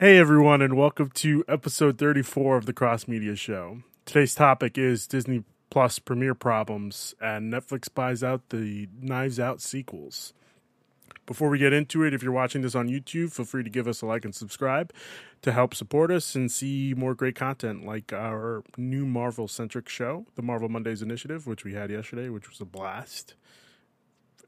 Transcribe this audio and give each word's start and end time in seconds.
Hey 0.00 0.16
everyone, 0.16 0.62
and 0.62 0.78
welcome 0.78 1.10
to 1.16 1.44
episode 1.46 1.98
34 1.98 2.56
of 2.56 2.64
the 2.64 2.72
Cross 2.72 3.06
Media 3.06 3.36
Show. 3.36 3.82
Today's 4.06 4.34
topic 4.34 4.78
is 4.78 5.06
Disney 5.06 5.44
Plus 5.68 5.98
premiere 5.98 6.34
problems 6.34 7.14
and 7.20 7.52
Netflix 7.52 7.92
buys 7.92 8.24
out 8.24 8.48
the 8.48 8.88
Knives 8.98 9.38
Out 9.38 9.60
sequels. 9.60 10.32
Before 11.26 11.50
we 11.50 11.58
get 11.58 11.74
into 11.74 12.02
it, 12.02 12.14
if 12.14 12.22
you're 12.22 12.32
watching 12.32 12.62
this 12.62 12.74
on 12.74 12.88
YouTube, 12.88 13.30
feel 13.30 13.44
free 13.44 13.62
to 13.62 13.68
give 13.68 13.86
us 13.86 14.00
a 14.00 14.06
like 14.06 14.24
and 14.24 14.34
subscribe 14.34 14.90
to 15.42 15.52
help 15.52 15.74
support 15.74 16.10
us 16.10 16.34
and 16.34 16.50
see 16.50 16.94
more 16.96 17.14
great 17.14 17.34
content 17.34 17.84
like 17.84 18.10
our 18.10 18.62
new 18.78 19.04
Marvel 19.04 19.48
centric 19.48 19.86
show, 19.90 20.24
the 20.34 20.40
Marvel 20.40 20.70
Mondays 20.70 21.02
Initiative, 21.02 21.46
which 21.46 21.62
we 21.62 21.74
had 21.74 21.90
yesterday, 21.90 22.30
which 22.30 22.48
was 22.48 22.58
a 22.62 22.64
blast. 22.64 23.34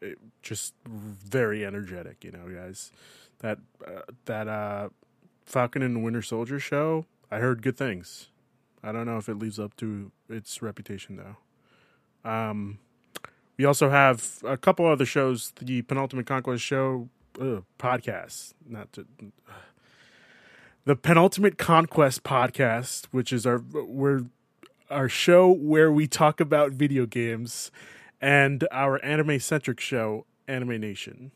It, 0.00 0.16
just 0.40 0.72
very 0.86 1.62
energetic, 1.66 2.24
you 2.24 2.30
know, 2.30 2.48
guys. 2.48 2.90
That 3.40 3.58
uh, 3.86 4.00
that 4.24 4.48
uh 4.48 4.88
Falcon 5.44 5.82
and 5.82 5.96
the 5.96 6.00
Winter 6.00 6.22
Soldier 6.22 6.58
show, 6.58 7.06
I 7.30 7.38
heard 7.38 7.62
good 7.62 7.76
things. 7.76 8.28
I 8.82 8.92
don't 8.92 9.06
know 9.06 9.18
if 9.18 9.28
it 9.28 9.38
lives 9.38 9.58
up 9.58 9.76
to 9.76 10.10
its 10.28 10.60
reputation 10.62 11.16
though. 11.16 12.30
Um, 12.30 12.78
we 13.56 13.64
also 13.64 13.90
have 13.90 14.38
a 14.44 14.56
couple 14.56 14.86
other 14.86 15.04
shows. 15.04 15.52
The 15.60 15.82
Penultimate 15.82 16.26
Conquest 16.26 16.64
show 16.64 17.08
ugh, 17.40 17.64
podcast, 17.78 18.54
not 18.66 18.92
to, 18.94 19.06
uh, 19.48 19.52
the 20.84 20.96
Penultimate 20.96 21.58
Conquest 21.58 22.22
podcast, 22.24 23.06
which 23.10 23.32
is 23.32 23.46
our 23.46 23.58
where 23.58 24.24
our 24.90 25.08
show 25.08 25.50
where 25.50 25.90
we 25.90 26.06
talk 26.06 26.40
about 26.40 26.72
video 26.72 27.06
games, 27.06 27.70
and 28.20 28.66
our 28.72 29.02
anime 29.04 29.38
centric 29.38 29.80
show, 29.80 30.26
Anime 30.48 30.80
Nation. 30.80 31.30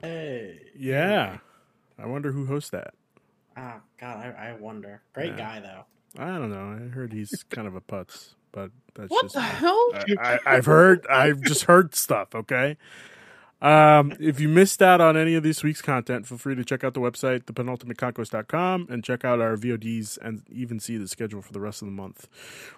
Hey. 0.00 0.60
Yeah, 0.76 1.38
I 1.98 2.06
wonder 2.06 2.32
who 2.32 2.46
hosts 2.46 2.70
that. 2.70 2.94
Oh 3.58 3.80
God, 3.98 4.16
I, 4.38 4.50
I 4.50 4.52
wonder. 4.54 5.02
Great 5.14 5.32
Yeah. 5.32 5.36
guy 5.36 5.60
though. 5.60 5.84
I 6.22 6.26
don't 6.38 6.50
know. 6.50 6.84
I 6.86 6.88
heard 6.88 7.12
he's 7.12 7.44
kind 7.50 7.66
of 7.66 7.74
a 7.74 7.80
putz, 7.80 8.34
but 8.52 8.70
that's 8.94 9.10
What 9.10 9.24
just 9.24 9.34
the 9.34 9.40
me. 9.40 9.46
hell? 9.46 9.90
I, 9.94 10.04
I, 10.20 10.38
I've 10.56 10.66
heard. 10.66 11.06
I've 11.08 11.40
just 11.42 11.64
heard 11.64 11.94
stuff. 11.94 12.34
Okay. 12.34 12.76
Um, 13.60 14.12
if 14.20 14.38
you 14.38 14.48
missed 14.48 14.80
out 14.80 15.00
on 15.00 15.16
any 15.16 15.34
of 15.34 15.42
this 15.42 15.64
week's 15.64 15.82
content, 15.82 16.28
feel 16.28 16.38
free 16.38 16.54
to 16.54 16.64
check 16.64 16.84
out 16.84 16.94
the 16.94 17.00
website, 17.00 17.42
thepenultimateconquest.com, 17.46 18.86
and 18.88 19.02
check 19.02 19.24
out 19.24 19.40
our 19.40 19.56
VODs 19.56 20.16
and 20.22 20.42
even 20.48 20.78
see 20.78 20.96
the 20.96 21.08
schedule 21.08 21.42
for 21.42 21.52
the 21.52 21.58
rest 21.60 21.82
of 21.82 21.86
the 21.86 21.92
month, 21.92 22.28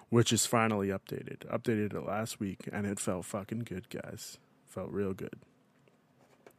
which 0.09 0.33
is 0.33 0.47
finally 0.47 0.87
updated. 0.87 1.45
Updated 1.53 1.93
it 1.93 2.01
last 2.07 2.39
week, 2.39 2.67
and 2.73 2.87
it 2.87 2.99
felt 2.99 3.25
fucking 3.25 3.59
good, 3.59 3.89
guys. 3.89 4.39
Felt 4.65 4.89
real 4.89 5.13
good. 5.13 5.35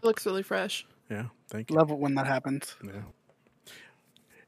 looks 0.04 0.25
really 0.25 0.44
fresh. 0.44 0.86
Yeah. 1.10 1.27
Thank 1.48 1.70
you. 1.70 1.77
Love 1.77 1.91
it 1.91 1.98
when 1.98 2.14
that 2.14 2.27
happens. 2.28 2.77
Yeah. 2.84 3.02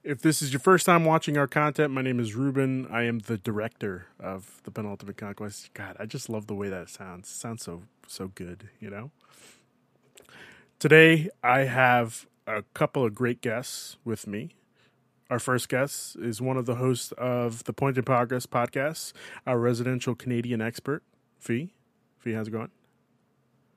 If 0.05 0.20
this 0.20 0.42
is 0.42 0.52
your 0.52 0.60
first 0.60 0.84
time 0.84 1.06
watching 1.06 1.38
our 1.38 1.47
content, 1.47 1.91
my 1.91 2.02
name 2.02 2.20
is 2.20 2.34
Ruben. 2.34 2.86
I 2.91 3.05
am 3.05 3.20
the 3.20 3.38
director 3.38 4.08
of 4.20 4.61
the 4.64 4.70
Penultimate 4.70 5.16
Conquest. 5.16 5.72
God, 5.72 5.96
I 5.98 6.05
just 6.05 6.28
love 6.28 6.46
the 6.46 6.55
way 6.55 6.69
that 6.69 6.91
sounds. 6.91 7.27
It 7.27 7.33
sounds 7.33 7.64
so 7.64 7.84
so 8.06 8.28
good, 8.28 8.69
you 8.80 8.91
know. 8.91 9.12
Today 10.78 11.30
I 11.42 11.61
have 11.61 12.27
a 12.46 12.64
couple 12.74 13.02
of 13.02 13.14
great 13.14 13.41
guests 13.41 13.96
with 14.05 14.27
me. 14.27 14.50
Our 15.30 15.38
first 15.38 15.70
guest 15.70 16.16
is 16.16 16.39
one 16.39 16.58
of 16.58 16.66
the 16.66 16.74
hosts 16.74 17.12
of 17.16 17.64
the 17.64 17.72
Point 17.72 17.96
in 17.96 18.05
Progress 18.05 18.44
podcast, 18.44 19.14
our 19.46 19.58
residential 19.58 20.14
Canadian 20.14 20.61
expert, 20.61 21.02
Fi. 21.39 21.72
Fi, 22.18 22.34
how's 22.34 22.48
it 22.48 22.50
going? 22.50 22.70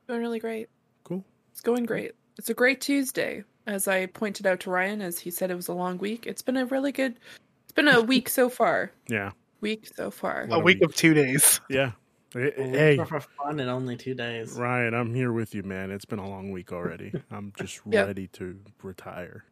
Going 0.10 0.20
really 0.20 0.40
great. 0.40 0.68
Cool. 1.06 1.24
It's 1.54 1.62
going 1.62 1.86
great. 1.86 2.16
It's 2.38 2.50
a 2.50 2.54
great 2.54 2.82
Tuesday. 2.82 3.46
As 3.68 3.88
I 3.88 4.06
pointed 4.06 4.48
out 4.48 4.62
to 4.62 4.70
Ryan, 4.70 5.02
as 5.02 5.20
he 5.20 5.30
said 5.30 5.52
it 5.52 5.56
was 5.56 5.68
a 5.68 5.74
long 5.74 5.98
week. 5.98 6.26
It's 6.26 6.42
been 6.42 6.58
a 6.58 6.66
really 6.66 6.92
good. 6.94 7.20
It's 7.66 7.74
been 7.74 7.88
a 7.90 8.02
week 8.14 8.30
so 8.30 8.50
far. 8.50 8.92
Yeah. 9.10 9.32
Week 9.62 9.88
so 9.96 10.10
far. 10.10 10.48
A 10.50 10.54
a 10.54 10.60
week 10.60 10.80
week. 10.80 10.84
of 10.90 10.96
two 10.96 11.14
days. 11.14 11.60
Yeah. 11.70 11.92
Hey, 12.34 12.52
A 12.58 12.62
week 12.64 12.76
hey, 12.76 12.98
for 13.06 13.20
fun 13.22 13.60
in 13.60 13.70
only 13.70 13.96
two 13.96 14.14
days. 14.14 14.54
Ryan, 14.54 14.94
I'm 14.94 15.14
here 15.14 15.32
with 15.32 15.56
you, 15.56 15.64
man. 15.64 15.92
It's 15.92 16.06
been 16.06 16.20
a 16.20 16.28
long 16.30 16.52
week 16.52 16.72
already. 16.74 17.12
I'm 17.32 17.54
just 17.58 17.82
Yeah. 17.90 18.04
ready 18.04 18.28
to 18.34 18.60
retire. 18.84 19.46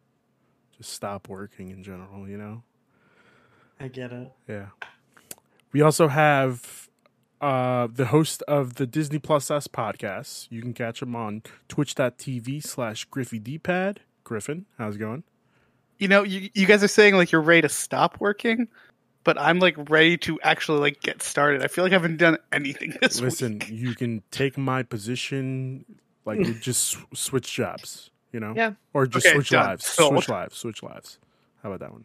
Just 0.76 0.92
stop 0.92 1.28
working 1.28 1.70
in 1.70 1.82
general, 1.82 2.28
you 2.28 2.36
know? 2.36 2.62
I 3.80 3.88
get 3.88 4.12
it. 4.12 4.30
Yeah. 4.48 4.66
We 5.72 5.80
also 5.82 6.08
have 6.08 6.85
uh, 7.40 7.88
the 7.92 8.06
host 8.06 8.42
of 8.48 8.74
the 8.74 8.86
Disney 8.86 9.18
Plus 9.18 9.50
Us 9.50 9.66
podcast. 9.68 10.46
You 10.50 10.62
can 10.62 10.72
catch 10.72 11.02
him 11.02 11.14
on 11.16 11.42
twitch.tv 11.68 12.62
slash 12.64 13.04
Griffy 13.06 13.38
D-pad. 13.38 14.00
Griffin, 14.24 14.66
how's 14.78 14.96
it 14.96 14.98
going? 14.98 15.22
You 15.98 16.08
know, 16.08 16.22
you, 16.24 16.50
you 16.54 16.66
guys 16.66 16.82
are 16.82 16.88
saying 16.88 17.14
like 17.14 17.32
you're 17.32 17.40
ready 17.40 17.62
to 17.62 17.68
stop 17.68 18.20
working, 18.20 18.68
but 19.24 19.38
I'm 19.40 19.58
like 19.60 19.76
ready 19.90 20.16
to 20.18 20.38
actually 20.42 20.80
like 20.80 21.00
get 21.00 21.22
started. 21.22 21.62
I 21.62 21.68
feel 21.68 21.84
like 21.84 21.92
I 21.92 21.94
haven't 21.94 22.16
done 22.18 22.36
anything 22.52 22.94
this 23.00 23.20
Listen, 23.20 23.54
week. 23.60 23.70
you 23.70 23.94
can 23.94 24.22
take 24.30 24.58
my 24.58 24.82
position, 24.82 25.84
like 26.24 26.38
you 26.38 26.54
just 26.54 26.96
switch 27.14 27.52
jobs, 27.54 28.10
you 28.32 28.40
know? 28.40 28.52
Yeah. 28.56 28.72
Or 28.92 29.06
just 29.06 29.26
Okay, 29.26 29.34
switch 29.34 29.50
done. 29.50 29.66
lives. 29.68 29.86
Sold. 29.86 30.14
Switch 30.14 30.28
lives. 30.28 30.56
Switch 30.56 30.82
lives. 30.82 31.18
How 31.62 31.70
about 31.72 31.80
that 31.80 31.92
one? 31.92 32.04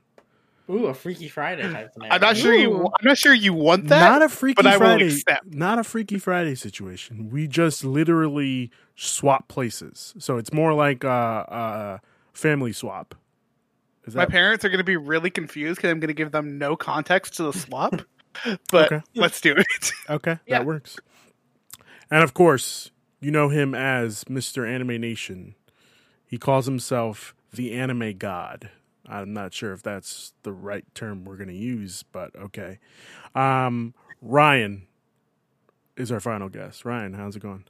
Ooh, 0.72 0.86
a 0.88 0.94
Freaky 0.94 1.28
Friday 1.28 1.64
type 1.64 1.92
scenario. 1.94 2.14
I'm 2.16 2.22
not 2.22 2.38
sure 2.38 2.54
you. 2.54 2.86
I'm 2.86 3.06
not 3.08 3.18
sure 3.18 3.34
you 3.34 3.54
want 3.54 3.90
that. 3.90 4.10
not 4.10 4.22
a 4.22 4.30
freaky 4.30 4.56
but 4.62 4.68
I 4.68 4.78
will 4.78 4.86
Friday. 4.86 5.08
accept. 5.08 5.48
Not 5.54 5.80
a 5.80 5.84
freaky 5.84 6.18
Friday 6.18 6.56
situation. 6.56 7.30
We 7.30 7.48
just 7.48 7.84
literally 7.84 8.72
swap 8.96 9.48
places. 9.48 10.14
So 10.20 10.38
it's 10.38 10.54
more 10.54 10.74
like 10.74 11.04
a, 11.04 11.10
a 11.10 12.02
family 12.34 12.72
swap. 12.74 13.16
Is 14.06 14.16
My 14.16 14.26
parents 14.26 14.64
are 14.66 14.70
going 14.70 14.80
to 14.80 14.84
be 14.84 14.98
really 14.98 15.30
confused 15.30 15.78
because 15.78 15.92
I'm 15.92 16.00
going 16.00 16.08
to 16.08 16.14
give 16.14 16.32
them 16.32 16.58
no 16.58 16.76
context 16.76 17.36
to 17.36 17.44
the 17.44 17.54
swap. 17.54 18.02
but 18.72 18.92
Okay. 18.92 19.02
let's 19.16 19.42
do 19.42 19.54
it. 19.58 19.92
okay? 20.10 20.40
Yeah. 20.48 20.60
That 20.60 20.66
works. 20.66 20.98
And 22.10 22.24
of 22.24 22.34
course, 22.34 22.92
you 23.20 23.30
know 23.32 23.50
him 23.50 23.76
as 23.76 24.24
Mr. 24.26 24.68
Anime 24.68 25.00
Nation. 25.02 25.56
He 26.26 26.38
calls 26.38 26.66
himself 26.66 27.36
the 27.54 27.74
Anime 27.74 28.18
God. 28.18 28.70
I'm 29.08 29.34
not 29.34 29.54
sure 29.54 29.74
if 29.74 29.82
that's 29.82 30.34
the 30.44 30.52
right 30.52 30.86
term 30.94 31.26
we're 31.26 31.38
going 31.38 31.50
to 31.50 31.56
use, 31.56 32.04
but 32.12 32.36
okay. 32.36 32.80
Um, 33.36 33.94
Ryan 34.22 34.88
is 35.98 36.12
our 36.12 36.20
final 36.20 36.50
guest. 36.50 36.86
Ryan, 36.86 37.14
how's 37.14 37.36
it 37.36 37.42
going? 37.42 37.66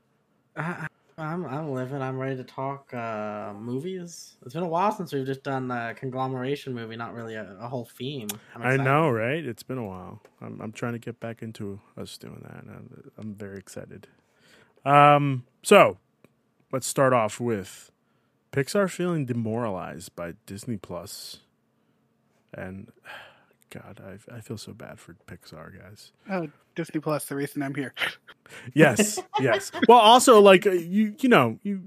I, 0.55 0.87
I'm 1.17 1.45
I'm 1.45 1.71
living. 1.71 2.01
I'm 2.01 2.17
ready 2.17 2.35
to 2.37 2.43
talk 2.43 2.93
uh, 2.93 3.53
movies. 3.53 4.37
It's 4.43 4.53
been 4.53 4.63
a 4.63 4.67
while 4.67 4.91
since 4.91 5.13
we've 5.13 5.25
just 5.25 5.43
done 5.43 5.69
a 5.69 5.93
conglomeration 5.93 6.73
movie, 6.73 6.95
not 6.95 7.13
really 7.13 7.35
a, 7.35 7.55
a 7.59 7.67
whole 7.67 7.85
theme. 7.85 8.27
I 8.55 8.77
know, 8.77 9.09
right? 9.09 9.45
It's 9.45 9.63
been 9.63 9.77
a 9.77 9.85
while. 9.85 10.21
I'm 10.41 10.59
I'm 10.61 10.71
trying 10.71 10.93
to 10.93 10.99
get 10.99 11.19
back 11.19 11.41
into 11.41 11.79
us 11.97 12.17
doing 12.17 12.41
that. 12.43 12.63
I'm, 12.67 13.11
I'm 13.17 13.33
very 13.35 13.57
excited. 13.57 14.07
Um, 14.83 15.45
so 15.61 15.97
let's 16.71 16.87
start 16.87 17.13
off 17.13 17.39
with 17.39 17.90
Pixar 18.51 18.89
feeling 18.89 19.25
demoralized 19.25 20.15
by 20.15 20.33
Disney 20.45 20.77
Plus, 20.77 21.39
and 22.53 22.91
God, 23.69 24.01
I 24.05 24.35
I 24.35 24.41
feel 24.41 24.57
so 24.57 24.73
bad 24.73 24.99
for 24.99 25.15
Pixar 25.27 25.79
guys. 25.81 26.11
oh, 26.29 26.47
Disney 26.75 26.99
Plus, 26.99 27.25
the 27.25 27.35
reason 27.35 27.61
I'm 27.63 27.75
here. 27.75 27.93
Yes, 28.73 29.17
yes. 29.39 29.71
Well, 29.87 29.99
also 29.99 30.41
like 30.41 30.67
uh, 30.67 30.71
you 30.71 31.15
you 31.19 31.29
know 31.29 31.57
you 31.63 31.83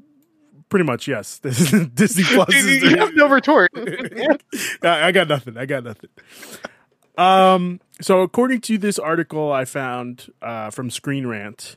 pretty 0.71 0.87
much 0.87 1.07
yes. 1.07 1.39
This 1.43 1.75
is 1.75 1.89
Disney 1.89 2.25
Plus. 2.35 2.55
is 2.55 2.83
you 2.83 2.97
have 2.97 3.15
no 3.15 3.29
retort. 3.29 3.71
I 3.77 4.39
I 4.83 5.13
got 5.13 5.29
nothing. 5.29 5.59
I 5.59 5.67
got 5.67 5.85
nothing. 5.85 6.09
Um. 7.19 7.81
So, 8.01 8.23
according 8.23 8.63
to 8.63 8.79
this 8.79 8.99
article 8.99 9.53
I 9.53 9.67
found 9.67 10.33
uh, 10.41 10.71
from 10.71 10.89
Screen 10.91 11.27
Rant, 11.27 11.77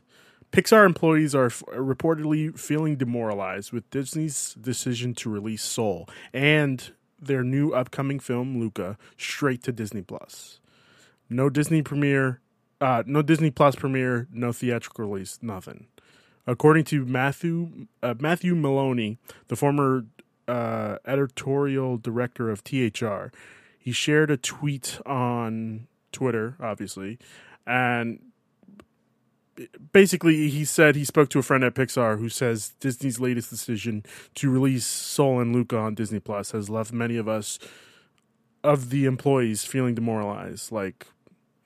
Pixar 0.51 0.85
employees 0.85 1.35
are 1.35 1.47
f- 1.47 1.63
reportedly 1.67 2.57
feeling 2.57 2.95
demoralized 2.95 3.71
with 3.71 3.89
Disney's 3.89 4.53
decision 4.59 5.13
to 5.15 5.29
release 5.29 5.63
Soul 5.63 6.07
and 6.33 6.91
their 7.19 7.43
new 7.43 7.71
upcoming 7.71 8.19
film 8.19 8.59
Luca 8.59 8.97
straight 9.17 9.63
to 9.63 9.71
Disney 9.71 10.01
Plus. 10.01 10.59
No 11.29 11.49
Disney 11.49 11.81
premiere, 11.81 12.39
uh, 12.79 13.03
no 13.05 13.21
Disney 13.21 13.51
Plus 13.51 13.75
premiere, 13.75 14.27
no 14.31 14.51
theatrical 14.51 15.05
release, 15.05 15.39
nothing. 15.41 15.87
According 16.45 16.85
to 16.85 17.05
Matthew 17.05 17.87
uh, 18.01 18.15
Matthew 18.19 18.55
Belloni, 18.55 19.17
the 19.49 19.57
former 19.57 20.05
uh, 20.47 20.97
editorial 21.05 21.97
director 21.97 22.49
of 22.49 22.63
THR, 22.63 23.31
he 23.77 23.91
shared 23.91 24.31
a 24.31 24.37
tweet 24.37 24.99
on 25.05 25.87
Twitter, 26.13 26.55
obviously, 26.61 27.19
and 27.65 28.19
basically 29.91 30.49
he 30.49 30.65
said 30.65 30.95
he 30.95 31.05
spoke 31.05 31.29
to 31.29 31.39
a 31.39 31.43
friend 31.43 31.63
at 31.63 31.73
Pixar 31.73 32.19
who 32.19 32.29
says 32.29 32.75
Disney's 32.79 33.19
latest 33.19 33.49
decision 33.49 34.03
to 34.35 34.49
release 34.49 34.85
Soul 34.85 35.39
and 35.39 35.53
Luca 35.53 35.77
on 35.77 35.95
Disney 35.95 36.19
Plus 36.19 36.51
has 36.51 36.69
left 36.69 36.91
many 36.91 37.17
of 37.17 37.27
us 37.27 37.59
of 38.63 38.89
the 38.89 39.05
employees 39.05 39.65
feeling 39.65 39.95
demoralized. 39.95 40.71
Like 40.71 41.07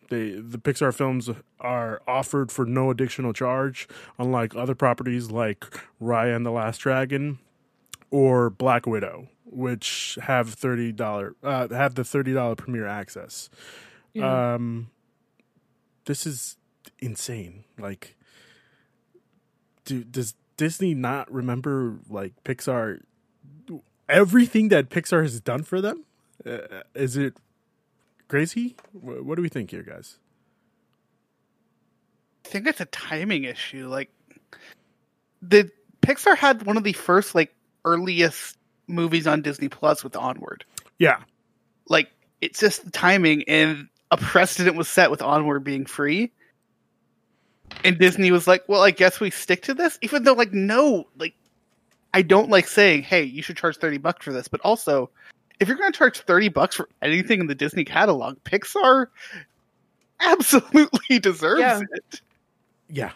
they 0.10 0.32
the 0.32 0.58
Pixar 0.58 0.94
films 0.94 1.30
are 1.60 2.02
offered 2.08 2.52
for 2.52 2.66
no 2.66 2.90
additional 2.90 3.34
charge, 3.34 3.88
unlike 4.18 4.56
other 4.56 4.76
properties 4.76 5.32
like 5.32 5.66
Raya 6.02 6.36
and 6.36 6.46
the 6.46 6.52
Last 6.52 6.80
Dragon 6.80 7.40
or 8.10 8.50
Black 8.50 8.86
Widow 8.86 9.28
which 9.52 10.18
have 10.24 10.54
thirty 10.54 10.92
dollar 10.92 11.36
uh, 11.44 11.68
have 11.70 11.96
the 11.96 12.04
thirty 12.04 12.34
dollar 12.34 12.56
premiere 12.56 12.88
access. 12.88 13.50
Yeah. 14.14 14.56
Um, 14.56 14.90
this 16.06 16.26
is 16.26 16.58
insane. 17.02 17.64
Like, 17.78 18.16
do 19.86 20.04
does 20.04 20.36
Disney 20.58 20.94
not 20.94 21.32
remember 21.32 22.00
like 22.10 22.34
Pixar? 22.44 23.02
Everything 24.08 24.70
that 24.70 24.90
Pixar 24.90 25.22
has 25.24 25.40
done 25.40 25.64
for 25.64 25.80
them, 25.80 26.04
uh, 26.46 26.82
is 26.94 27.16
it 27.16 27.38
crazy? 28.28 28.76
What 28.92 29.36
do 29.36 29.42
we 29.42 29.50
think 29.50 29.72
here, 29.72 29.84
guys? 29.84 30.18
I 32.46 32.50
think 32.50 32.68
it's 32.68 32.82
a 32.82 32.86
timing 32.86 33.46
issue. 33.46 33.88
Like 33.88 34.10
the 35.42 35.72
Pixar 36.02 36.36
had 36.36 36.66
one 36.66 36.78
of 36.78 36.84
the 36.84 36.94
first 36.94 37.36
like 37.36 37.54
earliest 37.86 38.58
movies 38.88 39.28
on 39.28 39.42
Disney 39.42 39.70
Plus 39.70 40.04
with 40.04 40.16
Onward. 40.16 40.66
Yeah, 40.98 41.22
Like 41.88 42.12
it's 42.42 42.60
just 42.60 42.84
the 42.84 42.92
timing 42.92 43.44
and 43.48 43.88
a 44.12 44.18
precedent 44.18 44.76
was 44.76 44.88
set 44.90 45.10
with 45.10 45.22
Onward 45.22 45.64
being 45.64 45.86
free. 45.86 46.32
And 47.84 47.98
Disney 47.98 48.32
was 48.32 48.48
like, 48.48 48.64
"Well, 48.68 48.82
I 48.82 48.92
guess 48.92 49.20
we 49.20 49.30
stick 49.32 49.62
to 49.64 49.74
this." 49.74 49.98
Even 50.02 50.24
though 50.24 50.34
like 50.34 50.54
no, 50.54 51.08
like 51.18 51.34
I 52.14 52.22
don't 52.22 52.50
like 52.50 52.68
saying, 52.68 53.04
"Hey, 53.04 53.24
you 53.24 53.42
should 53.42 53.58
charge 53.58 53.78
30 53.78 53.98
bucks 53.98 54.24
for 54.26 54.32
this." 54.34 54.48
But 54.48 54.62
also, 54.62 55.10
if 55.60 55.68
you're 55.68 55.78
going 55.78 55.92
to 55.92 55.98
charge 55.98 56.20
30 56.20 56.50
bucks 56.50 56.76
for 56.76 56.90
anything 57.02 57.40
in 57.40 57.48
the 57.48 57.56
Disney 57.56 57.84
catalog, 57.84 58.38
Pixar 58.44 59.08
absolutely 60.20 61.20
deserves 61.20 61.62
Yeah. 61.62 61.80
it. 61.94 62.22
yeah. 62.90 63.12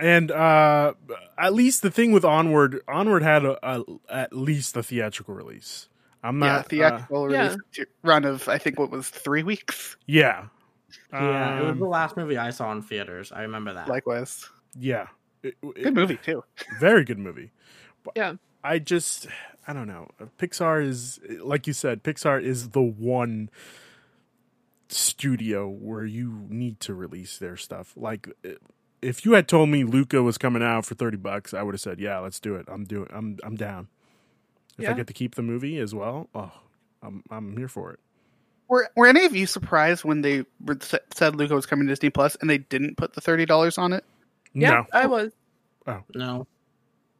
And 0.00 0.30
uh 0.32 0.94
at 1.38 1.54
least 1.54 1.82
the 1.82 1.90
thing 1.90 2.12
with 2.12 2.24
Onward, 2.24 2.80
Onward 2.88 3.22
had 3.22 3.44
a, 3.44 3.56
a 3.66 3.82
at 4.10 4.32
least 4.32 4.76
a 4.76 4.82
theatrical 4.82 5.34
release. 5.34 5.88
I'm 6.22 6.38
not 6.38 6.60
uh, 6.60 6.62
theatrical 6.64 7.30
yeah. 7.30 7.42
release 7.48 7.58
t- 7.72 7.84
run 8.02 8.24
of 8.24 8.48
I 8.48 8.58
think 8.58 8.78
what 8.78 8.90
was 8.90 9.08
three 9.08 9.42
weeks. 9.44 9.96
yeah. 10.06 10.46
Yeah, 11.12 11.58
it 11.58 11.62
was 11.62 11.70
Um, 11.72 11.78
the 11.78 11.84
last 11.86 12.16
movie 12.16 12.36
I 12.38 12.50
saw 12.50 12.72
in 12.72 12.82
theaters. 12.82 13.32
I 13.32 13.42
remember 13.42 13.72
that. 13.74 13.88
Likewise, 13.88 14.48
yeah. 14.78 15.06
It- 15.42 15.56
it- 15.62 15.82
good 15.84 15.94
movie 15.94 16.16
too. 16.16 16.42
very 16.80 17.04
good 17.04 17.18
movie. 17.18 17.50
But 18.02 18.14
Yeah. 18.16 18.34
I 18.62 18.78
just 18.78 19.26
I 19.66 19.72
don't 19.72 19.86
know. 19.86 20.08
Pixar 20.38 20.82
is 20.84 21.20
like 21.40 21.66
you 21.66 21.72
said, 21.72 22.02
Pixar 22.02 22.42
is 22.42 22.70
the 22.70 22.82
one 22.82 23.50
studio 24.88 25.68
where 25.68 26.04
you 26.04 26.46
need 26.48 26.80
to 26.80 26.94
release 26.94 27.38
their 27.38 27.56
stuff. 27.56 27.92
Like 27.96 28.28
if 29.02 29.24
you 29.24 29.32
had 29.32 29.48
told 29.48 29.68
me 29.68 29.84
Luca 29.84 30.22
was 30.22 30.38
coming 30.38 30.62
out 30.62 30.86
for 30.86 30.94
30 30.94 31.16
bucks, 31.18 31.52
I 31.54 31.62
would 31.62 31.74
have 31.74 31.80
said, 31.80 32.00
"Yeah, 32.00 32.18
let's 32.18 32.40
do 32.40 32.54
it. 32.56 32.66
I'm 32.68 32.84
doing 32.84 33.08
I'm 33.12 33.38
I'm 33.44 33.56
down." 33.56 33.88
If 34.78 34.88
I 34.88 34.92
get 34.94 35.06
to 35.06 35.12
keep 35.12 35.34
the 35.36 35.42
movie 35.42 35.78
as 35.78 35.94
well, 35.94 36.28
oh, 36.34 36.52
I'm 37.02 37.22
I'm 37.30 37.56
here 37.56 37.68
for 37.68 37.92
it. 37.92 38.00
Were 38.68 38.88
Were 38.96 39.06
any 39.06 39.24
of 39.24 39.34
you 39.36 39.46
surprised 39.46 40.04
when 40.04 40.22
they 40.22 40.44
were, 40.64 40.78
said 40.80 41.36
Luca 41.36 41.54
was 41.54 41.66
coming 41.66 41.86
to 41.86 41.92
Disney 41.92 42.10
Plus 42.10 42.36
and 42.40 42.48
they 42.48 42.58
didn't 42.58 42.96
put 42.96 43.12
the 43.14 43.20
thirty 43.20 43.46
dollars 43.46 43.78
on 43.78 43.92
it? 43.92 44.04
Yeah, 44.52 44.70
No. 44.70 44.86
I 44.92 45.06
was. 45.06 45.32
Oh 45.86 46.02
no, 46.14 46.46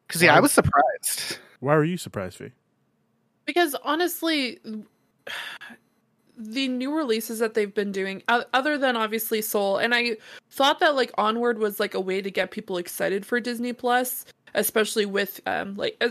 Because 0.06 0.22
yeah, 0.22 0.34
I 0.34 0.40
was 0.40 0.52
surprised. 0.52 1.38
Why 1.60 1.74
were 1.76 1.84
you 1.84 1.96
surprised, 1.98 2.38
Fi? 2.38 2.50
Because 3.44 3.74
honestly, 3.84 4.58
the 6.38 6.68
new 6.68 6.96
releases 6.96 7.38
that 7.40 7.54
they've 7.54 7.74
been 7.74 7.92
doing, 7.92 8.22
other 8.28 8.78
than 8.78 8.96
obviously 8.96 9.42
Soul, 9.42 9.76
and 9.78 9.94
I 9.94 10.16
thought 10.50 10.80
that 10.80 10.94
like 10.94 11.12
Onward 11.18 11.58
was 11.58 11.78
like 11.78 11.94
a 11.94 12.00
way 12.00 12.22
to 12.22 12.30
get 12.30 12.50
people 12.50 12.78
excited 12.78 13.26
for 13.26 13.38
Disney 13.38 13.72
Plus, 13.74 14.24
especially 14.54 15.04
with 15.06 15.40
um 15.46 15.74
like 15.74 15.96
uh, 16.00 16.08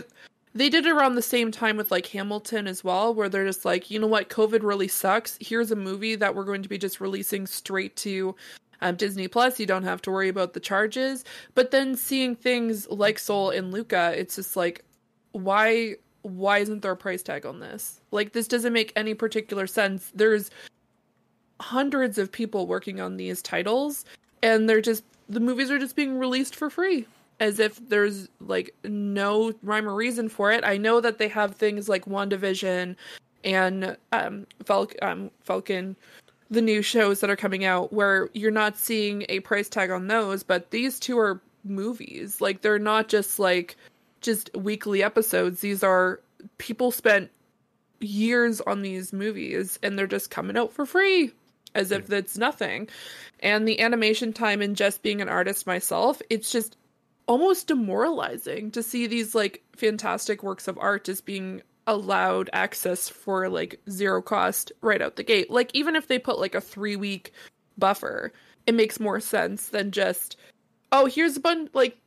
they 0.54 0.68
did 0.68 0.86
it 0.86 0.92
around 0.92 1.16
the 1.16 1.22
same 1.22 1.50
time 1.50 1.76
with 1.76 1.90
like 1.90 2.06
Hamilton 2.06 2.66
as 2.66 2.84
well, 2.84 3.12
where 3.12 3.28
they're 3.28 3.46
just 3.46 3.64
like, 3.64 3.90
you 3.90 3.98
know 3.98 4.06
what, 4.06 4.28
COVID 4.28 4.62
really 4.62 4.88
sucks. 4.88 5.36
Here's 5.40 5.72
a 5.72 5.76
movie 5.76 6.14
that 6.14 6.34
we're 6.34 6.44
going 6.44 6.62
to 6.62 6.68
be 6.68 6.78
just 6.78 7.00
releasing 7.00 7.46
straight 7.46 7.96
to 7.96 8.36
um, 8.80 8.94
Disney 8.96 9.26
Plus. 9.26 9.58
You 9.58 9.66
don't 9.66 9.82
have 9.82 10.00
to 10.02 10.12
worry 10.12 10.28
about 10.28 10.52
the 10.52 10.60
charges. 10.60 11.24
But 11.54 11.72
then 11.72 11.96
seeing 11.96 12.36
things 12.36 12.88
like 12.88 13.18
Soul 13.18 13.50
and 13.50 13.72
Luca, 13.72 14.14
it's 14.16 14.36
just 14.36 14.56
like, 14.56 14.84
why 15.32 15.96
why 16.22 16.58
isn't 16.58 16.80
there 16.80 16.92
a 16.92 16.96
price 16.96 17.22
tag 17.22 17.44
on 17.44 17.60
this? 17.60 18.00
Like 18.10 18.32
this 18.32 18.48
doesn't 18.48 18.72
make 18.72 18.92
any 18.96 19.12
particular 19.12 19.66
sense. 19.66 20.10
There's 20.14 20.50
hundreds 21.60 22.16
of 22.16 22.32
people 22.32 22.66
working 22.66 23.00
on 23.00 23.16
these 23.16 23.42
titles 23.42 24.04
and 24.42 24.68
they're 24.68 24.80
just 24.80 25.04
the 25.28 25.40
movies 25.40 25.70
are 25.70 25.78
just 25.78 25.96
being 25.96 26.18
released 26.18 26.56
for 26.56 26.70
free 26.70 27.06
as 27.40 27.58
if 27.58 27.88
there's 27.88 28.28
like 28.40 28.74
no 28.84 29.52
rhyme 29.62 29.88
or 29.88 29.94
reason 29.94 30.28
for 30.28 30.52
it. 30.52 30.64
I 30.64 30.76
know 30.76 31.00
that 31.00 31.18
they 31.18 31.28
have 31.28 31.54
things 31.54 31.88
like 31.88 32.04
WandaVision 32.04 32.96
and 33.42 33.96
um, 34.12 34.46
Fal- 34.64 34.88
um 35.02 35.30
Falcon 35.42 35.96
the 36.50 36.62
new 36.62 36.82
shows 36.82 37.20
that 37.20 37.30
are 37.30 37.36
coming 37.36 37.64
out 37.64 37.92
where 37.92 38.28
you're 38.34 38.50
not 38.50 38.76
seeing 38.76 39.24
a 39.28 39.40
price 39.40 39.68
tag 39.68 39.90
on 39.90 40.06
those, 40.06 40.42
but 40.42 40.70
these 40.70 41.00
two 41.00 41.18
are 41.18 41.40
movies. 41.64 42.40
Like 42.40 42.60
they're 42.60 42.78
not 42.78 43.08
just 43.08 43.38
like 43.38 43.76
just 44.20 44.50
weekly 44.54 45.02
episodes. 45.02 45.60
These 45.60 45.82
are 45.82 46.20
people 46.58 46.90
spent 46.90 47.30
years 48.00 48.60
on 48.60 48.82
these 48.82 49.12
movies 49.12 49.78
and 49.82 49.98
they're 49.98 50.06
just 50.06 50.30
coming 50.30 50.56
out 50.56 50.72
for 50.72 50.86
free 50.86 51.32
as 51.74 51.90
if 51.90 52.06
that's 52.06 52.38
nothing. 52.38 52.88
And 53.40 53.66
the 53.66 53.80
animation 53.80 54.32
time 54.32 54.62
and 54.62 54.76
just 54.76 55.02
being 55.02 55.20
an 55.20 55.28
artist 55.28 55.66
myself, 55.66 56.22
it's 56.30 56.52
just 56.52 56.76
almost 57.26 57.66
demoralizing 57.66 58.70
to 58.72 58.82
see 58.82 59.06
these 59.06 59.34
like 59.34 59.62
fantastic 59.76 60.42
works 60.42 60.68
of 60.68 60.78
art 60.78 61.04
just 61.04 61.24
being 61.24 61.62
allowed 61.86 62.48
access 62.52 63.08
for 63.08 63.48
like 63.48 63.80
zero 63.90 64.22
cost 64.22 64.72
right 64.80 65.02
out 65.02 65.16
the 65.16 65.22
gate. 65.22 65.50
Like 65.50 65.70
even 65.74 65.96
if 65.96 66.08
they 66.08 66.18
put 66.18 66.38
like 66.38 66.54
a 66.54 66.60
3 66.60 66.96
week 66.96 67.32
buffer, 67.78 68.32
it 68.66 68.74
makes 68.74 69.00
more 69.00 69.20
sense 69.20 69.68
than 69.68 69.90
just 69.90 70.36
oh, 70.92 71.06
here's 71.06 71.36
a 71.36 71.40
bunch 71.40 71.70
like 71.74 71.98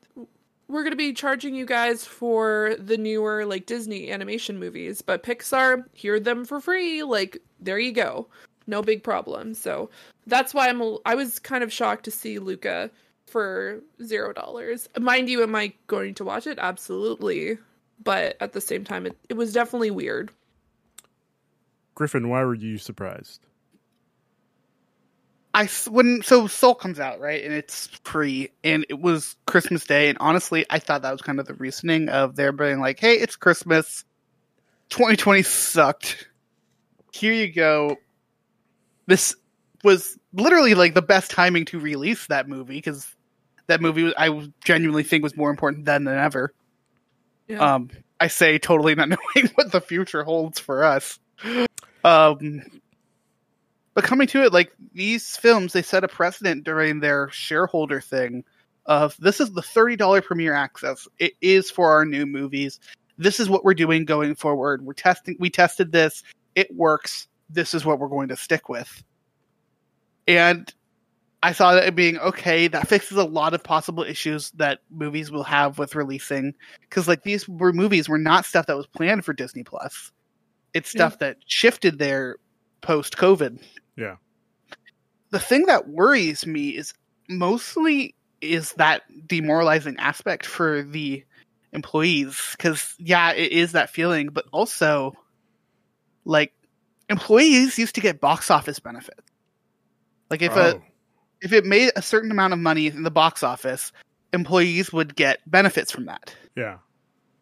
we're 0.70 0.84
going 0.84 0.92
to 0.92 0.98
be 0.98 1.14
charging 1.14 1.56
you 1.56 1.66
guys 1.66 2.04
for 2.04 2.76
the 2.78 2.98
newer 2.98 3.46
like 3.46 3.66
Disney 3.66 4.12
animation 4.12 4.60
movies, 4.60 5.02
but 5.02 5.24
Pixar, 5.24 5.86
hear 5.94 6.20
them 6.20 6.44
for 6.44 6.60
free. 6.60 7.04
Like 7.04 7.38
there 7.60 7.80
you 7.80 7.92
go. 7.92 8.28
No 8.66 8.82
big 8.82 9.04
problem. 9.04 9.54
So 9.54 9.90
that's 10.26 10.54
why 10.54 10.68
I'm 10.68 10.82
I 11.06 11.16
was 11.16 11.40
kind 11.40 11.64
of 11.64 11.72
shocked 11.72 12.06
to 12.06 12.12
see 12.12 12.40
Luca 12.40 12.92
for 13.28 13.82
zero 14.04 14.34
dollars. 14.34 14.90
Mind 15.00 15.30
you, 15.30 15.44
am 15.44 15.56
I 15.56 15.74
going 15.88 16.14
to 16.16 16.24
watch 16.26 16.48
it? 16.48 16.58
Absolutely. 16.60 17.58
But 18.04 18.38
at 18.40 18.54
the 18.54 18.62
same 18.62 18.84
time, 18.84 19.06
it, 19.06 19.18
it 19.30 19.34
was 19.36 19.54
definitely 19.54 19.92
weird. 19.92 20.32
Griffin, 21.96 22.30
why 22.30 22.44
were 22.44 22.54
you 22.54 22.78
surprised? 22.78 23.42
I 25.54 25.64
s- 25.64 25.88
when 25.88 26.22
so 26.22 26.46
Soul 26.46 26.76
comes 26.76 27.00
out 27.00 27.20
right, 27.20 27.44
and 27.44 27.52
it's 27.52 27.88
free, 28.04 28.52
and 28.64 28.86
it 28.90 29.00
was 29.00 29.36
Christmas 29.48 29.86
Day, 29.86 30.10
and 30.10 30.18
honestly, 30.20 30.66
I 30.70 30.78
thought 30.78 31.02
that 31.02 31.12
was 31.12 31.22
kind 31.24 31.40
of 31.40 31.48
the 31.48 31.56
reasoning 31.56 32.10
of 32.10 32.36
their 32.36 32.52
being 32.52 32.80
like, 32.80 33.00
"Hey, 33.00 33.16
it's 33.16 33.36
Christmas. 33.36 34.06
2020 34.90 35.42
sucked. 35.42 36.28
Here 37.12 37.34
you 37.34 37.52
go. 37.52 37.98
This 39.08 39.36
was 39.84 40.18
literally 40.34 40.76
like 40.76 40.94
the 40.94 41.02
best 41.02 41.32
timing 41.32 41.66
to 41.66 41.80
release 41.80 42.28
that 42.28 42.48
movie 42.48 42.76
because 42.78 43.08
that 43.68 43.82
movie 43.82 44.04
was- 44.04 44.14
I 44.18 44.50
genuinely 44.64 45.04
think 45.04 45.24
was 45.24 45.38
more 45.38 45.50
important 45.50 45.86
then 45.86 46.04
than 46.04 46.18
ever. 46.18 46.54
Yeah. 47.48 47.76
Um, 47.76 47.90
I 48.20 48.28
say 48.28 48.58
totally 48.58 48.96
not 48.96 49.10
knowing 49.36 49.50
what 49.56 49.72
the 49.72 49.82
future 49.82 50.24
holds 50.24 50.60
for 50.60 50.84
us. 50.84 51.20
Um, 52.04 52.62
but 53.94 54.04
coming 54.04 54.28
to 54.28 54.44
it, 54.44 54.54
like 54.54 54.72
these 54.94 55.38
films, 55.38 55.74
they 55.74 55.82
set 55.82 56.04
a 56.04 56.08
precedent 56.08 56.64
during 56.64 57.00
their 57.00 57.30
shareholder 57.32 58.02
thing 58.02 58.44
of 58.86 59.16
this 59.18 59.40
is 59.42 59.52
the 59.52 59.62
thirty 59.62 59.96
dollar 59.96 60.22
premiere 60.22 60.54
access. 60.54 61.08
It 61.20 61.34
is 61.42 61.70
for 61.70 61.92
our 61.92 62.06
new 62.06 62.26
movies. 62.26 62.80
This 63.18 63.40
is 63.40 63.50
what 63.50 63.66
we're 63.66 63.74
doing 63.74 64.06
going 64.06 64.36
forward. 64.36 64.86
We're 64.86 64.94
testing. 64.94 65.36
We 65.40 65.50
tested 65.50 65.92
this. 65.92 66.24
It 66.56 66.74
works. 66.76 67.28
This 67.50 67.74
is 67.74 67.86
what 67.86 68.00
we're 68.00 68.08
going 68.08 68.30
to 68.30 68.36
stick 68.38 68.70
with. 68.70 69.04
And 70.28 70.72
I 71.44 71.52
saw 71.52 71.74
that 71.76 71.86
it 71.86 71.96
being 71.96 72.18
okay. 72.18 72.68
That 72.68 72.88
fixes 72.88 73.18
a 73.18 73.24
lot 73.24 73.54
of 73.54 73.64
possible 73.64 74.04
issues 74.04 74.52
that 74.52 74.80
movies 74.90 75.32
will 75.32 75.44
have 75.44 75.78
with 75.78 75.96
releasing 75.96 76.56
because 76.82 77.08
like 77.08 77.24
these 77.24 77.48
were 77.48 77.72
movies 77.74 78.10
were 78.10 78.18
not 78.18 78.46
stuff 78.46 78.66
that 78.66 78.76
was 78.78 78.88
planned 78.88 79.24
for 79.24 79.34
Disney 79.34 79.64
Plus. 79.64 80.12
It's 80.74 80.94
Yeah. 80.94 81.10
stuff 81.10 81.20
that 81.20 81.38
shifted 81.46 82.00
there 82.00 82.38
post 82.82 83.18
COVID. 83.18 83.62
Yeah. 83.96 84.16
The 85.30 85.40
thing 85.40 85.66
that 85.68 85.88
worries 85.88 86.46
me 86.46 86.70
is 86.70 86.94
mostly 87.30 88.16
is 88.42 88.74
that 88.74 89.04
demoralizing 89.28 89.98
aspect 90.00 90.46
for 90.46 90.84
the 90.84 91.24
employees 91.72 92.56
because 92.58 92.96
yeah, 92.98 93.34
it 93.34 93.52
is 93.52 93.74
that 93.74 93.90
feeling, 93.90 94.28
but 94.28 94.46
also 94.52 95.14
like 96.26 96.54
employees 97.10 97.78
used 97.78 97.96
to 97.96 98.02
get 98.02 98.20
box 98.20 98.50
office 98.50 98.80
benefits. 98.80 99.22
Like 100.30 100.42
if 100.42 100.56
a 100.56 100.76
Oh, 100.76 100.82
if 101.42 101.54
it 101.54 101.66
made 101.66 101.92
a 101.96 102.02
certain 102.02 102.32
amount 102.32 102.54
of 102.54 102.60
money 102.60 102.88
in 102.88 103.04
the 103.04 103.12
box 103.12 103.44
office, 103.44 103.92
employees 104.34 104.92
would 104.92 105.16
get 105.16 105.40
benefits 105.50 105.92
from 105.92 106.06
that. 106.06 106.36
yeah. 106.56 106.78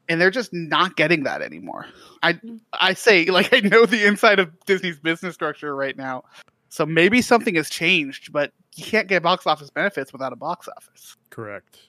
and 0.08 0.22
they're 0.22 0.32
just 0.32 0.54
not 0.54 0.96
getting 0.96 1.24
that 1.24 1.42
anymore. 1.42 1.86
I. 2.24 2.40
I 2.74 2.94
say 2.94 3.26
like 3.26 3.54
I 3.54 3.62
know 3.62 3.86
the 3.86 4.06
inside 4.06 4.40
of 4.40 4.52
Disney's 4.66 5.00
business 5.00 5.34
structure 5.34 5.76
right 5.76 5.98
now, 5.98 6.24
so 6.70 6.86
maybe 6.86 7.22
something 7.22 7.56
has 7.56 7.70
changed, 7.70 8.34
but 8.34 8.52
you 8.76 8.84
can't 8.84 9.08
get 9.08 9.24
box 9.24 9.48
office 9.48 9.70
benefits 9.70 10.12
without 10.12 10.34
a 10.34 10.36
box 10.36 10.68
office. 10.68 11.16
Correct. 11.30 11.80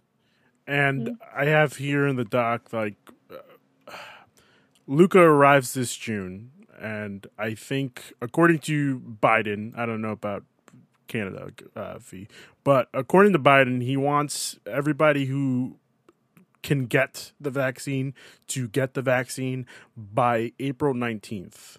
And 0.66 1.18
I 1.34 1.46
have 1.46 1.76
here 1.76 2.06
in 2.06 2.16
the 2.16 2.24
doc 2.24 2.72
like 2.72 2.94
uh, 3.30 3.92
Luca 4.86 5.18
arrives 5.18 5.74
this 5.74 5.96
June, 5.96 6.52
and 6.78 7.26
I 7.38 7.54
think 7.54 8.12
according 8.22 8.60
to 8.60 9.00
Biden, 9.00 9.76
I 9.76 9.86
don't 9.86 10.00
know 10.00 10.12
about 10.12 10.44
Canada 11.08 11.50
uh, 11.74 11.98
Fi, 11.98 12.28
but 12.64 12.88
according 12.92 13.32
to 13.32 13.38
Biden, 13.38 13.82
he 13.82 13.96
wants 13.96 14.58
everybody 14.66 15.26
who 15.26 15.76
can 16.62 16.86
get 16.86 17.32
the 17.40 17.50
vaccine 17.50 18.14
to 18.48 18.68
get 18.68 18.94
the 18.94 19.02
vaccine 19.02 19.66
by 19.96 20.52
April 20.58 20.94
nineteenth. 20.94 21.78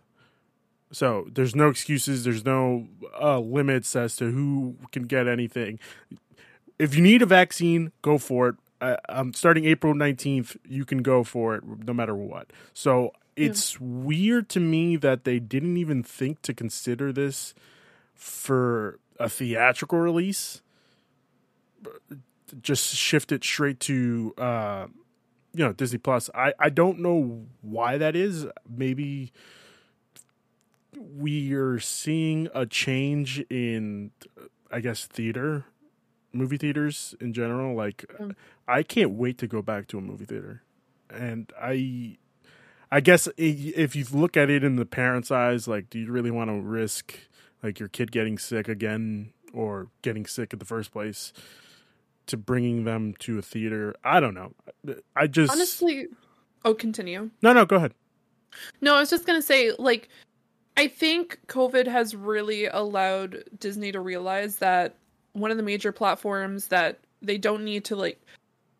So 0.91 1.27
there's 1.31 1.55
no 1.55 1.69
excuses. 1.69 2.23
There's 2.23 2.45
no 2.45 2.87
uh, 3.19 3.39
limits 3.39 3.95
as 3.95 4.15
to 4.17 4.31
who 4.31 4.77
can 4.91 5.03
get 5.03 5.27
anything. 5.27 5.79
If 6.79 6.95
you 6.95 7.01
need 7.01 7.21
a 7.21 7.25
vaccine, 7.25 7.91
go 8.01 8.17
for 8.17 8.49
it. 8.49 8.55
Uh, 8.79 8.95
um, 9.09 9.33
starting 9.33 9.65
April 9.65 9.95
19th, 9.95 10.55
you 10.63 10.85
can 10.85 10.99
go 10.99 11.23
for 11.23 11.55
it 11.55 11.63
no 11.65 11.93
matter 11.93 12.15
what. 12.15 12.53
So 12.73 13.11
it's 13.35 13.79
weird 13.79 14.49
to 14.49 14.59
me 14.59 14.95
that 14.97 15.23
they 15.23 15.39
didn't 15.39 15.77
even 15.77 16.03
think 16.03 16.41
to 16.43 16.53
consider 16.53 17.11
this 17.11 17.53
for 18.13 18.99
a 19.19 19.29
theatrical 19.29 19.99
release. 19.99 20.61
Just 22.61 22.95
shift 22.95 23.31
it 23.31 23.43
straight 23.43 23.79
to 23.81 24.33
uh, 24.37 24.87
you 25.53 25.65
know 25.65 25.73
Disney 25.73 25.97
Plus. 25.97 26.29
I 26.33 26.53
I 26.59 26.69
don't 26.69 26.99
know 26.99 27.45
why 27.61 27.97
that 27.97 28.15
is. 28.15 28.47
Maybe 28.69 29.33
we 30.97 31.53
are 31.53 31.79
seeing 31.79 32.47
a 32.53 32.65
change 32.65 33.39
in 33.49 34.11
I 34.71 34.79
guess 34.79 35.05
theater 35.05 35.65
movie 36.33 36.57
theaters 36.57 37.15
in 37.19 37.33
general 37.33 37.75
like 37.75 38.05
Mm. 38.19 38.35
I 38.67 38.83
can't 38.83 39.11
wait 39.11 39.37
to 39.39 39.47
go 39.47 39.61
back 39.61 39.87
to 39.87 39.97
a 39.97 40.01
movie 40.01 40.25
theater. 40.25 40.61
And 41.09 41.51
I 41.59 42.17
I 42.91 42.99
guess 43.01 43.27
if 43.37 43.95
you 43.95 44.05
look 44.11 44.37
at 44.37 44.49
it 44.49 44.63
in 44.63 44.75
the 44.75 44.85
parent's 44.85 45.31
eyes 45.31 45.67
like 45.67 45.89
do 45.89 45.99
you 45.99 46.11
really 46.11 46.31
want 46.31 46.49
to 46.49 46.59
risk 46.59 47.17
like 47.63 47.79
your 47.79 47.89
kid 47.89 48.11
getting 48.11 48.37
sick 48.37 48.67
again 48.67 49.33
or 49.53 49.87
getting 50.01 50.25
sick 50.25 50.53
in 50.53 50.59
the 50.59 50.65
first 50.65 50.91
place 50.91 51.33
to 52.27 52.37
bringing 52.37 52.83
them 52.83 53.13
to 53.19 53.37
a 53.39 53.41
theater? 53.41 53.95
I 54.03 54.19
don't 54.19 54.33
know. 54.33 54.53
I 55.15 55.27
just 55.27 55.51
Honestly, 55.51 56.07
oh, 56.65 56.73
continue. 56.73 57.31
No, 57.41 57.53
no, 57.53 57.65
go 57.65 57.77
ahead. 57.77 57.93
No, 58.81 58.95
I 58.95 58.99
was 58.99 59.09
just 59.09 59.25
gonna 59.25 59.41
say, 59.41 59.71
like, 59.77 60.09
I 60.77 60.87
think 60.87 61.39
COVID 61.47 61.87
has 61.87 62.15
really 62.15 62.67
allowed 62.67 63.43
Disney 63.59 63.91
to 63.91 63.99
realize 63.99 64.57
that 64.57 64.95
one 65.33 65.51
of 65.51 65.57
the 65.57 65.63
major 65.63 65.91
platforms 65.91 66.67
that 66.67 66.99
they 67.21 67.37
don't 67.37 67.63
need 67.63 67.85
to 67.85 67.95
like 67.95 68.21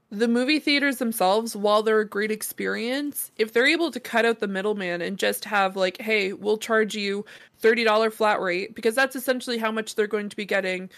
the 0.10 0.28
movie 0.28 0.60
theaters 0.60 0.98
themselves, 0.98 1.56
while 1.56 1.84
they're 1.84 2.00
a 2.00 2.08
great 2.08 2.32
experience, 2.32 3.32
if 3.38 3.52
they're 3.52 3.68
able 3.68 3.92
to 3.92 4.00
cut 4.00 4.26
out 4.26 4.40
the 4.40 4.48
middleman 4.48 5.02
and 5.02 5.18
just 5.18 5.44
have 5.46 5.76
like, 5.76 6.00
hey, 6.00 6.34
we'll 6.34 6.58
charge 6.58 6.96
you 6.96 7.26
thirty 7.60 7.84
dollar 7.84 8.10
flat 8.10 8.40
rate 8.40 8.74
because 8.76 8.96
that's 8.96 9.16
essentially 9.16 9.58
how 9.58 9.72
much 9.72 9.96
they're 9.96 10.08
going 10.08 10.30
to 10.30 10.36
be 10.36 10.46
getting 10.46 10.90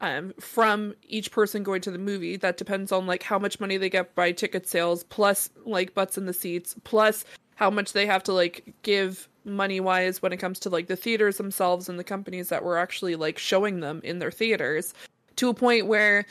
um, 0.00 0.32
from 0.40 0.94
each 1.02 1.30
person 1.30 1.62
going 1.62 1.82
to 1.82 1.90
the 1.90 1.98
movie. 1.98 2.36
That 2.36 2.56
depends 2.56 2.92
on 2.92 3.06
like 3.06 3.22
how 3.22 3.38
much 3.38 3.60
money 3.60 3.76
they 3.76 3.90
get 3.90 4.14
by 4.14 4.32
ticket 4.32 4.66
sales, 4.66 5.04
plus 5.04 5.50
like 5.66 5.94
butts 5.94 6.16
in 6.16 6.24
the 6.24 6.32
seats, 6.32 6.74
plus 6.84 7.24
how 7.56 7.70
much 7.70 7.92
they 7.92 8.06
have 8.06 8.22
to 8.24 8.32
like 8.32 8.72
give 8.82 9.28
money 9.44 9.80
wise 9.80 10.22
when 10.22 10.32
it 10.32 10.38
comes 10.38 10.58
to 10.60 10.70
like 10.70 10.86
the 10.86 10.96
theaters 10.96 11.36
themselves 11.36 11.88
and 11.88 11.98
the 11.98 12.04
companies 12.04 12.48
that 12.48 12.64
were 12.64 12.78
actually 12.78 13.16
like 13.16 13.38
showing 13.38 13.80
them 13.80 14.00
in 14.02 14.18
their 14.18 14.30
theaters 14.30 14.92
to 15.36 15.48
a 15.48 15.54
point 15.54 15.86
where 15.86 16.24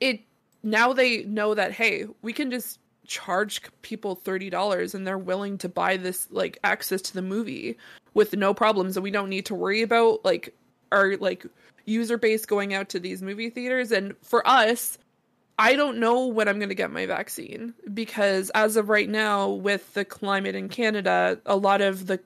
it 0.00 0.20
now 0.66 0.92
they 0.92 1.22
know 1.24 1.54
that 1.54 1.72
hey 1.72 2.06
we 2.22 2.32
can 2.32 2.50
just 2.50 2.78
charge 3.06 3.62
people 3.82 4.16
$30 4.16 4.94
and 4.94 5.06
they're 5.06 5.16
willing 5.16 5.58
to 5.58 5.68
buy 5.68 5.96
this 5.96 6.28
like 6.30 6.58
access 6.64 7.00
to 7.02 7.14
the 7.14 7.22
movie 7.22 7.78
with 8.14 8.34
no 8.34 8.52
problems. 8.52 8.96
And 8.96 9.04
we 9.04 9.10
don't 9.10 9.30
need 9.30 9.46
to 9.46 9.54
worry 9.54 9.82
about 9.82 10.24
like 10.24 10.54
our 10.92 11.16
like 11.16 11.46
user 11.84 12.18
base 12.18 12.44
going 12.46 12.74
out 12.74 12.88
to 12.90 13.00
these 13.00 13.22
movie 13.22 13.50
theaters. 13.50 13.92
And 13.92 14.14
for 14.22 14.46
us 14.46 14.98
I 15.58 15.74
don't 15.74 15.98
know 15.98 16.26
when 16.26 16.48
I'm 16.48 16.58
going 16.58 16.68
to 16.68 16.74
get 16.74 16.90
my 16.90 17.06
vaccine 17.06 17.72
because 17.94 18.50
as 18.50 18.76
of 18.76 18.90
right 18.90 19.08
now 19.08 19.48
with 19.48 19.94
the 19.94 20.04
climate 20.04 20.54
in 20.54 20.68
Canada 20.68 21.40
a 21.46 21.56
lot 21.56 21.80
of 21.80 22.06
the 22.08 22.20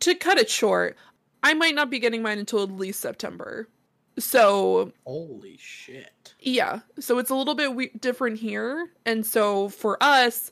to 0.00 0.14
cut 0.14 0.38
it 0.38 0.50
short 0.50 0.96
I 1.42 1.54
might 1.54 1.74
not 1.74 1.90
be 1.90 1.98
getting 1.98 2.22
mine 2.22 2.38
until 2.38 2.62
at 2.62 2.70
least 2.70 3.00
September 3.00 3.68
so 4.20 4.92
Holy 5.06 5.56
shit. 5.58 6.34
yeah 6.40 6.80
so 6.98 7.18
it's 7.18 7.30
a 7.30 7.34
little 7.34 7.54
bit 7.54 7.74
we- 7.74 7.90
different 8.00 8.38
here 8.38 8.88
and 9.06 9.24
so 9.26 9.68
for 9.68 10.00
us 10.02 10.50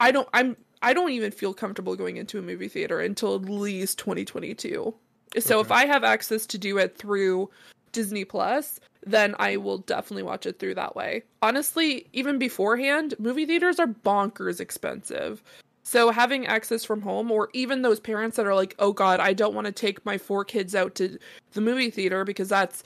i 0.00 0.10
don't 0.10 0.28
i'm 0.32 0.56
i 0.82 0.92
don't 0.92 1.10
even 1.10 1.30
feel 1.32 1.52
comfortable 1.54 1.96
going 1.96 2.16
into 2.16 2.38
a 2.38 2.42
movie 2.42 2.68
theater 2.68 3.00
until 3.00 3.34
at 3.34 3.42
least 3.42 3.98
2022 3.98 4.94
so 5.38 5.60
if 5.60 5.70
i 5.72 5.86
have 5.86 6.04
access 6.04 6.46
to 6.46 6.58
do 6.58 6.78
it 6.78 6.96
through 6.96 7.50
disney 7.92 8.24
plus 8.24 8.78
then 9.06 9.34
i 9.38 9.56
will 9.56 9.78
definitely 9.78 10.22
watch 10.22 10.44
it 10.44 10.58
through 10.58 10.74
that 10.74 10.94
way. 10.96 11.22
Honestly 11.40 12.06
even 12.12 12.38
beforehand 12.38 13.14
movie 13.18 13.46
theaters 13.46 13.78
are 13.78 13.86
bonkers 13.86 14.60
expensive. 14.60 15.42
So 15.84 16.10
having 16.10 16.46
access 16.46 16.84
from 16.84 17.00
home 17.00 17.30
or 17.30 17.48
even 17.54 17.80
those 17.80 18.00
parents 18.00 18.36
that 18.36 18.44
are 18.46 18.54
like 18.54 18.74
oh 18.78 18.92
god 18.92 19.20
i 19.20 19.32
don't 19.32 19.54
want 19.54 19.66
to 19.66 19.72
take 19.72 20.04
my 20.04 20.18
four 20.18 20.44
kids 20.44 20.74
out 20.74 20.94
to 20.96 21.16
the 21.52 21.60
movie 21.62 21.90
theater 21.90 22.24
because 22.24 22.50
that's 22.50 22.82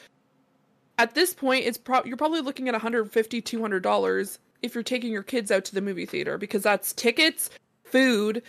at 0.99 1.15
this 1.15 1.35
point 1.35 1.65
it's 1.65 1.79
pro- 1.79 2.05
you're 2.05 2.17
probably 2.17 2.41
looking 2.41 2.69
at 2.69 2.75
150 2.75 3.41
200 3.41 3.83
dollars 3.83 4.39
if 4.63 4.75
you're 4.75 4.85
taking 4.85 5.13
your 5.13 5.23
kids 5.23 5.51
out 5.51 5.65
to 5.65 5.75
the 5.75 5.81
movie 5.81 6.07
theater 6.07 6.39
because 6.39 6.63
that's 6.63 6.93
tickets 6.93 7.51
food 7.85 8.43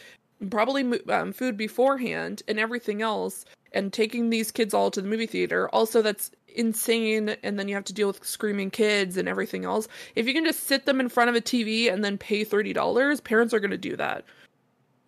probably 0.50 1.00
um, 1.10 1.34
food 1.34 1.58
beforehand 1.58 2.44
and 2.48 2.60
everything 2.60 3.02
else 3.02 3.46
and 3.72 3.92
taking 3.92 4.30
these 4.30 4.52
kids 4.52 4.74
all 4.74 4.92
to 4.92 5.02
the 5.02 5.08
movie 5.08 5.26
theater. 5.26 5.68
Also 5.70 6.02
that's 6.02 6.32
insane 6.56 7.36
and 7.42 7.58
then 7.58 7.68
you 7.68 7.74
have 7.74 7.84
to 7.84 7.94
deal 7.94 8.08
with 8.08 8.24
screaming 8.24 8.70
kids 8.70 9.18
and 9.18 9.28
everything 9.28 9.66
else. 9.66 9.88
If 10.16 10.28
you 10.28 10.34
can 10.34 10.46
just 10.46 10.68
sit 10.68 10.86
them 10.86 11.00
in 11.00 11.10
front 11.10 11.30
of 11.30 11.36
a 11.36 11.42
tv 11.42 11.92
and 11.92 12.04
then 12.04 12.18
pay 12.18 12.46
$30 12.46 13.24
parents 13.24 13.54
are 13.54 13.60
going 13.60 13.72
to 13.72 13.78
do 13.78 13.96
that. 13.98 14.24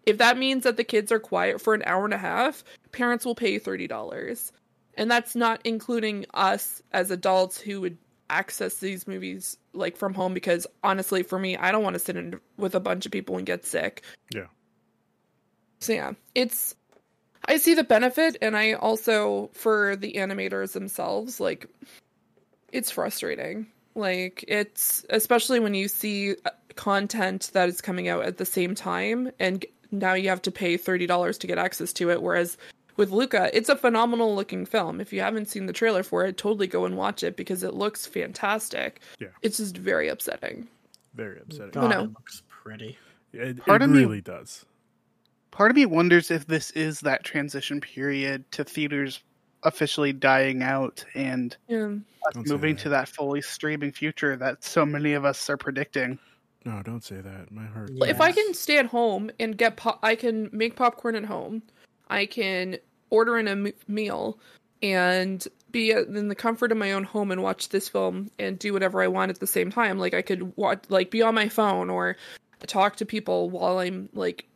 If 0.06 0.18
that 0.18 0.38
means 0.38 0.64
that 0.64 0.78
the 0.78 0.84
kids 0.84 1.12
are 1.12 1.20
quiet 1.20 1.62
for 1.62 1.74
an 1.74 1.84
hour 1.86 2.06
and 2.06 2.14
a 2.14 2.18
half 2.18 2.64
parents 2.92 3.26
will 3.26 3.36
pay 3.36 3.60
$30 3.60 4.52
and 4.98 5.10
that's 5.10 5.36
not 5.36 5.62
including 5.64 6.26
us 6.34 6.82
as 6.92 7.12
adults 7.12 7.60
who 7.60 7.82
would 7.82 7.98
access 8.30 8.78
these 8.78 9.08
movies 9.08 9.58
like 9.74 9.96
from 9.96 10.14
home 10.14 10.34
because 10.34 10.66
honestly 10.84 11.22
for 11.22 11.38
me 11.38 11.56
I 11.56 11.72
don't 11.72 11.84
want 11.84 11.94
to 11.94 12.00
sit 12.00 12.16
in 12.16 12.40
with 12.58 12.76
a 12.76 12.80
bunch 12.80 13.06
of 13.06 13.12
people 13.12 13.38
and 13.38 13.46
get 13.46 13.66
sick. 13.66 14.04
Yeah. 14.34 14.48
So 15.80 15.94
yeah, 15.94 16.14
it's 16.34 16.76
I 17.48 17.58
see 17.58 17.76
the 17.76 17.84
benefit 17.84 18.38
and 18.42 18.58
I 18.58 18.74
also 18.74 19.52
for 19.54 19.96
the 19.96 20.14
animators 20.14 20.74
themselves 20.74 21.40
like 21.40 21.68
it's 22.72 22.90
frustrating. 22.92 23.68
Like 23.94 24.44
it's 24.48 25.06
especially 25.10 25.60
when 25.60 25.74
you 25.74 25.88
see 25.88 26.36
uh, 26.46 26.50
content 26.76 27.52
that 27.54 27.70
is 27.70 27.80
coming 27.80 28.08
out 28.08 28.26
at 28.26 28.38
the 28.38 28.46
same 28.46 28.76
time 28.76 29.32
and 29.40 29.66
now 29.92 30.14
you 30.14 30.30
have 30.30 30.42
to 30.42 30.52
pay 30.52 30.78
$30 30.78 31.40
to 31.40 31.48
get 31.48 31.58
access 31.58 31.94
to 31.94 32.10
it 32.10 32.22
whereas 32.22 32.58
with 32.98 33.12
Luca, 33.12 33.50
it's 33.54 33.70
a 33.70 33.76
phenomenal 33.76 34.36
looking 34.36 34.66
film. 34.66 35.02
If 35.02 35.12
you 35.14 35.22
haven't 35.22 35.48
seen 35.48 35.66
the 35.66 35.74
trailer 35.74 36.04
for 36.04 36.26
it, 36.26 36.38
totally 36.38 36.68
go 36.68 36.86
and 36.86 36.96
watch 36.98 37.24
it 37.24 37.36
because 37.36 37.64
it 37.64 37.74
looks 37.74 38.06
fantastic. 38.06 39.02
Yeah. 39.20 39.28
It's 39.42 39.58
just 39.58 39.78
very 39.78 40.08
upsetting. 40.08 40.68
Very 41.14 41.40
upsetting. 41.40 41.72
God, 41.72 41.90
no. 41.92 42.00
it 42.04 42.10
looks 42.10 42.44
pretty. 42.48 42.98
It, 43.34 43.58
Part 43.66 43.82
it 43.82 43.86
of 43.86 43.92
me- 43.92 44.00
really 44.00 44.22
does. 44.22 44.66
Part 45.52 45.72
of 45.72 45.78
me 45.78 45.86
wonders 45.86 46.32
if 46.32 46.48
this 46.48 46.72
is 46.72 47.00
that 47.02 47.24
transition 47.24 47.80
period 47.80 48.50
to 48.52 48.64
theaters 48.66 49.22
officially 49.64 50.12
dying 50.14 50.62
out 50.62 51.04
and 51.16 51.56
Yeah. 51.68 51.96
us 52.28 52.36
moving 52.46 52.76
that. 52.76 52.82
to 52.84 52.90
that 52.90 53.08
fully 53.10 53.42
streaming 53.42 53.92
future 53.94 54.36
that 54.36 54.64
so 54.64 54.86
many 54.86 55.14
of 55.14 55.24
us 55.26 55.50
are 55.50 55.58
predicting. 55.58 56.20
No, 56.66 56.82
don't 56.84 57.04
say 57.04 57.22
that. 57.22 57.52
My 57.52 57.66
heart. 57.66 57.92
Yeah. 57.94 58.08
If 58.08 58.20
I 58.22 58.32
can 58.32 58.54
stay 58.54 58.78
at 58.80 58.88
home 58.88 59.32
and 59.40 59.58
get 59.58 59.78
pop, 59.78 60.00
I 60.04 60.16
can 60.16 60.50
make 60.52 60.76
popcorn 60.76 61.16
at 61.16 61.26
home. 61.26 61.62
I 62.10 62.26
can 62.26 62.78
order 63.10 63.38
in 63.38 63.48
a 63.48 63.52
m- 63.52 63.74
meal 63.88 64.40
and 64.82 65.48
be 65.72 65.94
uh, 65.94 66.04
in 66.04 66.28
the 66.28 66.36
comfort 66.36 66.72
of 66.72 66.78
my 66.78 66.92
own 66.94 67.04
home 67.04 67.32
and 67.32 67.44
watch 67.44 67.70
this 67.70 67.90
film 67.90 68.30
and 68.40 68.60
do 68.60 68.74
whatever 68.74 69.02
I 69.02 69.08
want 69.08 69.30
at 69.30 69.40
the 69.40 69.48
same 69.48 69.72
time. 69.72 70.00
Like 70.00 70.14
I 70.14 70.22
could 70.22 70.56
watch, 70.58 70.84
like 70.90 71.12
be 71.12 71.22
on 71.22 71.36
my 71.36 71.50
phone 71.50 71.90
or 71.90 72.18
talk 72.68 72.96
to 72.98 73.06
people 73.06 73.50
while 73.50 73.80
I'm 73.80 74.10
like 74.14 74.48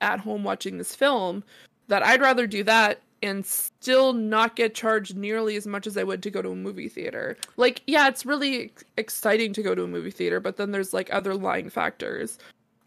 at 0.00 0.20
home 0.20 0.44
watching 0.44 0.78
this 0.78 0.94
film. 0.94 1.44
That 1.88 2.02
I'd 2.04 2.20
rather 2.20 2.46
do 2.46 2.64
that 2.64 3.00
and 3.22 3.46
still 3.46 4.12
not 4.12 4.56
get 4.56 4.74
charged 4.74 5.16
nearly 5.16 5.56
as 5.56 5.66
much 5.66 5.86
as 5.86 5.96
I 5.96 6.04
would 6.04 6.22
to 6.22 6.30
go 6.30 6.42
to 6.42 6.50
a 6.50 6.56
movie 6.56 6.88
theater. 6.88 7.36
Like, 7.56 7.82
yeah, 7.86 8.08
it's 8.08 8.26
really 8.26 8.72
exciting 8.96 9.52
to 9.54 9.62
go 9.62 9.74
to 9.74 9.84
a 9.84 9.88
movie 9.88 10.10
theater, 10.10 10.40
but 10.40 10.56
then 10.56 10.70
there's 10.72 10.92
like 10.92 11.12
other 11.12 11.34
lying 11.34 11.70
factors. 11.70 12.38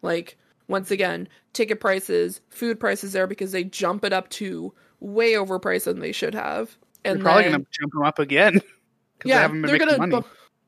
Like, 0.02 0.38
once 0.70 0.90
again, 0.92 1.28
ticket 1.52 1.82
prices, 1.82 2.40
food 2.50 2.80
prices 2.80 3.12
there 3.12 3.28
because 3.28 3.52
they 3.52 3.66
jump 3.66 4.06
it 4.06 4.14
up 4.14 4.30
to 4.30 4.74
way 5.02 5.34
overpriced 5.34 5.84
than 5.86 6.00
they 6.00 6.12
should 6.14 6.34
have. 6.34 6.78
And 7.04 7.06
They're 7.06 7.14
And 7.16 7.22
probably 7.24 7.44
then, 7.44 7.52
going 7.52 7.66
to 7.66 7.72
jump 7.82 7.94
them 7.94 8.04
up 8.04 8.20
again. 8.20 8.54
'cause 8.54 8.62
they 9.24 9.30
yeah, 9.32 9.42
haven't 9.42 9.62
been 9.64 9.70
they're 9.72 9.80
making 9.80 9.88
gonna 9.98 10.08
money. 10.08 10.22
bu- 10.22 10.28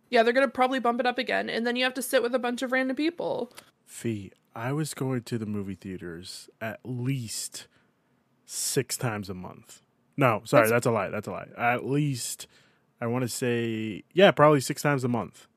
yeah, 0.09 0.23
they're 0.23 0.33
gonna 0.33 0.47
probably 0.49 0.79
bump 0.79 0.99
it 0.99 1.05
up 1.05 1.17
again, 1.17 1.49
and 1.49 1.65
then 1.65 1.77
you 1.77 1.85
have 1.85 1.93
to 1.93 2.01
sit 2.01 2.21
with 2.21 2.35
a 2.35 2.39
bunch 2.39 2.61
of 2.61 2.71
random 2.73 2.97
people. 2.97 3.53
Fi, 3.85 4.31
I 4.55 4.73
was 4.73 4.93
going 4.93 5.21
to 5.23 5.37
the 5.37 5.45
movie 5.45 5.75
theaters 5.75 6.49
at 6.59 6.79
least 6.83 7.67
six 8.45 8.97
times 8.97 9.29
a 9.29 9.33
month. 9.33 9.81
No, 10.17 10.41
sorry, 10.45 10.63
That's- 10.67 10.71
that's, 10.71 10.85
a 10.85 10.91
lie. 10.91 11.09
That's 11.09 11.27
a 11.27 11.31
lie. 11.31 11.47
At 11.57 11.85
least, 11.85 12.47
I 12.99 13.07
want 13.07 13.23
to 13.23 13.29
say, 13.29 14.03
yeah, 14.13 14.31
probably 14.31 14.59
six 14.59 14.81
times 14.81 15.03
a 15.03 15.07
month. 15.07 15.47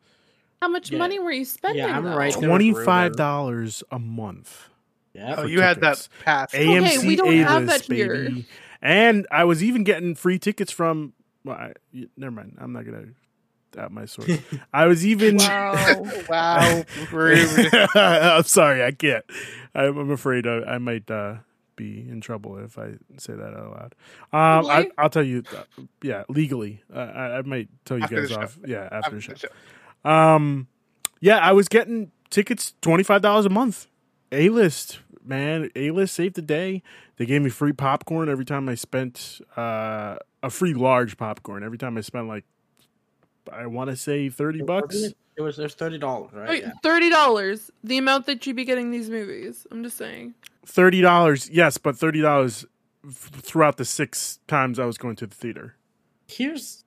How 0.64 0.68
much 0.68 0.90
Yeah. 0.90 0.96
money 0.98 1.18
were 1.18 1.30
you 1.30 1.44
spending? 1.44 1.84
Yeah, 1.84 1.94
I'm 1.94 2.04
though? 2.04 2.16
right. 2.16 2.32
Twenty 2.32 2.72
five 2.72 3.16
dollars 3.16 3.82
a 3.90 3.98
month. 3.98 4.70
Yeah. 5.12 5.34
Oh, 5.36 5.42
for 5.42 5.48
you 5.48 5.60
had 5.60 5.82
that 5.82 6.08
pass. 6.24 6.52
AMC 6.54 7.06
we 7.06 7.16
don't 7.16 7.34
have 7.36 7.64
A-list, 7.64 7.88
that 7.88 7.94
here. 7.94 8.14
baby. 8.24 8.46
And 8.80 9.26
I 9.30 9.44
was 9.44 9.62
even 9.62 9.84
getting 9.84 10.14
free 10.14 10.38
tickets 10.38 10.72
from. 10.72 11.12
Well, 11.44 11.54
I, 11.56 11.72
y- 11.92 12.06
never 12.16 12.30
mind. 12.30 12.56
I'm 12.58 12.72
not 12.72 12.86
gonna 12.86 13.08
out 13.76 13.92
my 13.92 14.06
source. 14.06 14.30
I 14.72 14.86
was 14.86 15.04
even. 15.04 15.36
Wow. 15.36 16.06
wow, 16.30 16.82
rude. 17.12 17.68
I'm 17.94 18.44
sorry, 18.44 18.82
I 18.82 18.92
can't. 18.92 19.24
I'm, 19.74 19.98
I'm 19.98 20.10
afraid 20.12 20.46
I, 20.46 20.60
I 20.62 20.78
might 20.78 21.10
uh, 21.10 21.34
be 21.76 22.06
in 22.08 22.22
trouble 22.22 22.56
if 22.56 22.78
I 22.78 22.94
say 23.18 23.34
that 23.34 23.52
out 23.54 23.70
loud. 23.70 23.94
Um, 24.32 24.70
I, 24.70 24.88
I'll 24.96 25.10
tell 25.10 25.22
you, 25.22 25.42
uh, 25.54 25.64
yeah, 26.02 26.22
legally. 26.30 26.82
Uh, 26.90 27.00
I, 27.00 27.36
I 27.38 27.42
might 27.42 27.68
tell 27.84 27.98
you 27.98 28.04
After 28.04 28.26
guys 28.26 28.32
off. 28.32 28.58
Yeah, 28.66 28.88
after 28.90 29.16
the 29.16 29.20
show. 29.20 29.34
show. 29.34 29.48
Um, 30.04 30.68
yeah, 31.20 31.38
I 31.38 31.52
was 31.52 31.68
getting 31.68 32.10
tickets 32.30 32.74
twenty 32.82 33.02
five 33.02 33.22
dollars 33.22 33.46
a 33.46 33.50
month. 33.50 33.86
A 34.32 34.48
list, 34.48 34.98
man. 35.24 35.70
A 35.76 35.90
list 35.90 36.14
saved 36.14 36.34
the 36.36 36.42
day. 36.42 36.82
They 37.16 37.26
gave 37.26 37.42
me 37.42 37.50
free 37.50 37.72
popcorn 37.72 38.28
every 38.28 38.44
time 38.44 38.68
I 38.68 38.74
spent 38.74 39.40
uh, 39.56 40.16
a 40.42 40.50
free 40.50 40.74
large 40.74 41.16
popcorn 41.16 41.62
every 41.62 41.78
time 41.78 41.96
I 41.96 42.00
spent 42.00 42.26
like 42.28 42.44
I 43.52 43.66
want 43.66 43.90
to 43.90 43.96
say 43.96 44.28
thirty 44.28 44.62
bucks. 44.62 44.96
It 45.36 45.40
was 45.42 45.56
there's 45.56 45.74
thirty 45.74 45.98
dollars, 45.98 46.32
right? 46.32 46.48
Wait, 46.48 46.62
Yeah. 46.62 46.72
thirty 46.82 47.10
dollars, 47.10 47.70
the 47.82 47.98
amount 47.98 48.26
that 48.26 48.46
you'd 48.46 48.56
be 48.56 48.64
getting 48.64 48.90
these 48.90 49.08
movies. 49.10 49.66
I'm 49.70 49.82
just 49.82 49.96
saying. 49.96 50.34
Thirty 50.66 51.00
dollars, 51.00 51.48
yes, 51.50 51.76
but 51.78 51.96
thirty 51.96 52.20
dollars 52.20 52.64
f- 53.06 53.30
throughout 53.32 53.76
the 53.76 53.84
six 53.84 54.38
times 54.48 54.78
I 54.78 54.84
was 54.86 54.96
going 54.98 55.16
to 55.16 55.26
the 55.26 55.34
theater. 55.34 55.74
Here's 56.26 56.83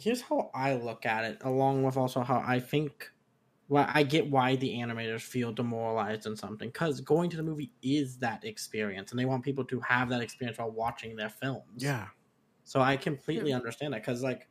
here's 0.00 0.22
how 0.22 0.50
I 0.54 0.74
look 0.74 1.06
at 1.06 1.24
it, 1.24 1.38
along 1.42 1.82
with 1.82 1.96
also 1.96 2.22
how 2.22 2.42
I 2.46 2.60
think. 2.60 3.10
Well, 3.68 3.86
I 3.88 4.02
get 4.02 4.30
why 4.30 4.56
the 4.56 4.70
animators 4.74 5.22
feel 5.22 5.52
demoralized 5.52 6.26
in 6.26 6.36
something 6.36 6.70
because 6.70 7.00
going 7.00 7.30
to 7.30 7.36
the 7.36 7.42
movie 7.44 7.72
is 7.82 8.18
that 8.18 8.44
experience, 8.44 9.12
and 9.12 9.18
they 9.20 9.26
want 9.26 9.44
people 9.44 9.64
to 9.66 9.80
have 9.80 10.08
that 10.10 10.22
experience 10.22 10.58
while 10.58 10.72
watching 10.72 11.16
their 11.16 11.30
films. 11.30 11.82
Yeah, 11.82 12.08
So 12.64 12.80
I 12.80 12.96
completely 12.96 13.52
understand 13.52 13.94
that 13.94 14.02
because, 14.02 14.22
like, 14.22 14.48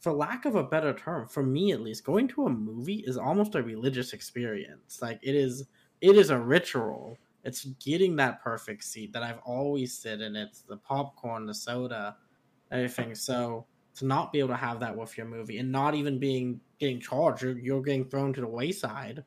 for 0.00 0.12
lack 0.12 0.44
of 0.44 0.56
a 0.56 0.64
better 0.64 0.92
term, 0.94 1.28
for 1.28 1.42
me 1.42 1.72
at 1.72 1.80
least, 1.80 2.04
going 2.04 2.28
to 2.28 2.46
a 2.46 2.50
movie 2.50 3.04
is 3.06 3.16
almost 3.16 3.54
a 3.54 3.62
religious 3.62 4.12
experience. 4.12 5.00
Like 5.02 5.20
it 5.22 5.34
is, 5.34 5.68
it 6.00 6.16
is 6.16 6.30
a 6.30 6.38
ritual. 6.40 7.18
It's 7.44 7.64
getting 7.64 8.16
that 8.16 8.42
perfect 8.42 8.84
seat 8.84 9.12
that 9.12 9.22
I've 9.22 9.40
always 9.40 9.96
sit 9.98 10.20
in. 10.20 10.36
It's 10.36 10.62
the 10.62 10.76
popcorn, 10.76 11.46
the 11.46 11.54
soda, 11.54 12.16
everything. 12.70 13.14
So 13.14 13.66
to 13.96 14.06
not 14.06 14.32
be 14.32 14.38
able 14.38 14.48
to 14.50 14.56
have 14.56 14.80
that 14.80 14.96
with 14.96 15.16
your 15.16 15.26
movie 15.26 15.58
and 15.58 15.70
not 15.70 15.94
even 15.94 16.18
being 16.18 16.60
getting 16.78 17.00
charged, 17.00 17.42
you're, 17.42 17.58
you're 17.58 17.82
getting 17.82 18.04
thrown 18.06 18.32
to 18.32 18.40
the 18.40 18.46
wayside, 18.46 19.24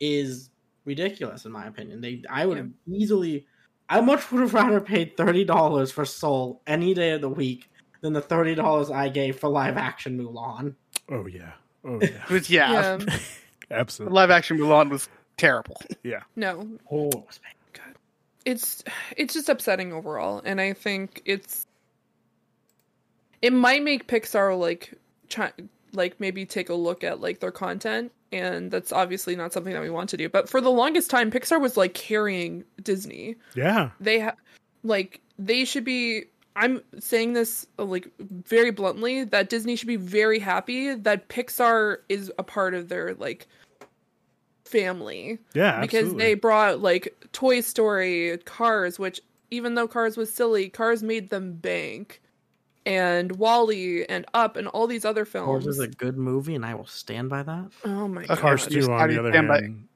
is 0.00 0.50
ridiculous 0.84 1.44
in 1.44 1.52
my 1.52 1.66
opinion. 1.66 2.00
They, 2.00 2.22
I 2.28 2.46
would 2.46 2.58
have 2.58 2.70
easily. 2.86 3.46
I 3.88 4.00
much 4.00 4.30
would 4.32 4.40
have 4.40 4.54
rather 4.54 4.80
paid 4.80 5.16
thirty 5.16 5.44
dollars 5.44 5.90
for 5.90 6.04
Soul 6.04 6.62
any 6.66 6.94
day 6.94 7.10
of 7.12 7.20
the 7.20 7.28
week 7.28 7.70
than 8.00 8.12
the 8.12 8.20
thirty 8.20 8.54
dollars 8.54 8.90
I 8.90 9.08
gave 9.10 9.38
for 9.38 9.48
live 9.48 9.76
action 9.76 10.18
Mulan. 10.18 10.74
oh 11.10 11.26
yeah, 11.26 11.52
oh 11.84 12.00
yeah, 12.02 12.40
yeah, 12.48 12.98
Yeah. 12.98 13.18
absolutely. 13.70 14.14
live 14.14 14.30
action 14.30 14.58
Mulan 14.58 14.90
was 14.90 15.08
terrible. 15.36 15.80
Yeah. 16.02 16.22
No, 16.34 16.66
Oh, 16.90 17.10
it's 18.44 18.84
it's 19.16 19.34
just 19.34 19.48
upsetting 19.48 19.92
overall, 19.92 20.42
and 20.44 20.60
I 20.60 20.72
think 20.74 21.22
it's 21.24 21.66
it 23.44 23.52
might 23.52 23.82
make 23.82 24.08
Pixar 24.08 24.58
like 24.58 24.94
try, 25.28 25.52
like 25.92 26.18
maybe 26.18 26.46
take 26.46 26.70
a 26.70 26.74
look 26.74 27.04
at 27.04 27.20
like 27.20 27.40
their 27.40 27.52
content, 27.52 28.10
and 28.32 28.70
that's 28.70 28.90
obviously 28.90 29.36
not 29.36 29.52
something 29.52 29.74
that 29.74 29.82
we 29.82 29.90
want 29.90 30.08
to 30.10 30.16
do. 30.16 30.30
But 30.30 30.48
for 30.48 30.62
the 30.62 30.70
longest 30.70 31.10
time, 31.10 31.30
Pixar 31.30 31.60
was 31.60 31.76
like 31.76 31.92
carrying 31.92 32.64
Disney. 32.82 33.36
Yeah, 33.54 33.90
they 34.00 34.20
ha- 34.20 34.36
like 34.82 35.20
they 35.38 35.64
should 35.64 35.84
be 35.84 36.24
i'm 36.56 36.80
saying 37.00 37.32
this 37.32 37.66
like 37.78 38.08
very 38.46 38.70
bluntly 38.70 39.24
that 39.24 39.48
disney 39.48 39.74
should 39.74 39.88
be 39.88 39.96
very 39.96 40.38
happy 40.38 40.94
that 40.94 41.28
pixar 41.28 41.96
is 42.08 42.30
a 42.38 42.44
part 42.44 42.74
of 42.74 42.88
their 42.88 43.14
like 43.14 43.48
family 44.64 45.36
yeah, 45.54 45.80
because 45.80 46.04
absolutely. 46.04 46.24
they 46.24 46.34
brought 46.34 46.80
like 46.80 47.12
toy 47.32 47.60
story 47.60 48.38
cars 48.44 48.96
which 48.98 49.20
even 49.50 49.74
though 49.74 49.88
cars 49.88 50.16
was 50.16 50.32
silly 50.32 50.68
cars 50.68 51.02
made 51.02 51.30
them 51.30 51.54
bank 51.54 52.20
and 52.86 53.36
WALL-E 53.36 54.04
and 54.08 54.26
up 54.34 54.56
and 54.56 54.68
all 54.68 54.86
these 54.86 55.04
other 55.04 55.24
Cars 55.24 55.32
films 55.32 55.66
is 55.66 55.78
a 55.78 55.88
good 55.88 56.16
movie, 56.18 56.54
and 56.54 56.64
I 56.66 56.74
will 56.74 56.86
stand 56.86 57.30
by 57.30 57.42
that. 57.42 57.70
oh 57.84 58.08
my 58.08 58.20
Okay. 58.22 58.28
god 58.28 58.38
Cars 58.38 58.66
two, 58.66 58.90
on 58.92 59.08
the 59.08 59.18
other 59.18 59.30
stand 59.32 59.48
by- 59.48 59.60
hand, 59.60 59.88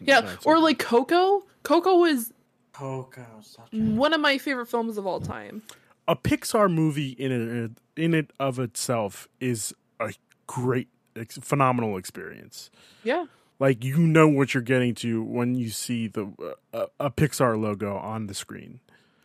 yeah 0.00 0.36
or 0.44 0.58
like 0.60 0.78
coco 0.78 1.44
coco 1.64 1.96
was 1.98 2.32
Coco, 2.72 3.24
such 3.42 3.72
a 3.72 3.76
one 3.76 4.12
of 4.12 4.20
my 4.20 4.38
favorite 4.38 4.66
films 4.66 4.96
of 4.98 5.06
all 5.06 5.20
time 5.20 5.62
a 6.06 6.14
Pixar 6.14 6.72
movie 6.72 7.10
in 7.18 7.32
it 7.32 7.72
in 8.00 8.14
it 8.14 8.30
of 8.38 8.58
itself 8.60 9.26
is 9.40 9.74
a 9.98 10.12
great, 10.46 10.88
ex- 11.16 11.38
phenomenal 11.42 11.96
experience. 11.96 12.70
yeah 13.02 13.24
Like 13.58 13.82
you 13.82 13.96
know 13.98 14.28
what 14.28 14.52
you're 14.54 14.62
getting 14.62 14.94
to 14.96 15.22
when 15.24 15.54
you 15.56 15.70
see 15.70 16.06
the 16.06 16.30
uh, 16.72 16.86
a 17.00 17.10
Pixar 17.10 17.58
logo 17.60 17.96
on 17.96 18.26
the 18.28 18.34
screen. 18.34 18.78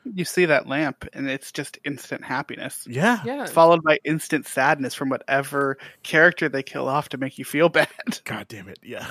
You 0.06 0.26
see 0.26 0.46
that 0.46 0.68
lamp, 0.68 1.06
and 1.14 1.30
it's 1.30 1.52
just 1.52 1.78
instant 1.86 2.24
happiness, 2.24 2.88
Yeah, 2.90 3.20
yeah 3.26 3.46
followed 3.46 3.84
by 3.84 4.00
instant 4.04 4.48
sadness 4.48 4.94
from 4.96 5.10
whatever 5.10 5.78
character 6.04 6.50
they 6.50 6.64
kill 6.64 6.88
off 6.88 7.10
to 7.10 7.18
make 7.18 7.38
you 7.38 7.46
feel 7.46 7.70
bad. 7.80 7.88
God 8.24 8.48
damn 8.48 8.68
it, 8.68 8.80
yeah. 8.82 9.06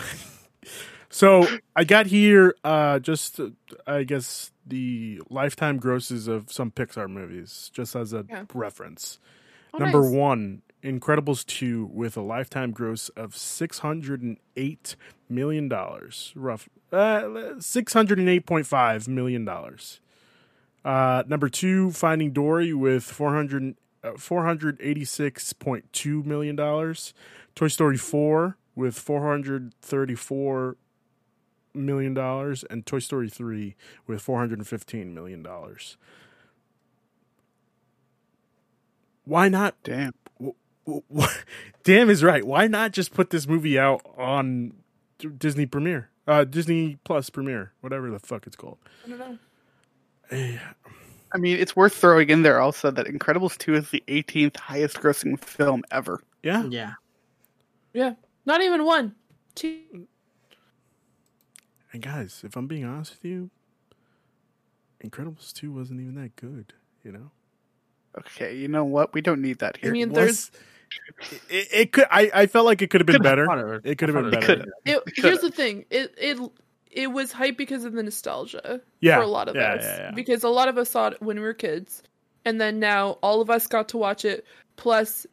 so 1.11 1.46
I 1.76 1.85
got 1.85 2.07
here 2.07 2.55
uh 2.64 2.98
just 2.98 3.38
uh, 3.40 3.50
I 3.87 4.03
guess 4.05 4.50
the 4.66 5.20
lifetime 5.31 5.79
grosses 5.79 6.29
of 6.29 6.50
some 6.53 6.70
Pixar 6.70 7.09
movies, 7.09 7.70
just 7.72 7.94
as 7.96 8.12
a 8.12 8.24
Yeah. 8.29 8.44
reference. 8.55 9.18
Oh, 9.74 9.79
Number 9.79 10.03
nice. 10.03 10.12
one, 10.12 10.62
Incredibles 10.83 11.44
2 11.46 11.90
with 11.92 12.16
a 12.16 12.22
lifetime 12.22 12.72
gross 12.72 13.11
of 13.11 13.35
$608 13.35 14.96
million. 15.29 15.68
Rough. 16.35 16.68
Uh, 16.92 17.22
$608.5 17.59 19.09
million. 19.09 19.48
Uh, 20.85 21.23
number 21.27 21.49
two, 21.49 21.90
Finding 21.93 22.33
Dory 22.33 22.73
with 22.73 23.05
400, 23.05 23.77
uh, 24.03 24.11
$486.2 24.12 26.25
million. 26.25 26.57
Toy 27.55 27.69
Story 27.69 27.97
4 27.97 28.57
with 28.75 28.97
$434 28.97 30.75
million. 31.75 32.19
And 32.71 32.87
Toy 32.87 32.99
Story 32.99 33.29
3 33.29 33.77
with 34.07 34.25
$415 34.25 35.12
million. 35.12 35.47
Why 39.25 39.49
not 39.49 39.77
Damn. 39.85 40.12
w- 40.38 40.55
w- 40.87 41.29
damn 41.85 42.11
is 42.11 42.25
right. 42.25 42.45
Why 42.45 42.66
not 42.66 42.93
just 42.93 43.12
put 43.12 43.31
this 43.31 43.47
movie 43.47 43.79
out 43.79 44.03
on 44.16 44.73
D- 45.19 45.29
Disney 45.29 45.66
Premiere, 45.66 46.11
uh, 46.27 46.45
Disney 46.45 46.99
Plus 47.05 47.31
Premiere, 47.31 47.73
whatever 47.81 48.11
the 48.11 48.19
fuck 48.19 48.47
it's 48.47 48.57
called? 48.57 48.79
I 49.05 49.09
don't 49.11 49.19
know. 49.19 49.38
Eh, 50.31 50.59
I 51.33 51.38
mean, 51.38 51.59
it's 51.59 51.75
worth 51.77 51.95
throwing 51.95 52.29
in 52.31 52.43
there 52.43 52.61
also 52.61 52.90
that 52.90 53.07
Incredibles 53.07 53.57
2 53.59 53.75
is 53.75 53.90
the 53.90 54.03
18th 54.09 54.57
highest 54.57 54.97
grossing 55.01 55.38
film 55.43 55.83
ever. 55.90 56.23
yeah, 56.43 56.64
yeah. 56.69 56.93
Yeah, 57.93 58.14
not 58.47 58.62
even 58.62 58.85
one, 58.85 59.14
two. 59.57 59.81
and 61.93 62.01
guys, 62.03 62.43
if 62.45 62.55
I'm 62.57 62.69
being 62.69 62.85
honest 62.85 63.12
with 63.16 63.25
you, 63.25 63.51
Incredibles 65.05 65.53
two 65.53 65.73
wasn't 65.73 66.01
even 66.01 66.14
that 66.16 66.37
good. 66.37 66.73
You 67.03 67.11
know, 67.12 67.31
Okay, 68.19 68.55
you 68.57 68.69
know 68.69 68.85
what? 68.85 69.12
We 69.14 69.23
don't 69.23 69.40
need 69.43 69.59
that 69.61 69.77
here. 69.79 69.90
I 69.90 69.93
mean, 69.93 70.11
there's 70.12 70.51
was- 70.53 71.40
it, 71.49 71.69
it 71.73 71.93
could. 71.93 72.07
I, 72.11 72.31
I 72.35 72.47
felt 72.47 72.66
like 72.66 72.83
it 72.83 72.90
could 72.90 73.01
have 73.01 73.07
been 73.07 73.23
better. 73.23 73.81
it 73.85 73.99
could 73.99 74.09
have 74.11 74.16
been 74.23 74.31
thought 74.31 74.43
it 74.43 74.47
better. 74.47 74.71
it, 74.85 75.05
Could've. 75.05 75.25
here's 75.25 75.38
the 75.40 75.51
thing. 75.51 75.85
It 75.90 76.14
it 76.19 76.38
it 76.90 77.12
was 77.12 77.33
hype 77.33 77.57
because 77.57 77.85
of 77.85 77.92
the 77.92 78.03
nostalgia 78.03 78.81
Yeah, 79.00 79.16
for 79.16 79.22
a 79.22 79.26
lot 79.26 79.48
of 79.48 79.55
yeah, 79.57 79.74
us. 79.74 79.83
yeah, 79.85 79.98
yeah. 79.98 80.11
Because 80.12 80.42
a 80.44 80.48
lot 80.48 80.68
of 80.68 80.76
us 80.79 80.90
saw 80.90 81.09
it 81.09 81.22
when 81.22 81.37
we 81.37 81.42
were 81.42 81.55
kids. 81.55 82.03
and 82.44 82.61
then 82.61 82.79
now 82.81 83.18
all 83.22 83.40
of 83.40 83.50
us 83.50 83.66
got 83.66 83.88
to 83.90 83.96
watch 83.98 84.24
it, 84.24 84.44
plus 84.76 85.26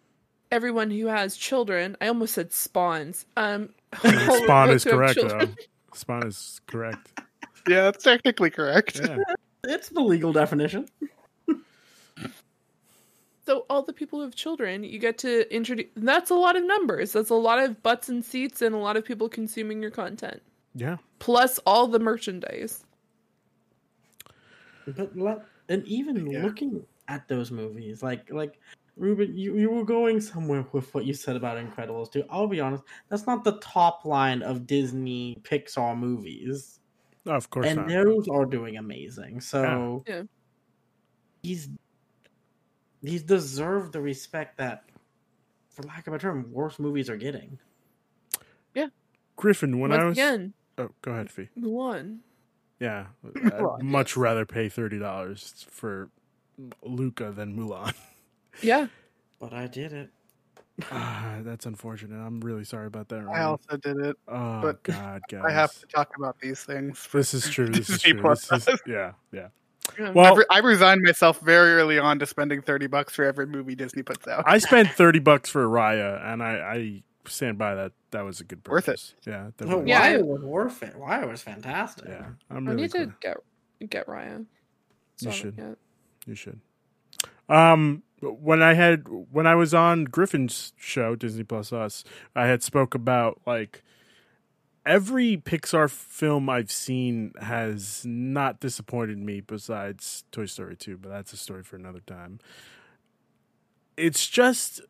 everyone 0.51 0.91
who 0.91 1.07
has 1.07 1.35
children. 1.37 1.95
I 2.01 2.07
almost 2.07 2.33
said 2.33 2.51
spawns. 2.53 3.25
Um, 3.37 3.69
Spawn 4.03 4.69
is 4.71 4.83
correct 4.83 5.15
children. 5.19 5.55
though. 5.57 5.63
Spawn 5.97 6.27
is 6.27 6.59
correct. 6.67 7.19
Yeah, 7.67 7.83
that's 7.83 8.03
technically 8.03 8.49
correct. 8.49 8.99
Yeah. 9.03 9.17
It's 9.63 9.89
the 9.89 10.01
legal 10.01 10.31
definition. 10.33 10.87
So 13.45 13.65
all 13.69 13.81
the 13.81 13.93
people 13.93 14.19
who 14.19 14.25
have 14.25 14.35
children, 14.35 14.83
you 14.83 14.99
get 14.99 15.17
to 15.19 15.53
introduce. 15.55 15.87
That's 15.95 16.29
a 16.31 16.35
lot 16.35 16.57
of 16.57 16.65
numbers. 16.65 17.13
That's 17.13 17.29
a 17.29 17.35
lot 17.35 17.59
of 17.59 17.81
butts 17.81 18.09
and 18.09 18.23
seats, 18.23 18.61
and 18.61 18.75
a 18.75 18.77
lot 18.77 18.97
of 18.97 19.05
people 19.05 19.29
consuming 19.29 19.81
your 19.81 19.91
content. 19.91 20.41
Yeah. 20.77 20.97
Plus 21.19 21.59
all 21.65 21.87
the 21.87 21.99
merchandise. 21.99 22.85
But 24.85 25.17
let, 25.17 25.39
and 25.69 25.83
even 25.85 26.29
Yeah. 26.29 26.43
looking 26.43 26.85
at 27.07 27.27
those 27.27 27.51
movies, 27.51 28.03
like 28.03 28.31
like 28.31 28.59
Ruben, 28.95 29.35
you, 29.35 29.57
you 29.57 29.69
were 29.71 29.83
going 29.83 30.21
somewhere 30.21 30.65
with 30.71 30.93
what 30.93 31.05
you 31.05 31.13
said 31.13 31.35
about 31.35 31.57
Incredibles 31.57 32.11
two. 32.11 32.23
I'll 32.29 32.47
be 32.47 32.59
honest, 32.61 32.83
that's 33.09 33.25
not 33.25 33.43
the 33.43 33.57
top 33.59 34.05
line 34.05 34.43
of 34.43 34.67
Disney 34.67 35.37
Pixar 35.41 35.97
movies, 35.97 36.79
Oh, 37.25 37.31
of 37.31 37.49
course 37.49 37.67
and 37.67 37.77
not. 37.77 37.87
those 37.87 38.27
are 38.29 38.45
doing 38.45 38.77
amazing. 38.77 39.41
So 39.41 40.03
Yeah. 40.07 40.23
he's 41.41 41.69
he's 43.01 43.23
deserved 43.23 43.93
the 43.93 44.01
respect 44.01 44.57
that, 44.59 44.83
for 45.69 45.83
lack 45.83 46.07
of 46.07 46.13
a 46.13 46.19
term, 46.19 46.51
worse 46.51 46.77
movies 46.79 47.09
are 47.09 47.17
getting. 47.17 47.59
Yeah, 48.73 48.87
Griffin, 49.35 49.79
when 49.79 49.91
Once 49.91 50.01
I 50.01 50.05
was 50.05 50.17
again, 50.17 50.53
Oh, 50.77 50.89
go 51.01 51.11
ahead, 51.11 51.31
Fi. 51.31 51.49
Mulan. 51.59 52.19
Yeah. 52.79 53.07
I'd 53.45 53.83
much 53.83 54.15
rather 54.15 54.45
pay 54.45 54.69
thirty 54.69 54.99
dollars 54.99 55.65
for 55.69 56.09
Luca 56.83 57.31
than 57.31 57.55
Mulan. 57.55 57.93
Yeah. 58.63 58.87
But 59.39 59.53
I 59.53 59.67
did 59.67 59.93
it. 59.93 60.09
Ah, 60.91 61.37
that's 61.41 61.67
unfortunate. 61.67 62.17
I'm 62.17 62.39
really 62.41 62.63
sorry 62.63 62.87
about 62.87 63.07
that. 63.09 63.27
I 63.31 63.43
also 63.43 63.77
did 63.77 63.97
it. 63.97 64.15
Oh 64.27 64.61
but 64.61 64.81
God, 64.81 65.21
guys. 65.29 65.43
I 65.47 65.51
have 65.51 65.71
to 65.79 65.85
talk 65.85 66.17
about 66.17 66.39
these 66.39 66.63
things. 66.63 67.07
This 67.11 67.35
is 67.35 67.47
true. 67.47 67.67
This 67.67 67.87
is 67.87 68.01
true. 68.01 68.19
This 68.19 68.51
is, 68.51 68.79
yeah, 68.87 69.11
yeah. 69.31 69.49
Yeah. 69.99 70.09
Well, 70.11 70.33
I, 70.33 70.37
re- 70.37 70.45
I 70.49 70.59
resigned 70.59 71.01
myself 71.03 71.39
very 71.39 71.73
early 71.73 71.99
on 71.99 72.19
to 72.19 72.25
spending 72.25 72.61
thirty 72.61 72.87
bucks 72.87 73.15
for 73.15 73.23
every 73.23 73.45
movie 73.45 73.75
Disney 73.75 74.03
puts 74.03 74.27
out. 74.27 74.43
I 74.47 74.57
spent 74.57 74.89
thirty 74.89 75.19
bucks 75.19 75.49
for 75.49 75.65
Raya, 75.67 76.25
and 76.25 76.43
I, 76.43 76.53
I 76.57 77.03
stand 77.27 77.57
by 77.57 77.75
that. 77.75 77.91
That 78.11 78.21
was 78.21 78.39
a 78.39 78.43
good 78.43 78.67
Worth 78.67 78.89
it. 78.89 79.13
Yeah, 79.25 79.43
No, 79.43 79.51
definitely. 79.57 79.89
Yeah. 79.89 80.13
Raya 80.13 80.25
was 80.25 80.41
worth 80.41 80.83
it. 80.83 80.95
Raya 80.97 81.29
was 81.29 81.41
fantastic. 81.41 82.07
Yeah, 82.07 82.27
I'm 82.49 82.67
I 82.67 82.71
really 82.71 82.83
need 82.83 82.91
to 82.91 82.97
glad. 83.05 83.19
get 83.19 83.89
get 83.89 84.07
Raya. 84.07 84.45
You 85.21 85.31
should. 85.31 85.55
yet. 85.57 85.77
You 86.25 86.35
should. 86.35 86.59
Um, 87.49 88.03
when 88.21 88.61
I 88.61 88.73
had 88.73 89.05
when 89.31 89.47
I 89.47 89.55
was 89.55 89.73
on 89.73 90.05
Griffin's 90.05 90.73
show, 90.77 91.15
Disney 91.15 91.43
Plus 91.43 91.71
Us, 91.71 92.03
I 92.35 92.47
had 92.47 92.63
spoke 92.63 92.93
about 92.95 93.41
like 93.45 93.83
every 94.85 95.37
Pixar 95.37 95.89
film 95.89 96.49
I've 96.49 96.71
seen 96.71 97.33
has 97.41 98.03
not 98.05 98.59
disappointed 98.59 99.17
me 99.17 99.41
besides 99.41 100.23
Toy 100.31 100.45
Story 100.45 100.75
2, 100.77 100.97
but 100.97 101.09
that's 101.09 101.33
a 101.33 101.37
story 101.37 101.61
for 101.63 101.75
another 101.75 101.99
time. 101.99 102.39
It's 103.97 104.27
just 104.27 104.81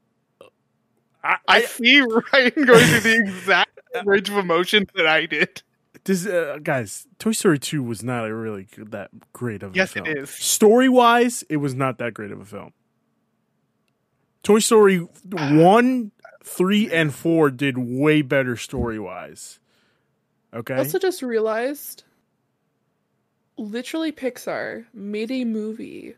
I, 1.27 1.37
I 1.47 1.57
I 1.57 1.61
see 1.61 1.99
Ryan 2.33 2.51
going 2.65 2.85
through 2.85 2.99
the 3.01 3.17
exact 3.19 3.71
range 4.05 4.29
of 4.29 4.37
emotion 4.37 4.85
that 4.95 5.07
I 5.07 5.25
did. 5.25 5.61
This, 6.03 6.25
uh, 6.25 6.59
guys, 6.63 7.05
Toy 7.19 7.31
Story 7.31 7.59
2 7.59 7.83
was 7.83 8.01
not 8.01 8.25
a 8.27 8.33
really 8.33 8.67
good- 8.75 8.91
that 8.91 9.09
great 9.33 9.61
of 9.63 9.75
Yes, 9.75 9.93
a 9.95 9.99
it 9.99 10.05
film. 10.05 10.17
is. 10.19 10.29
Story 10.29 10.87
wise, 10.87 11.43
it 11.49 11.57
was 11.57 11.73
not 11.75 11.97
that 11.97 12.13
great 12.13 12.31
of 12.31 12.39
a 12.39 12.45
film. 12.45 12.71
Toy 14.43 14.59
Story 14.59 14.99
1, 14.99 16.11
3, 16.45 16.91
and 16.93 17.13
4 17.13 17.49
did 17.51 17.77
way 17.77 18.21
better 18.21 18.55
story 18.55 18.97
wise. 18.99 19.59
Okay? 20.53 20.75
I 20.75 20.77
also 20.77 20.97
just 20.99 21.21
realized 21.21 22.03
literally 23.57 24.11
Pixar 24.13 24.85
made 24.93 25.31
a 25.31 25.43
movie 25.43 26.15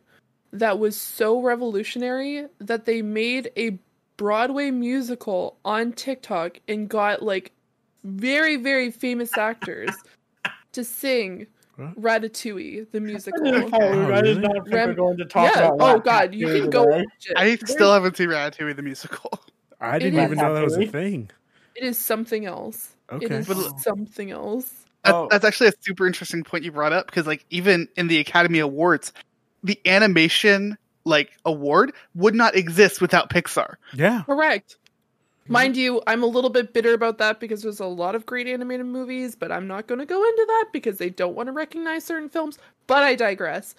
that 0.54 0.78
was 0.78 0.96
so 0.96 1.42
revolutionary 1.42 2.46
that 2.60 2.86
they 2.86 3.02
made 3.02 3.50
a 3.58 3.80
Broadway 4.20 4.70
musical 4.70 5.58
on 5.64 5.94
TikTok 5.94 6.60
and 6.68 6.90
got 6.90 7.24
like 7.24 7.54
very, 8.04 8.58
very 8.58 8.92
famous 8.92 9.38
actors 9.38 9.90
to 10.74 10.84
sing 10.84 11.48
What? 11.78 12.00
Ratatouille, 12.00 12.92
the 12.92 13.00
musical. 13.00 13.42
didn't, 13.44 13.70
follow. 13.70 14.14
I 14.14 14.22
did 14.22 14.42
not 14.42 14.52
think 14.66 14.74
Rem- 14.74 14.90
we're 14.90 14.96
going 14.96 15.18
to 15.18 15.26
talk 15.26 15.56
yeah. 15.56 15.70
about 15.70 15.98
Oh 15.98 16.00
god, 16.02 16.36
you 16.36 16.48
can 16.48 16.70
go 16.70 16.84
watch 16.84 17.06
it. 17.28 17.38
I 17.38 17.56
still 17.56 17.94
haven't 17.94 18.18
seen 18.18 18.28
Ratatouille 18.28 18.76
the 18.76 18.82
musical. 18.84 19.32
I 19.80 19.98
didn't 19.98 20.20
It 20.20 20.24
even 20.24 20.38
is- 20.38 20.42
know 20.44 20.54
that 20.54 20.64
was 20.66 20.78
a 20.78 20.86
thing. 20.86 21.32
It 21.76 21.84
is 21.86 21.98
something 21.98 22.46
else. 22.46 22.92
Okay. 23.10 23.36
is 23.36 23.48
But- 23.48 23.80
something 23.80 24.32
else. 24.32 24.66
That, 25.06 25.16
Oh. 25.16 25.30
That's 25.32 25.46
actually 25.46 25.70
a 25.70 25.74
super 25.80 26.06
interesting 26.06 26.44
point 26.44 26.66
you 26.66 26.74
brought 26.74 26.92
up 26.92 27.06
because, 27.06 27.26
like, 27.26 27.46
even 27.50 27.88
in 27.96 28.10
the 28.10 28.20
Academy 28.20 28.60
Awards, 28.60 29.14
the 29.64 29.80
animation 29.86 30.78
like 31.10 31.32
award 31.46 31.94
would 32.16 32.36
not 32.36 32.56
exist 32.56 33.02
without 33.02 33.30
Pixar. 33.30 33.76
Yeah. 33.94 34.24
Correct. 34.24 34.78
Mind 35.50 35.76
you, 35.76 36.00
I'm 36.06 36.22
a 36.22 36.28
little 36.28 36.52
bit 36.52 36.74
bitter 36.74 36.94
about 36.94 37.18
that 37.18 37.40
because 37.40 37.64
there's 37.64 37.80
a 37.80 37.86
lot 37.86 38.14
of 38.14 38.24
great 38.24 38.46
animated 38.46 38.86
movies, 38.86 39.36
but 39.36 39.52
I'm 39.52 39.68
not 39.68 39.88
going 39.88 39.98
to 39.98 40.06
go 40.06 40.24
into 40.24 40.46
that 40.48 40.68
because 40.72 41.00
they 41.00 41.10
don't 41.10 41.36
want 41.36 41.48
to 41.48 41.54
recognize 41.54 42.04
certain 42.04 42.30
films. 42.30 42.60
But 42.86 43.02
I 43.04 43.16
digress. 43.16 43.74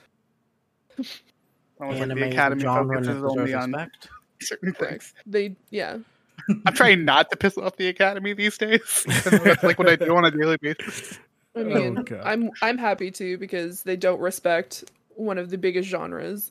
Almost 1.81 2.01
like 2.01 2.09
the 2.09 2.15
Anime 2.15 2.19
is 2.19 2.25
a 2.25 2.29
Academy 2.29 2.63
focuses 2.65 3.23
only 3.23 3.55
on 3.55 3.71
respect. 3.71 4.09
certain 4.41 4.73
things. 4.75 5.15
They, 5.27 5.55
yeah. 5.71 5.99
I'm 6.67 6.75
trying 6.75 7.05
not 7.05 7.31
to 7.31 7.37
piss 7.37 7.57
off 7.57 7.77
the 7.77 7.87
Academy 7.87 8.33
these 8.33 8.59
days. 8.59 9.07
That's 9.25 9.63
like 9.63 9.79
what 9.79 9.89
I 9.89 9.95
do 9.95 10.17
on 10.17 10.25
a 10.25 10.31
daily 10.33 10.57
basis. 10.61 11.21
I 11.55 11.63
mean, 11.63 11.99
Oh, 11.99 12.21
I'm 12.25 12.51
I'm 12.63 12.79
happy 12.79 13.11
to 13.13 13.39
because 13.39 13.83
they 13.83 13.97
don't 13.97 14.21
respect 14.21 14.85
one 15.15 15.37
of 15.39 15.51
the 15.51 15.59
biggest 15.59 15.89
genres 15.89 16.51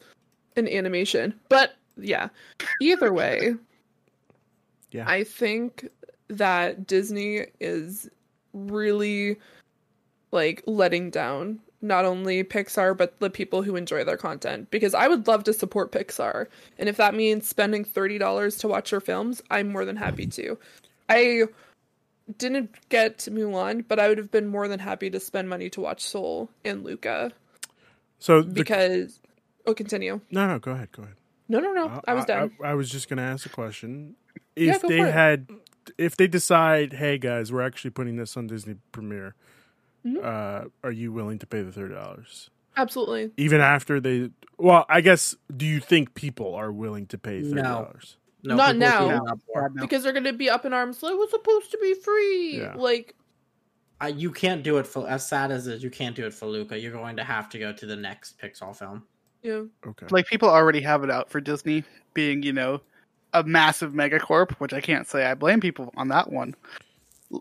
in 0.60 0.68
animation. 0.68 1.34
But 1.50 1.74
yeah, 1.98 2.30
either 2.82 3.12
way, 3.12 3.56
Yeah. 4.92 5.06
I 5.08 5.24
think 5.24 5.90
that 6.28 6.86
Disney 6.86 7.46
is 7.60 8.10
really 8.54 9.38
like 10.32 10.64
letting 10.68 11.10
down 11.10 11.60
not 11.82 12.06
only 12.06 12.44
Pixar 12.44 12.96
but 12.96 13.20
the 13.20 13.30
people 13.30 13.62
who 13.64 13.76
enjoy 13.76 14.04
their 14.04 14.18
content 14.18 14.70
because 14.70 14.94
I 14.94 15.08
would 15.08 15.28
love 15.28 15.44
to 15.46 15.54
support 15.54 15.92
Pixar 15.92 16.48
and 16.78 16.90
if 16.90 16.98
that 16.98 17.16
means 17.16 17.48
spending 17.48 17.86
$30 17.86 18.60
to 18.60 18.68
watch 18.68 18.92
their 18.92 19.00
films, 19.00 19.42
I'm 19.50 19.72
more 19.72 19.86
than 19.86 19.96
happy 19.96 20.28
to. 20.28 20.58
I 21.08 21.44
didn't 22.38 22.76
get 22.90 23.20
Mulan, 23.32 23.86
but 23.88 24.00
I 24.00 24.08
would 24.10 24.18
have 24.20 24.30
been 24.32 24.48
more 24.48 24.68
than 24.68 24.80
happy 24.80 25.10
to 25.10 25.20
spend 25.20 25.50
money 25.50 25.70
to 25.72 25.82
watch 25.82 26.02
Soul 26.02 26.50
and 26.64 26.84
Luca 26.84 27.32
So 28.20 28.42
the, 28.42 28.54
because 28.54 29.20
oh 29.70 29.74
continue. 29.74 30.22
no, 30.32 30.48
no, 30.48 30.60
go 30.60 30.72
ahead, 30.72 30.92
go 30.92 31.04
ahead. 31.04 31.16
No, 31.48 31.60
no, 31.60 31.74
no. 31.74 32.02
I 32.08 32.14
was 32.14 32.26
done. 32.26 32.52
I, 32.64 32.74
was 32.76 32.90
just 32.90 33.10
going 33.10 33.18
to 33.18 33.24
ask 33.24 33.46
a 33.46 33.50
question. 33.50 34.16
Yeah, 34.56 34.76
If 34.76 34.82
go 34.84 34.88
they 34.88 35.00
for 35.00 35.08
it. 35.08 35.14
had, 35.14 35.50
if 35.98 36.16
they 36.16 36.28
decide, 36.28 36.94
hey 36.94 37.18
guys, 37.18 37.52
we're 37.52 37.62
actually 37.66 37.90
putting 37.92 38.18
this 38.18 38.38
on 38.38 38.46
Disney 38.48 38.76
Premiere, 38.92 39.34
Mhm. 40.06 40.24
uh, 40.24 40.70
are 40.84 40.92
you 40.92 41.12
willing 41.12 41.40
to 41.40 41.48
pay 41.48 41.62
the 41.64 41.72
thirty 41.72 41.94
dollars? 41.96 42.50
Absolutely. 42.78 43.32
Even 43.36 43.60
after 43.62 44.00
they, 44.00 44.30
well, 44.58 44.86
I 44.88 45.02
guess, 45.02 45.36
do 45.56 45.66
you 45.66 45.80
think 45.82 46.14
people 46.14 46.54
are 46.56 46.72
willing 46.72 47.06
to 47.08 47.18
pay 47.18 47.42
thirty 47.42 47.62
dollars? 47.62 48.18
No, 48.44 48.56
Not 48.56 48.78
now. 48.78 49.00
keeping 49.10 49.28
up 49.28 49.40
for 49.52 49.66
it. 49.66 49.72
No. 49.76 49.82
Because 49.82 50.04
they're 50.04 50.14
going 50.14 50.24
to 50.24 50.32
be 50.34 50.50
up 50.50 50.64
in 50.66 50.72
arms 50.72 51.04
like 51.04 51.12
it 51.14 51.18
was 51.18 51.32
supposed 51.32 51.72
to 51.72 51.78
be 51.82 51.94
free. 51.96 52.60
Yeah. 52.60 52.76
Like 52.78 53.16
I, 54.00 54.08
you 54.10 54.32
can't 54.32 54.64
do 54.64 54.78
it 54.78 54.88
for 54.88 55.10
as 55.10 55.28
sad 55.28 55.52
as 55.52 55.68
it 55.68 55.74
is. 55.76 55.84
You 55.84 55.90
can't 55.90 56.16
do 56.16 56.26
it 56.26 56.34
for 56.34 56.46
Luca. 56.46 56.80
You're 56.80 56.94
going 56.94 57.18
to 57.18 57.24
have 57.26 57.50
to 57.50 57.60
go 57.60 57.74
to 57.74 57.86
the 57.86 57.98
next 57.98 58.40
Pixar 58.40 58.74
film. 58.74 59.04
Yeah. 59.42 59.64
Okay. 59.86 60.06
Like 60.10 60.28
people 60.28 60.50
already 60.50 60.82
have 60.82 61.04
it 61.04 61.10
out 61.12 61.30
for 61.30 61.40
Disney 61.42 61.84
being, 62.14 62.44
you 62.44 62.54
know, 62.54 62.82
a 63.34 63.44
massive 63.44 63.94
megacorp, 63.94 64.52
which 64.54 64.74
I 64.74 64.82
can't 64.82 65.08
say 65.08 65.26
I 65.26 65.34
blame 65.36 65.60
people 65.62 65.92
on 65.98 66.08
that 66.10 66.32
one. 66.32 66.56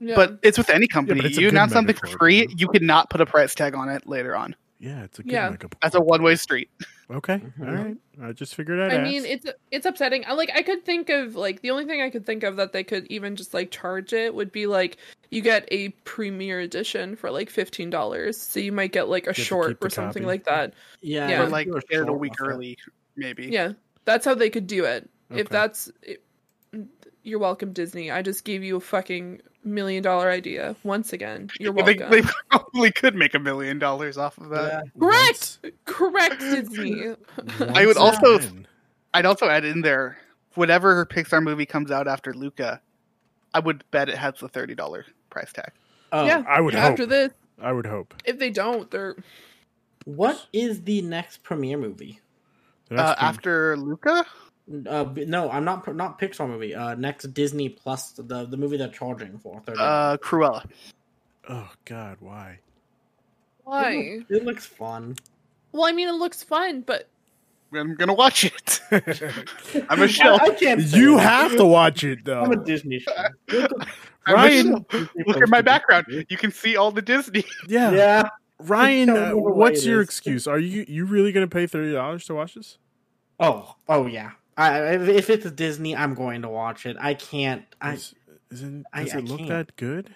Yeah. 0.01 0.17
But 0.17 0.39
it's 0.43 0.59
with 0.59 0.69
any 0.71 0.87
company. 0.87 1.21
it's 1.25 1.39
a 1.39 1.41
you 1.41 1.47
good 1.47 1.55
announce 1.55 1.73
something 1.73 1.97
for 1.97 2.07
free, 2.09 2.41
yeah. 2.41 2.47
you 2.57 2.69
cannot 2.69 3.09
put 3.11 3.21
a 3.23 3.27
price 3.27 3.55
tag 3.55 3.75
on 3.75 3.89
it 3.89 4.07
later 4.07 4.37
on. 4.37 4.55
yeah, 4.79 5.03
it's 5.05 5.19
a 5.19 5.23
good 5.23 5.33
Yeah. 5.33 5.49
makeup. 5.51 5.75
That's 5.83 5.95
a 5.95 6.01
one 6.01 6.23
way 6.23 6.37
street. 6.37 6.71
Okay, 7.11 7.39
Mhm. 7.39 7.67
all 7.67 7.75
right. 7.85 7.97
I 8.23 8.33
just 8.33 8.55
figured 8.55 8.79
I'd 8.81 8.93
I 9.01 9.03
mean, 9.03 9.25
it's 9.25 9.47
it's 9.71 9.87
upsetting. 9.87 10.25
I 10.27 10.35
like 10.35 10.51
I 10.55 10.63
could 10.63 10.85
think 10.85 11.09
of 11.09 11.37
like 11.37 11.63
the 11.63 11.71
only 11.71 11.87
thing 11.87 12.03
I 12.03 12.11
could 12.11 12.27
think 12.27 12.43
of 12.43 12.57
that 12.57 12.73
they 12.73 12.85
could 12.85 13.07
even 13.07 13.35
just 13.35 13.55
like 13.55 13.71
charge 13.71 14.13
it 14.13 14.35
would 14.35 14.53
be 14.53 14.67
like 14.67 14.99
you 15.31 15.41
get 15.41 15.67
a 15.71 15.89
premiere 16.05 16.61
edition 16.61 17.17
for 17.17 17.31
like 17.31 17.49
fifteen 17.49 17.89
dollars, 17.89 18.37
so 18.39 18.61
you 18.61 18.73
might 18.73 18.93
get 18.93 19.09
like 19.09 19.27
a 19.27 19.33
to 19.33 19.41
short 19.41 19.79
or 19.81 19.89
something 19.89 20.23
copy. 20.23 20.27
like 20.27 20.45
that. 20.45 20.75
Yeah, 21.01 21.29
Yeah. 21.29 21.43
Or 21.45 21.49
like 21.49 21.67
do 21.69 21.77
a 21.77 21.81
get 21.81 22.09
a 22.09 22.13
week 22.13 22.35
early, 22.43 22.77
maybe. 23.17 23.47
Yeah, 23.47 23.73
that's 24.05 24.27
how 24.27 24.35
they 24.35 24.51
could 24.51 24.67
do 24.67 24.85
it. 24.85 25.09
If 25.31 25.49
that's, 25.51 25.91
it, 26.03 26.23
you're 27.29 27.39
welcome, 27.39 27.73
Disney. 27.73 28.11
I 28.11 28.23
just 28.23 28.45
gave 28.45 28.65
you 28.65 28.77
a 28.77 28.81
fucking 28.81 29.41
million 29.65 30.03
dollar 30.03 30.31
idea 30.31 30.75
once 30.83 31.13
again. 31.13 31.51
You're 31.61 31.73
They, 31.73 31.83
welcome. 31.95 32.11
they 32.11 32.23
probably 32.51 32.91
could 32.91 33.15
make 33.15 33.35
a 33.35 33.39
million 33.39 33.79
dollars 33.79 34.17
off 34.19 34.39
of 34.39 34.49
that. 34.51 34.85
Yeah. 34.85 35.01
Correct, 35.01 35.59
correct. 35.85 36.41
Next 36.41 36.69
Disney. 36.71 37.15
I 37.61 37.87
would 37.87 37.97
also- 37.97 38.37
again. 38.37 38.67
I'd 39.15 39.27
also 39.27 39.47
add 39.49 39.65
in 39.65 39.81
there 39.83 40.19
whatever 40.55 41.07
Pixar 41.07 41.43
movie 41.43 41.67
comes 41.67 41.91
out 41.91 42.07
after 42.09 42.33
Luca, 42.35 42.81
I 43.55 43.61
would 43.61 43.85
bet 43.91 44.09
it 44.09 44.19
has 44.19 44.35
the 44.41 44.49
thirty 44.49 44.75
dollar 44.75 45.05
price 45.31 45.53
tag. 45.53 45.71
Oh, 46.13 46.25
yeah. 46.27 46.43
I 46.49 46.61
would 46.61 46.75
hope. 46.75 46.83
After 46.83 47.03
hope. 47.05 47.11
this, 47.11 47.33
I 47.61 47.73
would 47.73 47.87
hope. 47.87 48.15
if 48.25 48.39
they 48.39 48.51
don't, 48.51 48.91
they're 48.91 49.17
What 50.05 50.47
is 50.53 50.83
the 50.83 51.03
next 51.03 51.43
premiere 51.43 51.79
movie? 51.79 52.21
That's 52.89 53.01
Uh, 53.01 53.15
pretty- 53.15 53.27
after 53.27 53.77
Luca, 53.77 54.25
Uh, 54.87 55.05
no, 55.27 55.51
I'm 55.51 55.65
not 55.65 55.95
not 55.97 56.21
Pixar 56.21 56.47
movie. 56.49 56.75
Uh, 56.75 56.95
next 56.95 57.33
Disney 57.33 57.69
Plus, 57.71 58.13
the 58.13 58.45
the 58.47 58.57
movie 58.57 58.77
they're 58.77 58.89
charging 58.89 59.39
for. 59.39 59.61
30 59.65 59.79
uh, 59.81 60.17
Cruella. 60.19 60.65
oh 61.49 61.71
God, 61.85 62.19
why? 62.21 62.59
why? 63.65 63.93
It, 63.93 64.19
look- 64.19 64.31
it 64.31 64.45
looks 64.45 64.67
fun. 64.67 65.17
Well, 65.73 65.85
I 65.85 65.93
mean, 65.93 66.09
it 66.09 66.13
looks 66.15 66.43
fun, 66.43 66.83
but 66.83 67.09
I'm 67.75 67.95
gonna 67.95 68.15
watch 68.15 68.45
it. 68.45 68.81
I'm 69.91 70.03
a 70.03 70.09
shell. 70.09 70.39
I, 70.41 70.47
I 70.47 70.51
can't. 70.51 70.81
you 70.81 71.17
that. 71.17 71.23
have 71.23 71.57
to 71.57 71.65
watch 71.65 72.05
it 72.05 72.25
though. 72.25 72.43
I'm 72.43 72.53
a. 72.53 72.57
Disney 72.65 72.99
show. 72.99 73.13
Ryan- 74.27 74.85
Look 75.27 75.43
at 75.43 75.49
my 75.49 75.63
background. 75.63 76.07
You 76.29 76.37
can 76.37 76.53
see 76.53 76.77
all 76.77 76.91
the 76.91 77.01
Disney. 77.03 77.45
Yeah, 77.69 77.91
Yeah, 77.93 78.29
Ryan, 78.59 79.11
uh, 79.11 79.31
what's 79.33 79.85
your 79.87 80.03
excuse? 80.03 80.47
Are 80.47 80.59
you 80.59 80.85
you 80.89 81.05
really 81.07 81.33
gonna 81.33 81.49
pay 81.49 81.67
thirty 81.67 81.93
dollars 81.93 82.27
to 82.27 82.35
watch 82.35 82.55
this? 82.55 82.77
Oh, 83.41 83.75
oh 83.89 84.07
yeah. 84.07 84.33
I, 84.59 84.81
if, 84.95 85.09
if 85.09 85.31
it's 85.31 85.51
Disney, 85.53 85.97
I'm 85.97 86.15
going 86.15 86.43
to 86.43 86.49
watch 86.49 86.85
it. 86.85 86.97
I 87.01 87.15
can't. 87.15 87.65
I 87.81 87.93
Is, 87.95 88.15
isn't 88.51 88.87
does 88.95 89.15
I 89.15 89.19
it 89.19 89.25
look 89.25 89.39
can't. 89.39 89.49
that 89.51 89.77
good? 89.77 90.13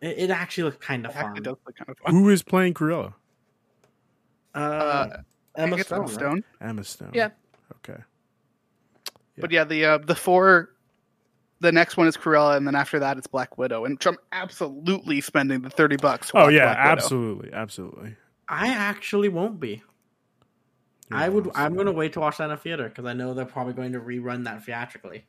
it, 0.00 0.18
it 0.18 0.30
actually 0.30 0.64
looks 0.64 0.84
kind 0.84 1.06
of 1.06 1.12
It 1.12 1.16
actually 1.16 1.34
fun. 1.36 1.42
does 1.44 1.56
look 1.64 1.76
kind 1.76 1.88
of 1.90 1.98
fun. 1.98 2.12
Who 2.14 2.28
is 2.28 2.42
playing 2.42 2.74
Cruella? 2.74 3.14
Uh, 4.54 4.58
Uh, 4.58 5.06
I 5.56 5.60
Emma 5.62 5.76
think 5.76 5.80
it's 5.80 5.86
Stone. 5.88 5.98
Emma 5.98 6.06
right? 6.06 6.14
Stone. 6.14 6.44
Emma 6.60 6.84
Stone. 6.84 7.10
Yeah. 7.14 7.28
Okay. 7.88 8.00
But 9.38 9.50
yeah, 9.50 9.64
the 9.64 9.84
uh, 9.86 9.98
the 9.98 10.14
four, 10.14 10.70
the 11.60 11.72
next 11.72 11.96
one 11.96 12.06
is 12.06 12.16
Cruella, 12.16 12.56
and 12.56 12.66
then 12.66 12.74
after 12.74 12.98
that 12.98 13.16
it's 13.16 13.26
Black 13.26 13.56
Widow, 13.58 13.84
and 13.86 13.98
I'm 14.04 14.18
absolutely 14.32 15.20
spending 15.22 15.62
the 15.62 15.70
thirty 15.70 15.96
bucks. 15.96 16.30
Oh 16.34 16.48
yeah, 16.48 16.64
Black 16.74 16.78
Widow. 16.78 16.90
absolutely, 16.92 17.52
absolutely. 17.52 18.16
I 18.48 18.68
actually 18.68 19.28
won't 19.30 19.58
be. 19.58 19.82
You're 21.12 21.20
I 21.20 21.28
would. 21.28 21.48
awesome. 21.48 21.62
I'm 21.62 21.74
going 21.74 21.86
to 21.86 21.92
wait 21.92 22.12
to 22.14 22.20
watch 22.20 22.38
that 22.38 22.44
in 22.46 22.50
a 22.52 22.56
theater 22.56 22.88
because 22.88 23.04
I 23.04 23.12
know 23.12 23.34
they're 23.34 23.44
probably 23.44 23.72
going 23.74 23.92
to 23.92 24.00
rerun 24.00 24.44
that 24.44 24.64
theatrically. 24.64 25.24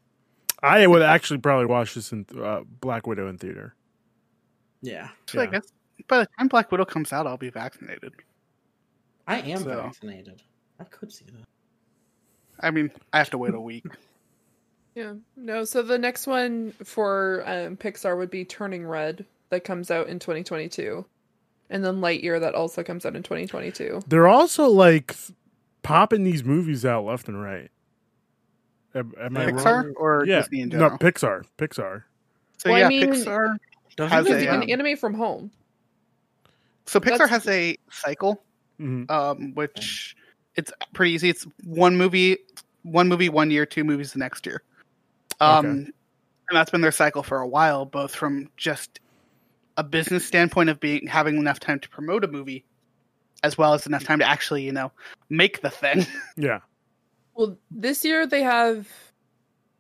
I 0.62 0.88
would 0.88 1.02
actually 1.02 1.40
probably 1.40 1.66
watch 1.66 1.94
this 1.94 2.12
in 2.12 2.26
uh, 2.42 2.62
Black 2.82 3.06
Widow 3.06 3.28
in 3.28 3.38
theater. 3.38 3.76
Yeah, 4.82 5.10
So 5.28 5.40
I 5.42 5.46
guess 5.46 5.68
by 6.08 6.20
the 6.20 6.28
time 6.38 6.48
Black 6.48 6.72
Widow 6.72 6.86
comes 6.86 7.14
out, 7.14 7.26
I'll 7.28 7.38
be 7.38 7.50
vaccinated. 7.50 8.14
I 9.28 9.40
am 9.42 9.60
So- 9.64 9.76
vaccinated. 9.82 10.42
I 10.80 10.84
could 10.86 11.12
see 11.12 11.26
that. 11.26 11.46
I 12.60 12.72
mean, 12.72 12.92
I 13.12 13.18
have 13.20 13.30
to 13.32 13.38
wait 13.38 13.54
a 13.54 13.60
week. 13.60 13.86
yeah, 14.96 15.14
no. 15.38 15.64
So 15.66 15.82
the 15.82 15.98
next 15.98 16.28
one 16.28 16.72
for 16.84 17.44
um, 17.46 17.78
Pixar 17.78 18.18
would 18.18 18.30
be 18.32 18.44
Turning 18.46 18.86
Red, 18.86 19.26
that 19.50 19.64
comes 19.64 19.92
out 19.92 20.08
in 20.08 20.18
2022, 20.20 21.06
and 21.70 21.86
then 21.86 22.02
Lightyear 22.02 22.40
that 22.40 22.56
also 22.56 22.84
comes 22.84 23.06
out 23.06 23.16
in 23.16 23.24
2022. 23.24 24.02
They're 24.08 24.28
also 24.28 24.68
like 24.68 25.16
popping 25.84 26.24
these 26.24 26.44
movies 26.44 26.86
out 26.86 27.06
left 27.06 27.28
and 27.28 27.42
right. 27.42 27.70
Am, 28.96 29.14
am 29.20 29.38
I 29.38 29.46
Pixar 29.48 29.66
wrong? 29.66 29.94
or 29.98 30.26
Yeah, 30.26 30.42
Disney 30.42 30.62
in 30.62 30.70
no. 30.70 30.90
Pixar. 30.92 31.44
Pixar. 31.58 32.04
so 32.58 32.70
Well, 32.70 32.76
I 32.76 32.80
yeah, 32.82 32.88
mean- 32.90 33.10
Pixar. 33.12 33.58
Doesn't 33.96 34.12
Has 34.12 34.26
Because 34.26 34.42
a, 34.42 34.46
you 34.46 34.50
um, 34.52 34.62
can 34.62 34.70
animate 34.72 34.98
from 34.98 35.14
home. 35.14 35.52
So 36.88 37.00
Pixar 37.00 37.10
That's- 37.20 37.30
has 37.30 37.48
a 37.48 37.78
cycle, 37.92 38.44
Mhm. 38.80 39.10
um, 39.12 39.54
which 39.54 40.16
it's 40.56 40.72
pretty 40.94 41.12
easy. 41.12 41.30
It's 41.30 41.46
one 41.64 41.96
movie, 41.96 42.38
one 42.82 43.08
movie 43.08 43.30
one 43.30 43.52
year, 43.52 43.66
two 43.68 43.84
movies 43.84 44.14
the 44.14 44.20
next 44.20 44.46
year. 44.48 44.64
Um, 45.40 45.58
Okay. 45.66 45.70
and 45.70 45.94
that's 46.52 46.72
been 46.72 46.82
their 46.82 46.92
cycle 46.92 47.22
for 47.22 47.38
a 47.40 47.48
while, 47.48 47.86
both 47.86 48.16
from 48.16 48.50
just 48.58 49.00
a 49.78 49.84
business 49.84 50.26
standpoint 50.26 50.70
of 50.70 50.80
being 50.80 51.06
having 51.08 51.38
enough 51.38 51.60
time 51.60 51.80
to 51.80 51.90
promote 51.90 52.24
a 52.24 52.28
movie, 52.28 52.66
as 53.44 53.58
well 53.58 53.74
as 53.74 53.86
enough 53.86 54.04
time 54.04 54.20
to 54.20 54.26
actually, 54.28 54.64
you 54.64 54.72
know, 54.72 54.92
make 55.30 55.62
the 55.62 55.70
thing. 55.70 56.06
Yeah. 56.38 56.60
Well, 57.36 57.58
this 57.72 58.04
year 58.06 58.26
they 58.28 58.42
have. 58.44 58.88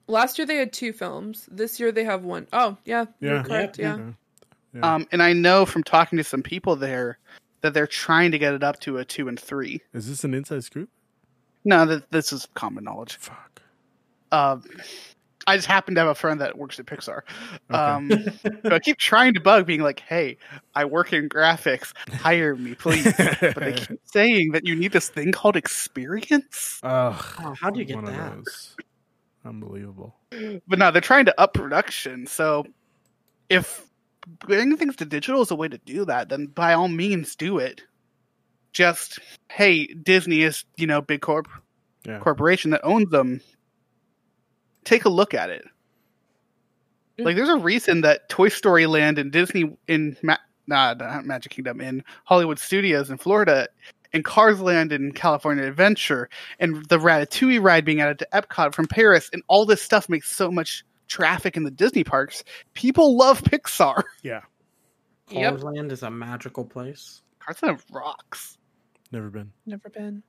Last 0.07 0.37
year 0.37 0.45
they 0.45 0.57
had 0.57 0.73
two 0.73 0.91
films. 0.91 1.47
This 1.51 1.79
year 1.79 1.91
they 1.91 2.03
have 2.03 2.23
one. 2.23 2.47
Oh, 2.51 2.77
yeah, 2.83 3.05
you're 3.19 3.35
Yeah. 3.37 3.43
correct. 3.43 3.79
Yep. 3.79 3.97
Yeah. 3.99 4.11
Yeah. 4.73 4.95
Um, 4.95 5.07
and 5.11 5.21
I 5.23 5.33
know 5.33 5.65
from 5.65 5.83
talking 5.83 6.17
to 6.17 6.23
some 6.23 6.41
people 6.43 6.75
there 6.75 7.19
that 7.61 7.73
they're 7.73 7.87
trying 7.87 8.31
to 8.31 8.39
get 8.39 8.53
it 8.53 8.63
up 8.63 8.79
to 8.81 8.97
a 8.97 9.05
two 9.05 9.27
and 9.27 9.39
three. 9.39 9.81
Is 9.93 10.09
this 10.09 10.23
an 10.23 10.33
inside 10.33 10.63
scoop? 10.63 10.89
No, 11.63 11.85
that 11.85 12.11
this 12.11 12.33
is 12.33 12.47
common 12.55 12.83
knowledge. 12.83 13.17
Fuck. 13.17 13.61
Um, 14.31 14.63
I 15.47 15.55
just 15.57 15.67
happen 15.67 15.95
to 15.95 16.01
have 16.01 16.09
a 16.09 16.15
friend 16.15 16.39
that 16.41 16.57
works 16.57 16.79
at 16.79 16.85
Pixar. 16.85 17.21
Okay. 17.69 17.77
Um, 17.77 18.09
so 18.65 18.75
I 18.75 18.79
keep 18.79 18.97
trying 18.97 19.33
to 19.33 19.41
bug, 19.41 19.65
being 19.65 19.81
like, 19.81 19.99
"Hey, 19.99 20.37
I 20.75 20.85
work 20.85 21.11
in 21.13 21.27
graphics. 21.29 21.91
Hire 22.13 22.55
me, 22.55 22.75
please." 22.75 23.11
but 23.15 23.55
they 23.55 23.73
keep 23.73 23.99
saying 24.05 24.51
that 24.53 24.65
you 24.65 24.75
need 24.75 24.91
this 24.93 25.09
thing 25.09 25.31
called 25.31 25.55
experience. 25.55 26.79
Ugh, 26.83 27.25
Oh, 27.39 27.53
how 27.59 27.69
do 27.69 27.79
you 27.79 27.85
get 27.85 27.95
one 27.95 28.05
of 28.07 28.13
that? 28.15 28.35
those. 28.35 28.75
Unbelievable. 29.45 30.15
But 30.67 30.79
no, 30.79 30.91
they're 30.91 31.01
trying 31.01 31.25
to 31.25 31.39
up 31.41 31.53
production. 31.53 32.25
So 32.27 32.65
if 33.49 33.85
getting 34.47 34.77
things 34.77 34.95
to 34.97 35.05
digital 35.05 35.41
is 35.41 35.51
a 35.51 35.55
way 35.55 35.67
to 35.67 35.77
do 35.79 36.05
that, 36.05 36.29
then 36.29 36.45
by 36.47 36.73
all 36.73 36.87
means 36.87 37.35
do 37.35 37.57
it. 37.57 37.81
Just 38.71 39.19
hey, 39.51 39.87
Disney 39.87 40.43
is 40.43 40.63
you 40.77 40.87
know 40.87 41.01
big 41.01 41.21
corp 41.21 41.47
Yeah. 42.05 42.19
corporation 42.19 42.71
that 42.71 42.81
owns 42.83 43.09
them. 43.09 43.41
Take 44.83 45.05
a 45.05 45.09
look 45.09 45.33
at 45.33 45.49
it. 45.49 45.65
Mm. 47.17 47.25
Like, 47.25 47.35
there's 47.35 47.49
a 47.49 47.57
reason 47.57 48.01
that 48.01 48.29
Toy 48.29 48.49
Story 48.49 48.85
Land 48.85 49.17
and 49.17 49.31
Disney 49.31 49.77
in 49.87 50.17
Ma- 50.23 50.37
nah, 50.67 50.93
not 50.93 51.25
Magic 51.25 51.51
Kingdom 51.51 51.81
in 51.81 52.03
Hollywood 52.25 52.59
Studios 52.59 53.09
in 53.09 53.17
Florida, 53.17 53.67
and 54.13 54.23
Cars 54.23 54.61
Land 54.61 54.91
in 54.91 55.11
California 55.11 55.65
Adventure, 55.65 56.29
and 56.59 56.85
the 56.85 56.99
Ratatouille 56.99 57.61
ride 57.61 57.85
being 57.85 58.01
added 58.01 58.19
to 58.19 58.27
Epcot 58.33 58.73
from 58.73 58.87
Paris, 58.87 59.29
and 59.33 59.41
all 59.47 59.65
this 59.65 59.81
stuff 59.81 60.07
makes 60.07 60.35
so 60.35 60.51
much 60.51 60.85
traffic 61.07 61.57
in 61.57 61.63
the 61.63 61.71
Disney 61.71 62.03
parks. 62.03 62.43
People 62.73 63.17
love 63.17 63.41
Pixar. 63.43 64.03
Yeah. 64.23 64.41
Yep. 65.29 65.51
Cars 65.53 65.63
Land 65.63 65.91
is 65.91 66.03
a 66.03 66.11
magical 66.11 66.63
place. 66.65 67.21
Cars 67.39 67.61
Land 67.63 67.79
rocks. 67.91 68.57
Never 69.11 69.29
been. 69.29 69.51
Never 69.65 69.89
been. 69.89 70.03
Never 70.03 70.11
been. 70.11 70.23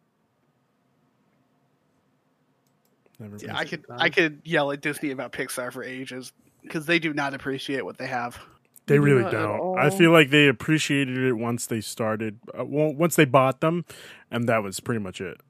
Yeah, 3.38 3.56
I 3.56 3.64
could 3.64 3.84
I 3.90 4.10
could 4.10 4.40
yell 4.44 4.72
at 4.72 4.80
Disney 4.80 5.10
about 5.10 5.32
Pixar 5.32 5.72
for 5.72 5.82
ages 5.84 6.32
because 6.62 6.86
they 6.86 6.98
do 6.98 7.12
not 7.14 7.34
appreciate 7.34 7.84
what 7.84 7.98
they 7.98 8.06
have. 8.06 8.38
They 8.86 8.98
really 8.98 9.22
Not 9.22 9.32
don't. 9.32 9.78
I 9.78 9.88
feel 9.88 10.10
like 10.10 10.28
they 10.30 10.46
appreciated 10.46 11.16
it 11.16 11.32
once 11.34 11.66
they 11.66 11.80
started. 11.80 12.38
Uh, 12.58 12.64
well, 12.66 12.92
once 12.92 13.16
they 13.16 13.24
bought 13.24 13.60
them, 13.60 13.84
and 14.30 14.46
that 14.48 14.62
was 14.62 14.78
pretty 14.80 15.00
much 15.00 15.20
it. 15.22 15.40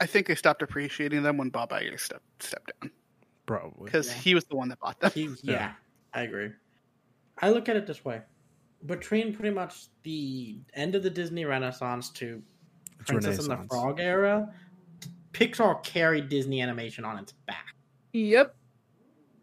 I 0.00 0.06
think 0.06 0.26
they 0.28 0.34
stopped 0.36 0.62
appreciating 0.62 1.22
them 1.24 1.36
when 1.36 1.48
Bob 1.48 1.70
Iger 1.70 1.98
stepped 1.98 2.42
stepped 2.42 2.80
down 2.80 2.90
Probably. 3.46 3.86
because 3.86 4.08
Yeah. 4.08 4.14
he 4.20 4.34
was 4.34 4.44
the 4.44 4.54
one 4.56 4.68
that 4.68 4.78
bought 4.78 5.00
them. 5.00 5.10
He, 5.12 5.24
yeah. 5.42 5.52
Yeah. 5.52 5.72
I 6.12 6.22
agree. 6.22 6.50
I 7.42 7.50
look 7.50 7.68
at 7.68 7.76
it 7.76 7.86
this 7.88 8.04
way: 8.04 8.20
between 8.86 9.34
pretty 9.34 9.54
much 9.54 9.86
the 10.04 10.58
end 10.74 10.94
of 10.94 11.02
the 11.02 11.10
Disney 11.10 11.44
Renaissance 11.44 12.10
to 12.10 12.40
It's 13.00 13.10
Princess 13.10 13.48
and 13.48 13.50
the 13.62 13.66
Frog 13.68 13.98
era, 13.98 14.48
Pixar 15.34 15.82
carried 15.82 16.28
Disney 16.30 16.62
animation 16.62 17.04
on 17.04 17.18
its 17.18 17.32
back, 17.46 17.74
Yep. 18.12 18.54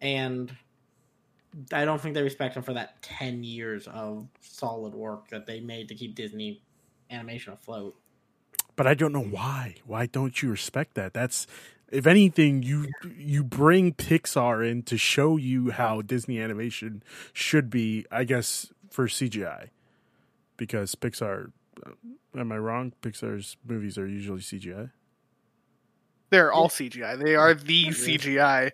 and 0.01 0.51
I 1.73 1.85
don't 1.85 2.01
think 2.01 2.15
they 2.15 2.23
respect 2.23 2.55
them 2.55 2.63
for 2.63 2.73
that 2.73 3.01
ten 3.01 3.43
years 3.43 3.87
of 3.87 4.27
solid 4.39 4.93
work 4.95 5.27
that 5.29 5.45
they 5.45 5.59
made 5.59 5.89
to 5.89 5.95
keep 5.95 6.15
Disney 6.15 6.61
animation 7.11 7.53
afloat. 7.53 7.95
But 8.77 8.87
I 8.87 8.93
don't 8.93 9.11
know 9.11 9.21
why. 9.21 9.75
Why 9.85 10.05
don't 10.05 10.41
you 10.41 10.49
respect 10.49 10.95
that? 10.95 11.13
That's 11.13 11.45
if 11.91 12.07
anything, 12.07 12.63
you 12.63 12.87
you 13.17 13.43
bring 13.43 13.93
Pixar 13.93 14.65
in 14.67 14.83
to 14.83 14.97
show 14.97 15.35
you 15.35 15.71
how 15.71 16.01
Disney 16.01 16.39
animation 16.39 17.03
should 17.33 17.69
be. 17.69 18.05
I 18.09 18.23
guess 18.23 18.71
for 18.89 19.07
CGI, 19.07 19.69
because 20.57 20.95
Pixar. 20.95 21.51
uh, 21.85 21.91
Am 22.33 22.49
I 22.53 22.57
wrong? 22.57 22.93
Pixar's 23.01 23.57
movies 23.67 23.97
are 23.97 24.07
usually 24.07 24.39
CGI. 24.39 24.91
They're 26.31 26.51
all 26.51 26.69
CGI. 26.69 27.21
They 27.23 27.35
are 27.35 27.53
the 27.53 27.87
CGI. 27.87 28.71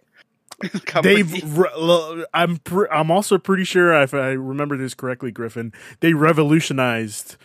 They've. 1.03 1.57
Re- 1.57 1.69
l- 1.75 2.25
I'm. 2.33 2.57
Pre- 2.57 2.87
I'm 2.89 3.11
also 3.11 3.37
pretty 3.37 3.63
sure 3.63 3.93
if 4.01 4.13
I 4.13 4.29
remember 4.29 4.77
this 4.77 4.93
correctly, 4.93 5.31
Griffin. 5.31 5.73
They 5.99 6.13
revolutionized 6.13 7.35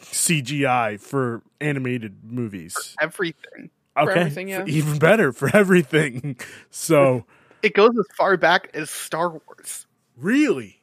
CGI 0.00 1.00
for 1.00 1.42
animated 1.60 2.18
movies. 2.24 2.96
everything. 3.00 3.70
Okay, 3.98 4.20
everything, 4.20 4.48
yeah. 4.48 4.64
even 4.66 4.98
better 4.98 5.32
for 5.32 5.54
everything. 5.56 6.36
So 6.70 7.24
It 7.62 7.72
goes 7.74 7.90
as 7.98 8.04
far 8.16 8.36
back 8.36 8.70
as 8.74 8.90
Star 8.90 9.30
Wars. 9.30 9.86
really, 10.18 10.80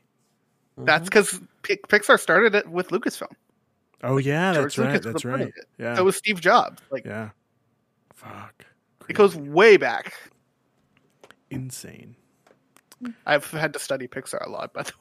That's 0.78 1.08
uh-huh. 1.08 1.22
because 1.24 1.42
Pixar 1.88 2.20
started 2.20 2.56
it 2.56 2.68
with 2.68 2.88
Lucasfilm. 2.90 3.32
Oh 4.02 4.18
yeah, 4.18 4.54
that's 4.54 4.76
George 4.76 4.78
right. 4.80 4.94
Lucas 4.94 5.06
was 5.06 5.14
That's 5.14 5.24
a 5.24 5.28
part 5.28 5.42
of 5.42 5.46
right. 5.48 5.54
it. 5.56 5.66
Yeah. 5.78 5.96
So 5.96 6.04
was 6.04 6.16
Steve 6.18 6.42
Jobs. 6.42 6.82
Like 6.92 7.06
yeah. 7.06 7.30
Fuck. 8.24 8.66
it 9.10 9.14
goes 9.14 9.36
way 9.36 9.78
back. 9.78 10.14
insane. 11.50 12.16
I've 13.26 13.50
had 13.52 13.74
to 13.74 13.80
study 13.80 14.08
Pixar 14.08 14.46
a 14.46 14.50
lot, 14.50 14.74
by 14.74 14.84
the 14.84 14.94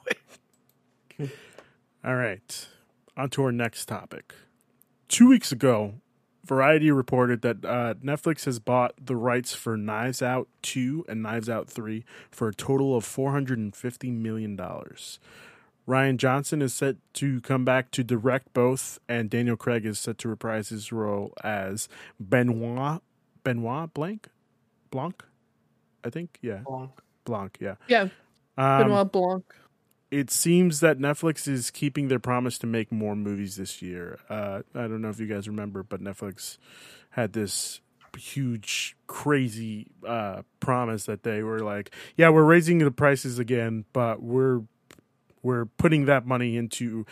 way. 1.20 1.30
All 2.04 2.16
right. 2.16 2.68
On 3.16 3.30
to 3.30 3.44
our 3.44 3.52
next 3.52 3.86
topic. 3.86 4.34
Two 5.08 5.28
weeks 5.28 5.52
ago, 5.52 5.94
Variety 6.44 6.90
reported 6.90 7.42
that 7.42 7.64
uh, 7.64 7.94
Netflix 8.02 8.46
has 8.46 8.58
bought 8.58 8.94
the 9.00 9.14
rights 9.14 9.54
for 9.54 9.76
Knives 9.76 10.20
Out 10.20 10.48
2 10.62 11.04
and 11.08 11.22
Knives 11.22 11.48
Out 11.48 11.68
3 11.70 12.04
for 12.32 12.48
a 12.48 12.54
total 12.54 12.96
of 12.96 13.04
$450 13.04 14.12
million. 14.12 14.56
Rian 15.86 16.16
Johnson 16.16 16.60
is 16.60 16.74
set 16.74 16.96
to 17.14 17.40
come 17.42 17.64
back 17.64 17.92
to 17.92 18.02
direct 18.02 18.52
both, 18.52 18.98
and 19.08 19.30
Daniel 19.30 19.56
Craig 19.56 19.86
is 19.86 20.00
set 20.00 20.18
to 20.18 20.28
reprise 20.28 20.70
his 20.70 20.90
role 20.90 21.32
as 21.44 21.88
Benoit 22.18 23.02
Benoit 23.44 23.92
Blanc 23.94 24.28
Blanc, 24.90 25.24
I 26.04 26.10
think. 26.10 26.38
Yeah, 26.42 26.58
Blanc. 26.66 26.90
Blanc. 27.24 27.56
Yeah. 27.60 27.76
Yeah, 27.88 28.08
Um, 28.56 28.82
Benoit 28.82 29.10
Blanc. 29.12 29.44
it 30.10 30.30
seems 30.30 30.80
that 30.80 30.98
Netflix 30.98 31.48
is 31.48 31.70
keeping 31.70 32.08
their 32.08 32.18
promise 32.18 32.58
to 32.58 32.66
make 32.66 32.92
more 32.92 33.16
movies 33.16 33.56
this 33.56 33.80
year. 33.80 34.18
Uh, 34.28 34.62
I 34.74 34.82
don't 34.82 35.00
know 35.00 35.08
if 35.08 35.18
you 35.20 35.26
guys 35.26 35.48
remember, 35.48 35.82
but 35.82 36.00
Netflix 36.02 36.58
had 37.10 37.32
this 37.32 37.80
huge, 38.18 38.94
crazy 39.06 39.86
uh, 40.06 40.42
promise 40.60 41.06
that 41.06 41.22
they 41.22 41.42
were 41.42 41.60
like, 41.60 41.94
"Yeah, 42.16 42.28
we're 42.28 42.44
raising 42.44 42.78
the 42.78 42.90
prices 42.90 43.38
again, 43.38 43.86
but 43.94 44.22
we're 44.22 44.60
we're 45.42 45.64
putting 45.64 46.04
that 46.04 46.26
money 46.26 46.56
into 46.58 47.06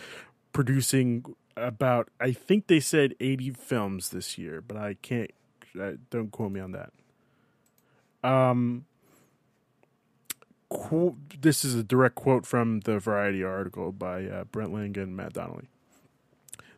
producing 0.53 1.25
about 1.57 2.09
I 2.21 2.33
think 2.33 2.67
they 2.67 2.81
said 2.81 3.15
eighty 3.21 3.51
films 3.51 4.11
this 4.11 4.37
year, 4.37 4.61
but 4.61 4.77
I 4.77 4.95
can't. 5.01 5.31
Don't 5.75 6.31
quote 6.31 6.53
me 6.53 6.61
on 6.61 6.73
that. 6.73 6.93
Um, 8.23 8.85
quote, 10.69 11.17
this 11.41 11.65
is 11.65 11.75
a 11.75 11.83
direct 11.83 12.15
quote 12.15 12.47
from 12.47 12.81
the 12.81 12.99
Variety 12.99 13.43
article 13.43 13.93
by 13.93 14.25
uh, 14.27 14.45
Brent 14.45 14.73
Lang 14.73 14.97
and 14.99 15.17
Matt 15.17 15.33
Donnelly. 15.33 15.69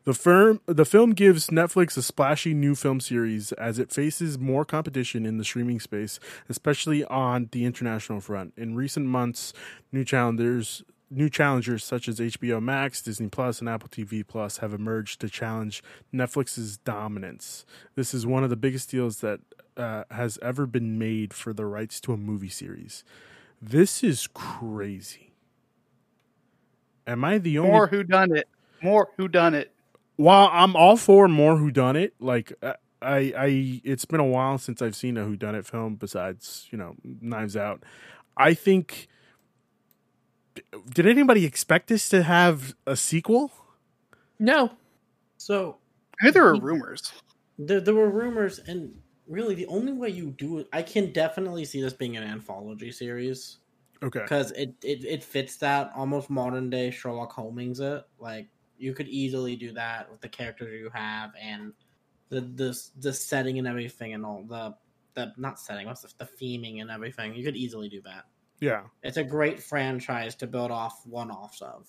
The 0.04 0.14
firm, 0.14 0.60
the 0.66 0.84
film 0.84 1.12
gives 1.12 1.46
Netflix 1.48 1.96
a 1.96 2.02
splashy 2.02 2.54
new 2.54 2.74
film 2.74 2.98
series 2.98 3.52
as 3.52 3.78
it 3.78 3.92
faces 3.92 4.36
more 4.36 4.64
competition 4.64 5.24
in 5.24 5.38
the 5.38 5.44
streaming 5.44 5.78
space, 5.78 6.18
especially 6.48 7.04
on 7.04 7.48
the 7.52 7.64
international 7.64 8.20
front. 8.20 8.52
In 8.56 8.74
recent 8.74 9.06
months, 9.06 9.52
new 9.92 10.04
challengers, 10.04 10.82
new 11.12 11.28
challengers 11.28 11.84
such 11.84 12.08
as 12.08 12.18
HBO 12.18 12.62
Max, 12.62 13.02
Disney 13.02 13.28
Plus, 13.28 13.60
and 13.60 13.68
Apple 13.68 13.88
TV 13.88 14.26
Plus 14.26 14.58
have 14.58 14.72
emerged 14.72 15.20
to 15.20 15.28
challenge 15.28 15.82
Netflix's 16.12 16.78
dominance. 16.78 17.64
This 17.94 18.14
is 18.14 18.26
one 18.26 18.44
of 18.44 18.50
the 18.50 18.56
biggest 18.56 18.90
deals 18.90 19.18
that 19.18 19.40
uh, 19.76 20.04
has 20.10 20.38
ever 20.42 20.66
been 20.66 20.98
made 20.98 21.32
for 21.32 21.52
the 21.52 21.66
rights 21.66 22.00
to 22.02 22.12
a 22.12 22.16
movie 22.16 22.48
series. 22.48 23.04
This 23.60 24.02
is 24.02 24.26
crazy. 24.34 25.32
Am 27.06 27.24
I 27.24 27.38
the 27.38 27.58
only? 27.58 27.70
More 27.70 27.86
who 27.86 28.02
done 28.02 28.36
it. 28.36 28.48
More 28.82 29.08
who 29.16 29.28
done 29.28 29.54
it. 29.54 29.72
While 30.16 30.50
I'm 30.52 30.76
all 30.76 30.96
for 30.96 31.26
more 31.28 31.56
Who 31.56 31.70
Done 31.70 31.96
It, 31.96 32.14
like 32.20 32.52
uh, 32.62 32.74
I, 33.00 33.32
I, 33.36 33.80
it's 33.82 34.04
been 34.04 34.20
a 34.20 34.24
while 34.24 34.58
since 34.58 34.82
I've 34.82 34.94
seen 34.94 35.16
a 35.16 35.24
Who 35.24 35.36
Done 35.36 35.54
It 35.54 35.66
film 35.66 35.96
besides 35.96 36.68
you 36.70 36.78
know 36.78 36.94
Knives 37.02 37.56
Out. 37.56 37.82
I 38.36 38.54
think. 38.54 39.08
Did 40.92 41.06
anybody 41.06 41.44
expect 41.44 41.88
this 41.88 42.08
to 42.10 42.22
have 42.22 42.74
a 42.86 42.96
sequel? 42.96 43.50
No, 44.38 44.72
So 45.36 45.78
I 46.20 46.26
knew 46.26 46.32
there 46.32 46.44
were 46.44 46.60
rumors. 46.60 47.12
there, 47.58 47.80
there 47.80 47.94
were 47.94 48.10
rumors, 48.10 48.58
and 48.58 48.92
really, 49.28 49.54
the 49.54 49.66
only 49.66 49.92
way 49.92 50.08
you 50.08 50.30
do 50.32 50.58
it, 50.58 50.68
I 50.72 50.82
can 50.82 51.12
definitely 51.12 51.64
see 51.64 51.80
this 51.80 51.92
being 51.92 52.16
an 52.16 52.24
anthology 52.24 52.90
series 52.90 53.58
Okay. 54.02 54.20
because 54.22 54.50
it, 54.52 54.74
it 54.82 55.04
it 55.04 55.22
fits 55.22 55.56
that 55.58 55.92
almost 55.94 56.28
modern 56.28 56.70
day 56.70 56.90
Sherlock 56.90 57.32
Holmes. 57.32 57.78
it. 57.78 58.02
Like 58.18 58.48
you 58.76 58.94
could 58.94 59.06
easily 59.08 59.54
do 59.54 59.70
that 59.72 60.10
with 60.10 60.20
the 60.20 60.28
characters 60.28 60.72
you 60.72 60.90
have 60.92 61.30
and 61.40 61.72
the 62.30 62.40
the 62.40 62.76
the 62.98 63.12
setting 63.12 63.58
and 63.58 63.68
everything 63.68 64.12
and 64.14 64.26
all 64.26 64.42
the 64.42 64.74
the 65.14 65.32
not 65.36 65.60
setting, 65.60 65.86
what's 65.86 66.02
the, 66.02 66.12
the 66.18 66.24
theming 66.24 66.80
and 66.80 66.90
everything. 66.90 67.32
You 67.36 67.44
could 67.44 67.56
easily 67.56 67.88
do 67.88 68.02
that. 68.02 68.24
Yeah. 68.62 68.82
It's 69.02 69.16
a 69.16 69.24
great 69.24 69.60
franchise 69.60 70.36
to 70.36 70.46
build 70.46 70.70
off 70.70 71.04
one 71.04 71.32
offs 71.32 71.60
of. 71.60 71.88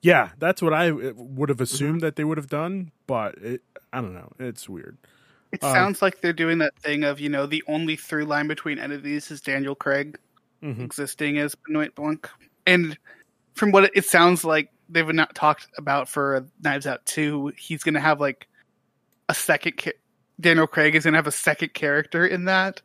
Yeah, 0.00 0.30
that's 0.38 0.62
what 0.62 0.72
I 0.72 0.88
uh, 0.90 1.12
would 1.16 1.50
have 1.50 1.60
assumed 1.60 2.00
that 2.00 2.16
they 2.16 2.24
would 2.24 2.38
have 2.38 2.48
done, 2.48 2.92
but 3.06 3.34
it, 3.36 3.60
I 3.92 4.00
don't 4.00 4.14
know. 4.14 4.32
It's 4.38 4.66
weird. 4.70 4.96
It 5.52 5.62
Um, 5.62 5.70
sounds 5.70 6.00
like 6.00 6.22
they're 6.22 6.32
doing 6.32 6.58
that 6.58 6.78
thing 6.78 7.04
of, 7.04 7.20
you 7.20 7.28
know, 7.28 7.44
the 7.44 7.62
only 7.68 7.94
through 7.96 8.24
line 8.24 8.48
between 8.48 8.78
entities 8.78 9.30
is 9.30 9.42
Daniel 9.42 9.74
Craig 9.74 10.18
Mhm. 10.62 10.80
existing 10.80 11.36
as 11.36 11.54
Benoit 11.54 11.94
Blanc. 11.94 12.26
And 12.66 12.96
from 13.54 13.70
what 13.70 13.84
it, 13.84 13.90
it 13.94 14.04
sounds 14.06 14.44
like 14.44 14.70
they've 14.88 15.06
not 15.12 15.34
talked 15.34 15.68
about 15.76 16.08
for 16.08 16.46
Knives 16.62 16.86
Out 16.86 17.04
2, 17.04 17.52
he's 17.58 17.82
going 17.82 17.94
to 17.94 18.00
have 18.00 18.18
like 18.18 18.48
a 19.28 19.34
second 19.34 19.76
ca- 19.78 19.92
Daniel 20.40 20.66
Craig 20.66 20.94
is 20.94 21.04
going 21.04 21.12
to 21.12 21.18
have 21.18 21.26
a 21.26 21.32
second 21.32 21.74
character 21.74 22.26
in 22.26 22.46
that 22.46 22.80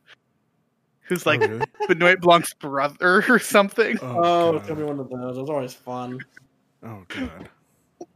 who's 1.14 1.26
like 1.26 1.42
Oh, 1.42 1.48
really? 1.48 1.66
Benoit 1.88 2.20
Blanc's 2.22 2.54
brother 2.54 3.24
or 3.30 3.40
something. 3.40 3.98
Oh, 4.02 4.14
God. 4.52 4.56
it's 4.56 4.68
gonna 4.68 4.80
be 4.80 4.86
one 4.86 5.00
of 5.00 5.10
those. 5.10 5.38
It's 5.38 5.50
always 5.50 5.74
fun. 5.74 6.20
oh 6.84 7.04
god. 7.08 7.50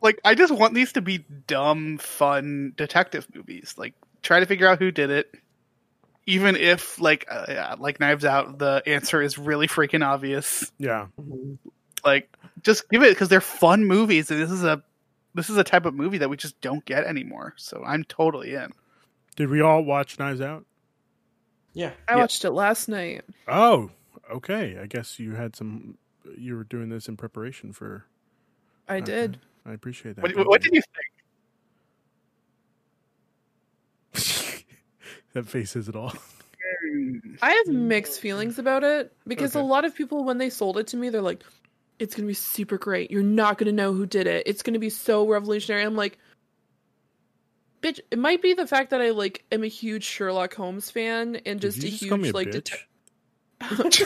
like 0.01 0.19
I 0.25 0.35
just 0.35 0.53
want 0.53 0.73
these 0.73 0.93
to 0.93 1.01
be 1.01 1.19
dumb, 1.47 1.97
fun 1.97 2.73
detective 2.75 3.27
movies. 3.33 3.75
Like 3.77 3.93
try 4.21 4.39
to 4.39 4.45
figure 4.45 4.67
out 4.67 4.79
who 4.79 4.91
did 4.91 5.09
it. 5.09 5.33
Even 6.25 6.57
if 6.57 6.99
like 6.99 7.25
uh, 7.31 7.45
yeah, 7.47 7.75
like 7.79 7.99
Knives 8.01 8.25
Out, 8.25 8.57
the 8.59 8.83
answer 8.85 9.21
is 9.21 9.37
really 9.37 9.67
freaking 9.67 10.05
obvious. 10.05 10.69
Yeah. 10.77 11.07
Like 12.03 12.29
just 12.63 12.89
give 12.89 13.01
it 13.03 13.09
because 13.11 13.29
they're 13.29 13.39
fun 13.39 13.85
movies, 13.85 14.29
and 14.29 14.41
this 14.41 14.51
is 14.51 14.63
a 14.63 14.83
this 15.35 15.49
is 15.49 15.55
a 15.57 15.63
type 15.63 15.85
of 15.85 15.93
movie 15.93 16.17
that 16.17 16.29
we 16.29 16.35
just 16.35 16.59
don't 16.59 16.83
get 16.83 17.05
anymore. 17.05 17.53
So 17.55 17.81
I'm 17.85 18.03
totally 18.03 18.55
in. 18.55 18.73
Did 19.37 19.49
we 19.49 19.61
all 19.61 19.83
watch 19.83 20.19
Knives 20.19 20.41
Out? 20.41 20.65
Yeah. 21.77 21.91
I 22.07 22.13
Yeah. 22.15 22.21
watched 22.21 22.43
it 22.43 22.51
last 22.51 22.89
night. 22.89 23.23
Oh, 23.47 23.91
okay. 24.31 24.79
I 24.81 24.87
guess 24.87 25.19
you 25.19 25.33
had 25.33 25.55
some. 25.55 25.99
You 26.35 26.55
were 26.55 26.63
doing 26.63 26.89
this 26.89 27.07
in 27.07 27.17
preparation 27.17 27.71
for. 27.71 28.05
I 28.89 28.97
Okay. 28.97 29.05
did. 29.05 29.37
I 29.63 29.73
appreciate 29.73 30.15
that. 30.15 30.23
What, 30.23 30.47
what 30.47 30.61
did 30.61 30.73
you 30.73 30.81
think? 34.13 34.65
that 35.33 35.45
face 35.47 35.71
says 35.71 35.87
it 35.87 35.95
all. 35.95 36.13
I 37.43 37.51
have 37.51 37.67
mixed 37.67 38.19
feelings 38.19 38.57
about 38.57 38.83
it 38.83 39.15
because 39.27 39.53
a 39.53 39.61
lot 39.61 39.85
of 39.85 39.93
people, 39.93 40.23
when 40.23 40.39
they 40.39 40.49
sold 40.49 40.77
it 40.79 40.87
to 40.87 40.97
me, 40.97 41.09
they're 41.09 41.21
like, 41.21 41.43
"It's 41.99 42.15
gonna 42.15 42.27
be 42.27 42.33
super 42.33 42.79
great. 42.79 43.11
You're 43.11 43.21
not 43.21 43.59
gonna 43.59 43.71
know 43.71 43.93
who 43.93 44.07
did 44.07 44.25
it. 44.25 44.43
It's 44.47 44.63
gonna 44.63 44.79
be 44.79 44.89
so 44.89 45.27
revolutionary." 45.27 45.83
I'm 45.83 45.95
like, 45.95 46.17
"Bitch, 47.81 47.99
it 48.11 48.19
might 48.19 48.41
be 48.41 48.53
the 48.53 48.67
fact 48.67 48.89
that 48.91 49.01
I 49.01 49.11
like 49.11 49.45
am 49.51 49.63
a 49.63 49.67
huge 49.67 50.03
Sherlock 50.03 50.53
Holmes 50.53 50.91
fan 50.91 51.37
and 51.45 51.61
just 51.61 51.77
a 51.79 51.81
just 51.81 52.03
huge 52.03 52.27
a 52.27 52.31
like 52.31 52.51
detective." 52.51 52.87
I'm 53.61 53.89
just 53.89 53.99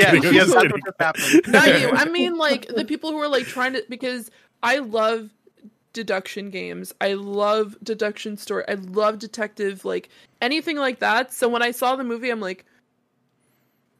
yeah, 0.00 0.10
kidding. 0.10 0.26
I'm 0.26 0.34
just 0.34 0.50
that's 0.50 0.54
kidding. 0.54 0.70
what 0.70 0.84
just 0.84 1.00
happened. 1.00 1.42
Not 1.52 1.80
you. 1.80 1.90
I 1.90 2.06
mean, 2.06 2.36
like 2.36 2.66
the 2.66 2.84
people 2.84 3.10
who 3.10 3.18
are 3.18 3.28
like 3.28 3.44
trying 3.44 3.74
to 3.74 3.84
because 3.88 4.30
I 4.62 4.78
love 4.78 5.30
deduction 5.92 6.50
games. 6.50 6.92
I 7.00 7.14
love 7.14 7.76
deduction 7.82 8.36
story. 8.36 8.64
I 8.68 8.74
love 8.74 9.18
detective 9.18 9.84
like 9.84 10.08
anything 10.40 10.76
like 10.76 11.00
that. 11.00 11.32
So 11.32 11.48
when 11.48 11.62
I 11.62 11.70
saw 11.70 11.96
the 11.96 12.04
movie, 12.04 12.30
I'm 12.30 12.40
like, 12.40 12.64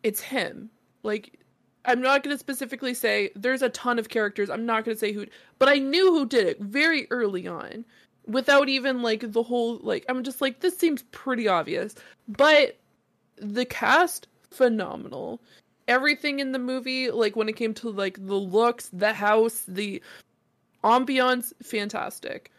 it's 0.02 0.20
him. 0.20 0.70
Like, 1.02 1.38
I'm 1.85 2.00
not 2.00 2.22
going 2.22 2.35
to 2.35 2.38
specifically 2.38 2.94
say 2.94 3.31
there's 3.35 3.62
a 3.62 3.68
ton 3.70 3.98
of 3.98 4.09
characters. 4.09 4.50
I'm 4.50 4.66
not 4.66 4.85
going 4.85 4.96
to 4.96 4.98
say 4.98 5.12
who, 5.12 5.26
but 5.59 5.68
I 5.68 5.78
knew 5.78 6.12
who 6.12 6.26
did 6.26 6.46
it 6.46 6.61
very 6.61 7.07
early 7.11 7.46
on, 7.46 7.85
without 8.28 8.68
even 8.68 9.02
like 9.02 9.32
the 9.32 9.42
whole 9.42 9.78
like. 9.82 10.04
I'm 10.08 10.22
just 10.22 10.40
like, 10.40 10.60
this 10.60 10.76
seems 10.78 11.02
pretty 11.10 11.48
obvious, 11.48 11.94
but 12.28 12.76
the 13.36 13.64
cast 13.64 14.28
phenomenal 14.50 15.40
everything 15.86 16.38
in 16.40 16.52
the 16.52 16.58
movie 16.58 17.10
like 17.10 17.36
when 17.36 17.48
it 17.48 17.54
came 17.56 17.72
to 17.72 17.88
like 17.90 18.16
the 18.26 18.34
looks 18.34 18.90
the 18.92 19.12
house 19.12 19.64
the 19.68 20.03
ambiance 20.84 21.53
fantastic 21.62 22.50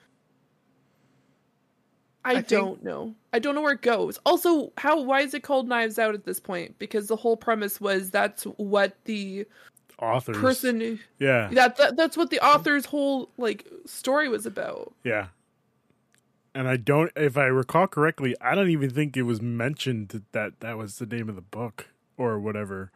I, 2.26 2.32
I 2.32 2.36
think- 2.36 2.48
don't 2.48 2.84
know. 2.84 3.16
I 3.32 3.40
don't 3.40 3.56
know 3.56 3.62
where 3.62 3.74
it 3.74 3.82
goes. 3.82 4.20
Also, 4.26 4.74
how 4.78 5.02
why 5.02 5.22
is 5.22 5.34
it 5.34 5.42
called 5.44 5.68
Knives 5.70 5.98
Out 5.98 6.14
at 6.16 6.26
this 6.26 6.40
point? 6.40 6.78
Because 6.78 7.08
the 7.08 7.16
whole 7.16 7.38
premise 7.38 7.80
was 7.80 8.12
that's 8.12 8.44
what 8.44 8.94
the 9.06 9.46
Authors. 10.02 10.38
person 10.38 11.00
Yeah. 11.20 11.50
that, 11.54 11.78
that 11.78 11.96
that's 11.98 12.18
what 12.18 12.30
the 12.30 12.40
author's 12.46 12.86
whole 12.86 13.30
like 13.38 13.68
story 13.86 14.28
was 14.30 14.46
about. 14.46 14.94
Yeah. 15.04 15.28
And 16.54 16.68
I 16.68 16.78
don't, 16.78 17.12
if 17.16 17.38
I 17.38 17.46
recall 17.46 17.88
correctly, 17.88 18.36
I 18.42 18.56
don't 18.56 18.70
even 18.70 18.90
think 18.90 19.16
it 19.16 19.24
was 19.24 19.42
mentioned 19.42 20.24
that 20.32 20.60
that, 20.60 20.78
was 20.78 20.98
the 20.98 21.06
name 21.06 21.30
of 21.30 21.36
the 21.36 21.42
book 21.42 21.88
or 22.18 22.40
whatever. 22.40 22.92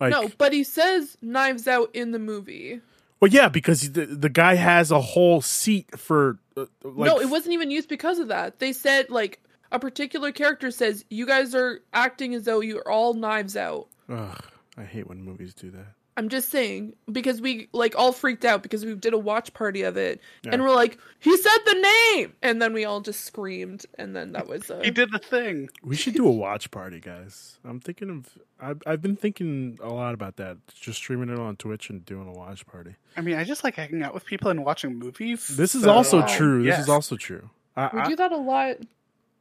Like, 0.00 0.10
no, 0.10 0.30
but 0.38 0.52
he 0.52 0.64
says 0.64 1.16
Knives 1.22 1.66
Out 1.66 1.90
in 1.94 2.12
the 2.12 2.18
movie. 2.18 2.80
Well, 3.20 3.30
yeah, 3.30 3.48
because 3.48 3.92
the, 3.92 4.06
the 4.06 4.28
guy 4.28 4.54
has 4.54 4.90
a 4.90 5.00
whole 5.00 5.40
seat 5.40 5.98
for. 5.98 6.38
Uh, 6.56 6.66
like, 6.82 7.10
no, 7.10 7.20
it 7.20 7.30
wasn't 7.30 7.54
even 7.54 7.70
used 7.70 7.88
because 7.88 8.18
of 8.18 8.28
that. 8.28 8.58
They 8.58 8.72
said 8.72 9.10
like 9.10 9.40
a 9.72 9.78
particular 9.78 10.32
character 10.32 10.70
says 10.70 11.04
you 11.08 11.26
guys 11.26 11.54
are 11.54 11.80
acting 11.92 12.34
as 12.34 12.44
though 12.44 12.60
you're 12.60 12.88
all 12.88 13.14
knives 13.14 13.56
out. 13.56 13.88
Ugh, 14.08 14.44
I 14.76 14.84
hate 14.84 15.08
when 15.08 15.22
movies 15.22 15.54
do 15.54 15.70
that. 15.70 15.95
I'm 16.18 16.30
just 16.30 16.48
saying 16.48 16.94
because 17.12 17.42
we 17.42 17.68
like 17.72 17.94
all 17.94 18.10
freaked 18.10 18.46
out 18.46 18.62
because 18.62 18.86
we 18.86 18.94
did 18.94 19.12
a 19.12 19.18
watch 19.18 19.52
party 19.52 19.82
of 19.82 19.98
it 19.98 20.20
Yeah. 20.42 20.52
and 20.54 20.62
we're 20.62 20.74
like 20.74 20.96
he 21.20 21.36
said 21.36 21.58
the 21.66 21.74
name 22.14 22.32
and 22.42 22.62
then 22.62 22.72
we 22.72 22.86
all 22.86 23.02
just 23.02 23.24
screamed 23.26 23.84
and 23.98 24.16
then 24.16 24.32
that 24.32 24.48
was 24.48 24.70
uh, 24.70 24.80
He 24.82 24.90
did 24.90 25.12
the 25.12 25.18
thing. 25.18 25.68
We 25.82 25.94
should 25.94 26.14
do 26.14 26.26
a 26.26 26.32
watch 26.32 26.70
party, 26.70 27.00
guys. 27.00 27.58
I'm 27.64 27.80
thinking 27.80 28.08
of. 28.10 28.28
I've, 28.58 28.80
I've 28.86 29.02
been 29.02 29.16
thinking 29.16 29.78
a 29.82 29.90
lot 29.92 30.14
about 30.14 30.36
that. 30.36 30.56
Just 30.74 30.96
streaming 30.96 31.28
it 31.28 31.38
on 31.38 31.56
Twitch 31.56 31.90
and 31.90 32.02
doing 32.06 32.26
a 32.26 32.32
watch 32.32 32.66
party. 32.66 32.94
I 33.16 33.20
mean, 33.20 33.36
I 33.36 33.44
just 33.44 33.62
like 33.62 33.74
hanging 33.74 34.02
out 34.02 34.14
with 34.14 34.24
people 34.24 34.50
and 34.50 34.64
watching 34.64 34.98
movies. 34.98 35.46
This 35.48 35.74
is 35.74 35.82
so- 35.82 35.90
also 35.92 36.20
Wow. 36.20 36.26
true. 36.26 36.62
This 36.62 36.68
Yes. 36.72 36.80
is 36.84 36.88
also 36.88 37.16
true. 37.16 37.50
I, 37.76 37.90
we 37.92 38.00
I- 38.00 38.08
do 38.08 38.16
that 38.16 38.32
a 38.32 38.36
lot 38.38 38.76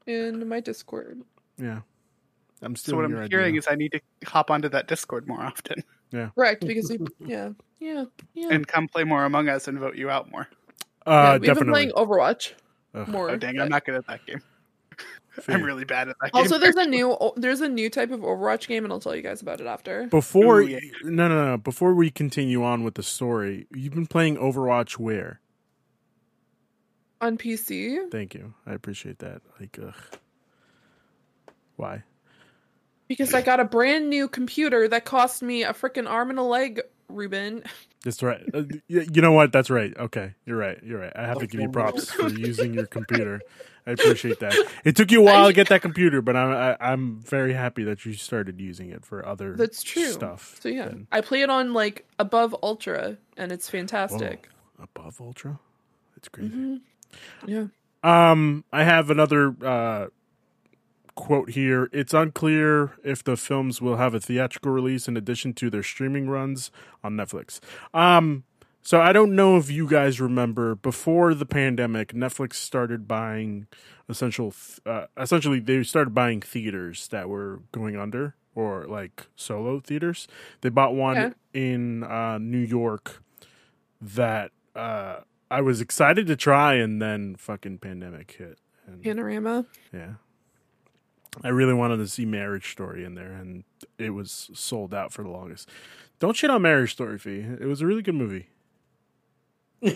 in 0.06 0.48
my 0.50 0.60
Discord. 0.60 1.22
yeah. 1.58 1.80
I'm 2.62 2.76
still. 2.76 2.94
So 2.94 2.96
what 2.98 3.06
I'm 3.06 3.30
hearing 3.30 3.56
is 3.56 3.68
I 3.70 3.76
need 3.76 3.92
to 3.92 4.00
hop 4.28 4.50
onto 4.50 4.70
that 4.70 4.88
Discord 4.88 5.28
more 5.28 5.42
often 5.42 5.84
Correct 6.36 6.66
because 6.66 6.90
we 6.90 7.00
yeah 7.20 7.50
yeah 7.80 8.06
yeah. 8.34 8.48
and 8.52 8.68
come 8.68 8.88
play 8.88 9.04
more 9.04 9.26
Among 9.26 9.50
Us 9.50 9.68
and 9.68 9.78
vote 9.80 9.96
you 9.96 10.10
out 10.10 10.32
more. 10.32 10.48
uh, 11.06 11.38
yeah 11.42 11.50
we've 11.54 11.60
been 11.60 11.70
playing 11.70 11.92
Overwatch 11.92 12.54
Ugh. 12.94 13.08
more. 13.08 13.30
Oh 13.30 13.36
dang, 13.38 13.56
but- 13.56 13.64
I'm 13.64 13.70
not 13.70 13.86
good 13.86 13.96
at 13.96 14.08
that 14.08 14.26
game. 14.26 14.42
I'm 15.50 15.64
really 15.64 15.84
bad 15.84 16.08
at 16.08 16.16
that 16.22 16.32
game. 16.32 16.42
Also, 16.42 16.58
there's 16.58 16.78
a 16.78 16.86
new 16.96 17.18
there's 17.36 17.60
a 17.62 17.68
new 17.68 17.90
type 17.90 18.12
of 18.12 18.22
Overwatch 18.22 18.68
game, 18.68 18.86
and 18.86 18.94
I'll 18.94 19.02
tell 19.02 19.16
you 19.16 19.22
guys 19.22 19.42
about 19.42 19.60
it 19.60 19.68
after. 19.68 20.08
Before 20.08 20.62
Ooh, 20.62 20.68
yeah. 20.68 20.80
no 21.04 21.28
no 21.28 21.46
no 21.52 21.58
before 21.58 21.94
we 21.94 22.10
continue 22.10 22.64
on 22.64 22.84
with 22.86 22.96
the 22.96 23.04
story, 23.04 23.68
you've 23.76 23.94
been 23.94 24.08
playing 24.08 24.38
Overwatch 24.38 24.94
where? 24.94 25.42
On 27.22 27.38
PC, 27.38 28.10
Thank 28.12 28.34
you. 28.34 28.54
I 28.66 28.74
appreciate 28.74 29.20
that. 29.20 29.42
Like 29.60 29.78
ugh. 29.86 29.94
Why? 31.76 32.04
Because 33.08 33.34
I 33.34 33.42
got 33.42 33.60
a 33.60 33.66
brand 33.66 34.10
new 34.10 34.28
computer 34.28 34.88
that 34.88 35.06
cost 35.06 35.42
me 35.42 35.64
a 35.64 35.74
freaking 35.74 36.10
arm 36.10 36.30
and 36.30 36.40
a 36.40 36.44
leg, 36.44 36.82
Ruben. 37.10 37.64
That's 38.04 38.22
right. 38.22 38.44
Uh, 38.54 38.64
you 38.88 39.22
know 39.22 39.32
what? 39.32 39.52
That's 39.52 39.70
right. 39.70 39.96
Okay, 39.98 40.34
you're 40.46 40.58
right. 40.58 40.78
You're 40.84 41.00
right. 41.00 41.14
I 41.16 41.26
have 41.26 41.40
to 41.40 41.48
give 41.48 41.60
you 41.62 41.70
props 41.70 42.12
for 42.12 42.28
using 42.30 42.74
your 42.74 42.86
computer. 42.98 43.42
I 43.88 43.92
appreciate 43.92 44.40
that. 44.40 44.56
It 44.84 44.96
took 44.96 45.12
you 45.12 45.22
a 45.22 45.24
while 45.24 45.48
to 45.48 45.54
get 45.54 45.70
that 45.70 45.82
computer, 45.84 46.22
but 46.22 46.36
I'm 46.36 46.52
I, 46.52 46.78
I'm 46.80 47.20
very 47.22 47.54
happy 47.54 47.84
that 47.86 48.06
you 48.06 48.14
started 48.14 48.60
using 48.60 48.90
it 48.90 49.06
for 49.06 49.26
other 49.26 49.56
That's 49.56 49.84
true. 49.84 50.12
stuff. 50.12 50.58
So 50.60 50.70
yeah, 50.70 50.86
than- 50.90 51.08
I 51.12 51.22
play 51.22 51.42
it 51.42 51.50
on 51.50 51.74
like 51.74 52.08
above 52.20 52.56
ultra, 52.64 53.18
and 53.38 53.52
it's 53.52 53.70
fantastic. 53.70 54.50
above 54.80 55.20
ultra. 55.22 55.60
It's 56.18 56.28
crazy. 56.30 56.50
Mhm. 56.50 56.82
Yeah. 57.46 57.66
Um, 58.04 58.64
I 58.72 58.84
have 58.84 59.10
another 59.10 59.56
uh, 59.64 60.08
quote 61.16 61.52
here. 61.52 61.90
It's 61.94 62.14
unclear 62.14 62.92
if 63.04 63.24
the 63.24 63.36
films 63.38 63.82
will 63.82 63.98
have 63.98 64.14
a 64.14 64.20
theatrical 64.20 64.72
release 64.72 65.08
in 65.08 65.16
addition 65.18 65.54
to 65.56 65.70
their 65.70 65.84
streaming 65.84 66.30
runs 66.30 66.72
on 67.04 67.14
Netflix. 67.16 67.60
Um, 67.94 68.44
so 68.82 69.02
I 69.02 69.14
don't 69.14 69.36
know 69.36 69.58
if 69.58 69.72
you 69.72 69.88
guys 69.88 70.22
remember 70.22 70.76
before 70.76 71.34
the 71.34 71.46
pandemic, 71.46 72.14
Netflix 72.14 72.56
started 72.56 73.08
buying 73.08 73.68
essential, 74.08 74.54
uh, 74.86 75.06
essentially 75.18 75.60
they 75.60 75.82
started 75.84 76.14
buying 76.14 76.42
theaters 76.42 77.08
that 77.08 77.28
were 77.28 77.62
going 77.72 77.96
under 77.98 78.36
or 78.54 78.86
like 78.86 79.28
solo 79.36 79.80
theaters. 79.80 80.28
They 80.62 80.70
bought 80.70 80.94
one 80.94 81.16
Yeah. 81.16 81.30
in 81.54 82.04
uh, 82.04 82.38
New 82.38 82.60
York 82.60 83.24
that 84.02 84.52
uh, 84.76 85.22
I 85.50 85.62
was 85.62 85.82
excited 85.82 86.28
to 86.28 86.36
try, 86.36 86.76
and 86.76 87.02
then 87.02 87.36
fucking 87.38 87.80
pandemic 87.80 88.32
hit. 88.38 88.60
And, 88.86 89.02
Panorama. 89.02 89.66
yeah, 89.94 90.16
I 91.44 91.50
really 91.50 91.74
wanted 91.74 91.98
to 91.98 92.08
see 92.08 92.26
Marriage 92.26 92.72
Story 92.72 93.04
in 93.04 93.16
there, 93.16 93.32
and 93.32 93.64
it 93.98 94.12
was 94.12 94.50
sold 94.54 94.94
out 94.94 95.12
for 95.14 95.24
the 95.24 95.30
longest. 95.30 95.70
Don't 96.20 96.36
shit 96.36 96.50
on 96.50 96.62
Marriage 96.62 96.94
Story, 96.94 97.18
Fi. 97.20 97.40
It 97.60 97.66
was 97.66 97.82
a 97.82 97.86
really 97.86 98.02
good 98.02 98.16
movie. 98.16 98.48
I, 99.84 99.92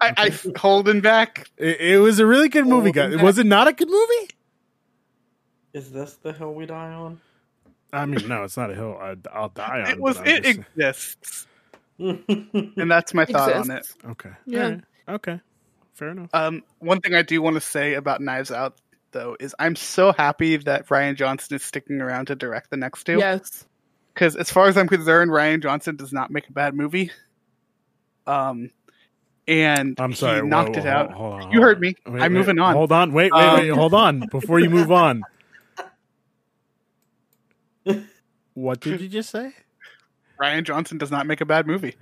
I 0.00 0.38
holding 0.58 1.00
back. 1.00 1.50
It, 1.56 1.80
it 1.80 1.98
was 1.98 2.18
a 2.18 2.26
really 2.26 2.48
good 2.48 2.66
movie, 2.66 2.92
guys. 2.92 3.10
Holding 3.10 3.24
Was 3.24 3.38
it 3.38 3.46
not 3.46 3.68
a 3.68 3.72
good 3.72 3.88
movie? 3.90 4.30
Is 5.72 5.90
this 5.92 6.14
the 6.22 6.32
hill 6.32 6.54
we 6.54 6.66
die 6.66 6.92
on? 6.92 7.20
I 7.92 8.06
mean, 8.06 8.26
no, 8.28 8.44
it's 8.44 8.56
not 8.56 8.70
a 8.70 8.74
hill. 8.74 8.96
I, 9.00 9.16
I'll 9.32 9.48
die 9.50 9.82
on. 9.82 9.90
It 9.90 10.00
was. 10.00 10.18
but 10.18 10.28
It 10.28 10.44
just- 10.44 10.58
exists, 10.76 11.46
and 11.98 12.90
that's 12.90 13.14
my 13.14 13.24
thought 13.24 13.52
on 13.52 13.70
it. 13.70 13.86
Okay. 14.04 14.30
Yeah. 14.46 14.64
Alright. 14.64 14.84
Okay. 15.08 15.40
Fair 15.94 16.08
enough. 16.10 16.28
Um, 16.34 16.62
one 16.78 17.00
thing 17.00 17.14
I 17.14 17.22
do 17.22 17.40
want 17.40 17.54
to 17.54 17.60
say 17.60 17.94
about 17.94 18.20
Knives 18.20 18.50
Out, 18.50 18.76
though, 19.16 19.36
is 19.40 19.54
I'm 19.58 19.76
so 19.76 20.12
happy 20.12 20.56
that 20.58 20.86
Rian 20.88 21.16
Johnson 21.16 21.56
is 21.56 21.62
sticking 21.62 22.00
around 22.00 22.26
to 22.26 22.34
direct 22.34 22.70
the 22.70 22.76
next 22.76 23.04
two. 23.04 23.18
Yes. 23.18 23.64
Because 24.12 24.36
as 24.36 24.50
far 24.50 24.68
as 24.68 24.76
I'm 24.76 24.88
concerned, 24.88 25.30
Rian 25.30 25.62
Johnson 25.62 25.96
does 25.96 26.12
not 26.12 26.30
make 26.30 26.48
a 26.48 26.52
bad 26.52 26.74
movie. 26.74 27.10
Um, 28.26 28.70
and 29.48 29.98
I'm 30.00 30.12
sorry. 30.12 30.42
he 30.42 30.46
knocked 30.46 30.76
whoa, 30.76 30.82
it 30.82 30.86
out. 30.86 31.12
Hold 31.12 31.32
on, 31.32 31.40
hold 31.42 31.54
You 31.54 31.62
heard 31.62 31.80
me. 31.80 31.94
Wait, 32.06 32.22
I'm 32.22 32.32
wait, 32.32 32.38
moving 32.38 32.58
on. 32.58 32.74
Hold 32.74 32.92
on. 32.92 33.12
Wait, 33.12 33.32
wait, 33.32 33.42
Um, 33.42 33.60
wait. 33.60 33.68
Hold 33.68 33.94
on. 33.94 34.20
Before 34.30 34.60
you 34.60 34.70
move 34.70 34.92
on. 34.92 35.22
What 38.54 38.80
did 38.80 39.02
you 39.02 39.08
just 39.08 39.28
say? 39.28 39.52
Rian 40.40 40.64
Johnson 40.64 40.96
does 40.96 41.10
not 41.10 41.26
make 41.26 41.42
a 41.42 41.44
bad 41.44 41.66
movie. 41.66 41.94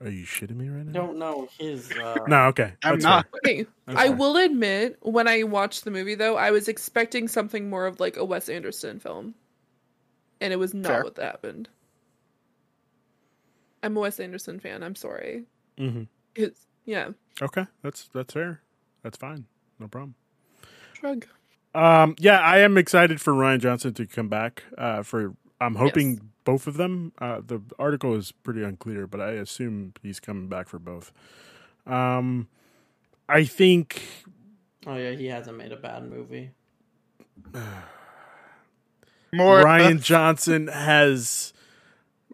Are 0.00 0.08
you 0.10 0.24
shitting 0.24 0.54
me 0.56 0.68
right 0.68 0.86
now? 0.86 0.92
don't 0.92 1.18
know 1.18 1.48
his. 1.58 1.90
Uh, 1.90 2.18
No, 2.28 2.44
okay. 2.46 2.72
I'm 2.84 2.94
That's 2.94 3.04
not. 3.04 3.26
Okay. 3.44 3.66
That's 3.86 3.98
I 3.98 4.06
fair. 4.08 4.16
will 4.16 4.36
admit, 4.36 4.96
when 5.02 5.26
I 5.26 5.42
watched 5.42 5.84
the 5.84 5.90
movie, 5.90 6.14
though, 6.14 6.36
I 6.36 6.52
was 6.52 6.68
expecting 6.68 7.26
something 7.26 7.68
more 7.68 7.86
of 7.86 7.98
like 7.98 8.16
a 8.16 8.24
Wes 8.24 8.48
Anderson 8.48 9.00
film, 9.00 9.34
and 10.40 10.52
it 10.52 10.56
was 10.56 10.72
not 10.72 10.86
Fair. 10.92 11.02
what 11.04 11.16
happened. 11.18 11.68
I'm 13.82 13.96
a 13.96 14.00
Wes 14.00 14.20
Anderson 14.20 14.60
fan. 14.60 14.82
I'm 14.82 14.94
sorry. 14.94 15.44
Mhm. 15.78 16.08
It's 16.34 16.66
yeah. 16.84 17.10
Okay, 17.40 17.66
that's 17.82 18.08
that's 18.12 18.34
fair. 18.34 18.60
That's 19.02 19.16
fine. 19.16 19.46
No 19.78 19.88
problem. 19.88 20.14
Shrug. 20.94 21.26
Um, 21.74 22.16
yeah, 22.18 22.40
I 22.40 22.58
am 22.58 22.76
excited 22.78 23.20
for 23.20 23.32
Rian 23.32 23.60
Johnson 23.60 23.94
to 23.94 24.06
come 24.06 24.28
back. 24.28 24.64
Uh, 24.76 25.02
for 25.02 25.34
I'm 25.60 25.74
hoping 25.76 26.10
Yes. 26.14 26.20
Both 26.48 26.66
of 26.66 26.78
them. 26.78 27.12
Uh, 27.18 27.42
the 27.46 27.60
article 27.78 28.14
is 28.14 28.32
pretty 28.32 28.62
unclear, 28.62 29.06
but 29.06 29.20
I 29.20 29.32
assume 29.32 29.92
he's 30.02 30.18
coming 30.18 30.48
back 30.48 30.66
for 30.66 30.78
both. 30.78 31.12
Um, 31.86 32.48
I 33.28 33.44
think 33.44 34.00
Oh 34.86 34.96
yeah, 34.96 35.10
he 35.10 35.26
hasn't 35.26 35.58
made 35.58 35.72
a 35.72 35.76
bad 35.76 36.08
movie. 36.08 36.52
More 39.34 39.62
Rian 39.62 40.00
Johnson 40.02 40.68
has 40.68 41.52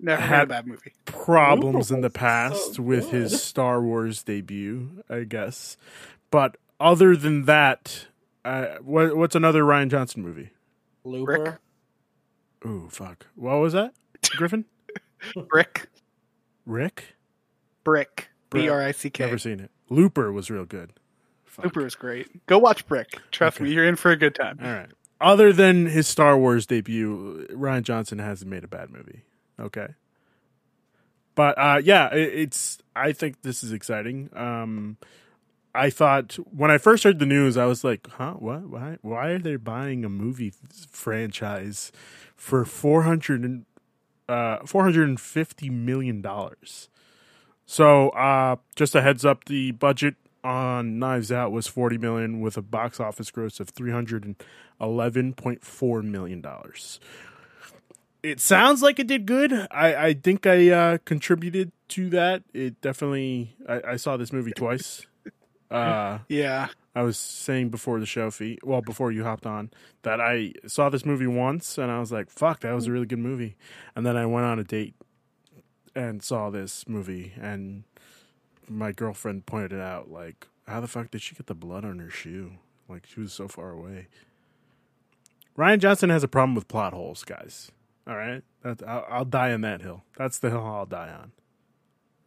never 0.00 0.22
had 0.22 0.44
a 0.44 0.46
bad 0.46 0.68
movie. 0.68 0.92
problems 1.06 1.90
in 1.90 2.00
the 2.00 2.08
past 2.08 2.74
so 2.74 2.82
with 2.84 3.10
his 3.10 3.42
Star 3.42 3.82
Wars 3.82 4.22
debut, 4.22 5.02
I 5.10 5.24
guess. 5.24 5.76
But 6.30 6.56
other 6.78 7.16
than 7.16 7.46
that, 7.46 8.06
uh, 8.44 8.76
what, 8.80 9.16
what's 9.16 9.34
another 9.34 9.64
Rian 9.64 9.90
Johnson 9.90 10.22
movie? 10.22 10.50
Looper. 11.02 11.58
Ooh, 12.64 12.88
fuck. 12.92 13.26
What 13.34 13.56
was 13.56 13.72
that? 13.72 13.92
Griffin? 14.30 14.64
Brick, 15.48 15.88
Rick? 16.66 17.14
Brick, 17.84 18.28
Brick. 18.50 18.62
B 18.64 18.68
R 18.68 18.82
I 18.82 18.92
C 18.92 19.10
K. 19.10 19.24
Never 19.24 19.38
seen 19.38 19.60
it. 19.60 19.70
Looper 19.90 20.32
was 20.32 20.50
real 20.50 20.64
good. 20.64 20.92
Fuck. 21.44 21.66
Looper 21.66 21.86
is 21.86 21.94
great. 21.94 22.46
Go 22.46 22.58
watch 22.58 22.86
Brick. 22.86 23.18
Trust 23.30 23.56
Okay. 23.58 23.64
me, 23.64 23.72
you're 23.72 23.84
in 23.86 23.96
for 23.96 24.10
a 24.10 24.16
good 24.16 24.34
time. 24.34 24.58
All 24.62 24.72
right. 24.72 24.88
Other 25.20 25.52
than 25.52 25.86
his 25.86 26.08
Star 26.08 26.36
Wars 26.36 26.66
debut, 26.66 27.46
Rian 27.52 27.82
Johnson 27.82 28.18
hasn't 28.18 28.50
made 28.50 28.64
a 28.64 28.68
bad 28.68 28.90
movie. 28.90 29.22
Okay. 29.60 29.88
But 31.34 31.56
uh, 31.58 31.80
yeah, 31.82 32.12
it, 32.14 32.34
it's. 32.34 32.78
I 32.94 33.12
think 33.12 33.42
this 33.42 33.64
is 33.64 33.72
exciting. 33.72 34.30
Um, 34.34 34.96
I 35.74 35.90
thought 35.90 36.34
when 36.54 36.70
I 36.70 36.78
first 36.78 37.02
heard 37.04 37.18
the 37.18 37.26
news, 37.26 37.56
I 37.56 37.64
was 37.66 37.82
like, 37.84 38.06
"Huh? 38.08 38.34
What? 38.34 38.68
Why? 38.68 38.98
Why 39.02 39.28
are 39.28 39.38
they 39.38 39.56
buying 39.56 40.04
a 40.04 40.08
movie 40.08 40.52
franchise 40.90 41.90
for 42.36 42.64
four 42.64 43.02
hundred 43.02 43.42
and 43.42 43.64
uh, 44.28 44.58
four 44.66 44.84
hundred 44.84 45.08
and 45.08 45.20
fifty 45.20 45.70
million 45.70 46.20
dollars?" 46.20 46.88
So, 47.66 48.10
uh, 48.10 48.56
just 48.76 48.94
a 48.94 49.02
heads 49.02 49.24
up: 49.24 49.44
the 49.46 49.70
budget 49.72 50.16
on 50.42 50.98
Knives 50.98 51.32
Out 51.32 51.52
was 51.52 51.66
forty 51.66 51.98
million, 51.98 52.40
with 52.40 52.56
a 52.56 52.62
box 52.62 53.00
office 53.00 53.30
gross 53.30 53.60
of 53.60 53.70
three 53.70 53.90
hundred 53.92 54.24
and 54.24 54.36
eleven 54.80 55.32
point 55.32 55.64
four 55.64 56.02
million 56.02 56.40
dollars. 56.40 57.00
It 58.22 58.40
sounds 58.40 58.82
like 58.82 58.98
it 58.98 59.06
did 59.06 59.26
good. 59.26 59.52
I, 59.70 59.94
I 59.94 60.14
think 60.14 60.46
I 60.46 60.70
uh, 60.70 60.98
contributed 61.04 61.72
to 61.88 62.08
that. 62.10 62.42
It 62.54 62.80
definitely. 62.80 63.54
I, 63.68 63.82
I 63.88 63.96
saw 63.96 64.16
this 64.16 64.32
movie 64.32 64.52
twice. 64.52 65.06
Uh, 65.70 66.18
Yeah. 66.28 66.68
I 66.94 67.02
was 67.02 67.18
saying 67.18 67.70
before 67.70 67.98
the 67.98 68.06
show, 68.06 68.30
Fi. 68.30 68.58
Well, 68.62 68.80
before 68.80 69.10
you 69.10 69.24
hopped 69.24 69.46
on, 69.46 69.70
that 70.02 70.20
I 70.20 70.52
saw 70.66 70.88
this 70.88 71.04
movie 71.04 71.26
once, 71.26 71.76
and 71.76 71.90
I 71.90 71.98
was 71.98 72.12
like, 72.12 72.30
"Fuck, 72.30 72.60
that 72.60 72.72
was 72.72 72.86
a 72.86 72.92
really 72.92 73.06
good 73.06 73.18
movie." 73.18 73.56
And 73.96 74.06
then 74.06 74.16
I 74.16 74.26
went 74.26 74.46
on 74.46 74.58
a 74.58 74.64
date 74.64 74.94
and 75.94 76.22
saw 76.22 76.50
this 76.50 76.88
movie, 76.88 77.32
and 77.40 77.84
my 78.68 78.92
girlfriend 78.92 79.46
pointed 79.46 79.72
it 79.72 79.80
out, 79.80 80.10
like, 80.10 80.46
how 80.66 80.80
the 80.80 80.88
fuck 80.88 81.10
did 81.10 81.22
she 81.22 81.34
get 81.34 81.46
the 81.46 81.54
blood 81.54 81.84
on 81.84 81.98
her 81.98 82.10
shoe? 82.10 82.52
Like, 82.88 83.06
she 83.06 83.20
was 83.20 83.32
so 83.32 83.48
far 83.48 83.70
away. 83.70 84.08
Rian 85.56 85.78
Johnson 85.78 86.10
has 86.10 86.24
a 86.24 86.28
problem 86.28 86.54
with 86.54 86.68
plot 86.68 86.92
holes, 86.92 87.24
guys. 87.24 87.70
All 88.06 88.16
right, 88.16 88.42
I'll, 88.64 89.06
I'll 89.08 89.24
die 89.24 89.52
on 89.52 89.62
that 89.62 89.80
hill. 89.80 90.02
That's 90.16 90.38
the 90.38 90.50
hill 90.50 90.64
I'll 90.64 90.86
die 90.86 91.10
on. 91.10 91.32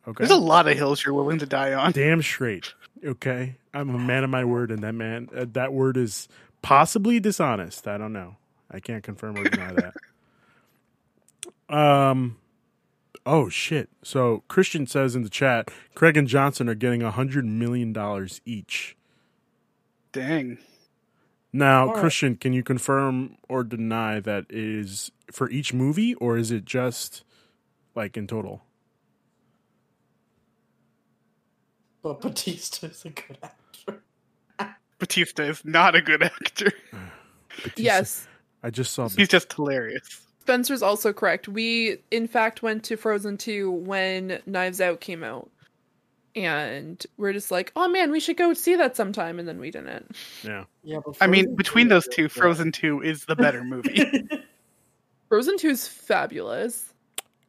Okay, 0.08 0.24
There's 0.24 0.32
a 0.32 0.38
lot 0.42 0.68
of 0.68 0.78
hills 0.78 1.04
you're 1.04 1.14
willing 1.14 1.40
to 1.40 1.46
die 1.46 1.74
on. 1.74 1.92
damn 1.92 2.22
straight. 2.22 2.74
Okay, 3.04 3.56
I'm 3.74 3.90
a 3.94 4.00
man 4.00 4.24
of 4.24 4.30
my 4.30 4.46
word, 4.46 4.72
and 4.72 4.82
that 4.84 4.94
man, 4.96 5.30
uh, 5.36 5.46
that 5.52 5.74
word 5.74 5.98
is 5.98 6.28
possibly 6.62 7.20
dishonest. 7.20 7.88
I 7.88 7.98
don't 7.98 8.14
know. 8.14 8.38
I 8.72 8.80
can't 8.80 9.04
confirm 9.04 9.38
or 9.38 9.44
deny 9.44 9.74
that. 9.74 9.94
Um. 11.70 12.38
Oh 13.26 13.50
shit! 13.50 13.90
So 14.02 14.44
Christian 14.48 14.88
says 14.88 15.18
in 15.18 15.24
the 15.24 15.30
chat, 15.30 15.70
Craig 15.96 16.16
and 16.16 16.26
Johnson 16.26 16.70
are 16.70 16.76
getting 16.76 17.04
a 17.04 17.12
hundred 17.12 17.44
million 17.46 17.92
dollars 17.92 18.40
each. 18.46 18.96
Dang. 20.14 20.60
Now, 21.52 21.88
All 21.88 21.94
right. 21.94 22.00
Christian, 22.00 22.38
can 22.38 22.54
you 22.54 22.64
confirm 22.64 23.36
or 23.50 23.66
deny 23.66 24.22
that 24.22 24.46
is 24.50 25.12
for 25.30 25.50
each 25.50 25.74
movie, 25.74 26.14
or 26.16 26.38
is 26.38 26.52
it 26.52 26.64
just 26.64 27.26
like 27.96 28.16
in 28.16 28.28
total? 28.28 28.62
But 32.14 32.22
Bautista 32.22 32.86
is 32.88 33.04
a 33.06 33.10
good 33.10 33.38
actor. 33.44 34.02
Bautista 35.00 35.44
is 35.44 35.64
not 35.66 35.96
a 35.96 36.02
good 36.02 36.24
actor. 36.24 36.72
Bautista- 37.50 37.82
Yes. 37.82 38.28
I 38.64 38.70
just 38.70 38.94
saw. 38.94 39.08
He's 39.10 39.28
just 39.28 39.52
hilarious. 39.54 40.22
Spencer's 40.42 40.82
also 40.82 41.12
correct. 41.14 41.48
We, 41.48 41.98
in 42.12 42.28
fact, 42.28 42.64
went 42.64 42.84
to 42.86 42.96
Frozen 42.98 43.38
2 43.38 43.70
when 43.70 44.42
Knives 44.46 44.80
Out 44.82 45.02
came 45.02 45.24
out. 45.24 45.50
And 46.36 47.04
we're 47.18 47.34
just 47.34 47.50
like, 47.52 47.72
oh 47.76 47.88
man, 47.88 48.12
we 48.12 48.20
should 48.20 48.38
go 48.38 48.54
see 48.54 48.76
that 48.76 48.96
sometime. 48.96 49.40
And 49.40 49.48
then 49.48 49.60
we 49.60 49.72
didn't. 49.72 50.16
Yeah. 50.44 50.66
Yeah, 50.84 51.00
but 51.06 51.18
I 51.20 51.28
mean, 51.28 51.56
between 51.56 51.88
those 51.88 52.08
two, 52.08 52.24
good. 52.24 52.32
Frozen 52.32 52.72
2 52.74 53.02
is 53.02 53.26
the 53.26 53.36
better 53.36 53.64
movie. 53.64 54.28
Frozen 55.30 55.58
2 55.58 55.68
is 55.70 55.88
fabulous. 55.88 56.94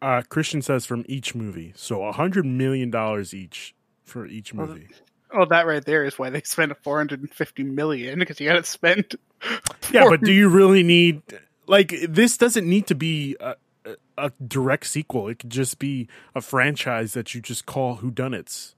Uh, 0.00 0.22
Christian 0.28 0.62
says 0.62 0.86
from 0.86 1.04
each 1.08 1.34
movie, 1.34 1.72
so 1.76 2.04
a 2.04 2.12
hundred 2.12 2.46
million 2.46 2.90
dollars 2.90 3.34
each 3.34 3.74
for 4.08 4.26
each 4.26 4.52
Well, 4.54 4.66
movie. 4.66 4.88
oh, 5.32 5.44
that 5.46 5.66
right 5.66 5.84
there 5.84 6.04
is 6.04 6.18
why 6.18 6.30
they 6.30 6.42
spent 6.42 6.72
450 6.82 7.62
million 7.64 8.18
because 8.18 8.40
you 8.40 8.48
got 8.48 8.56
to 8.56 8.64
spend. 8.64 9.14
Yeah, 9.92 10.04
but 10.08 10.20
do 10.20 10.32
you 10.32 10.48
really 10.48 10.82
need 10.82 11.22
like 11.68 11.94
this? 12.08 12.36
Doesn't 12.36 12.68
need 12.68 12.88
to 12.88 12.94
be 12.96 13.36
a, 13.40 13.54
a, 13.86 13.96
a 14.18 14.32
direct 14.46 14.86
sequel. 14.86 15.28
It 15.28 15.38
could 15.38 15.50
just 15.50 15.78
be 15.78 16.08
a 16.34 16.40
franchise 16.40 17.12
that 17.14 17.34
you 17.34 17.40
just 17.40 17.64
call 17.64 17.98
Whodunits. 17.98 18.74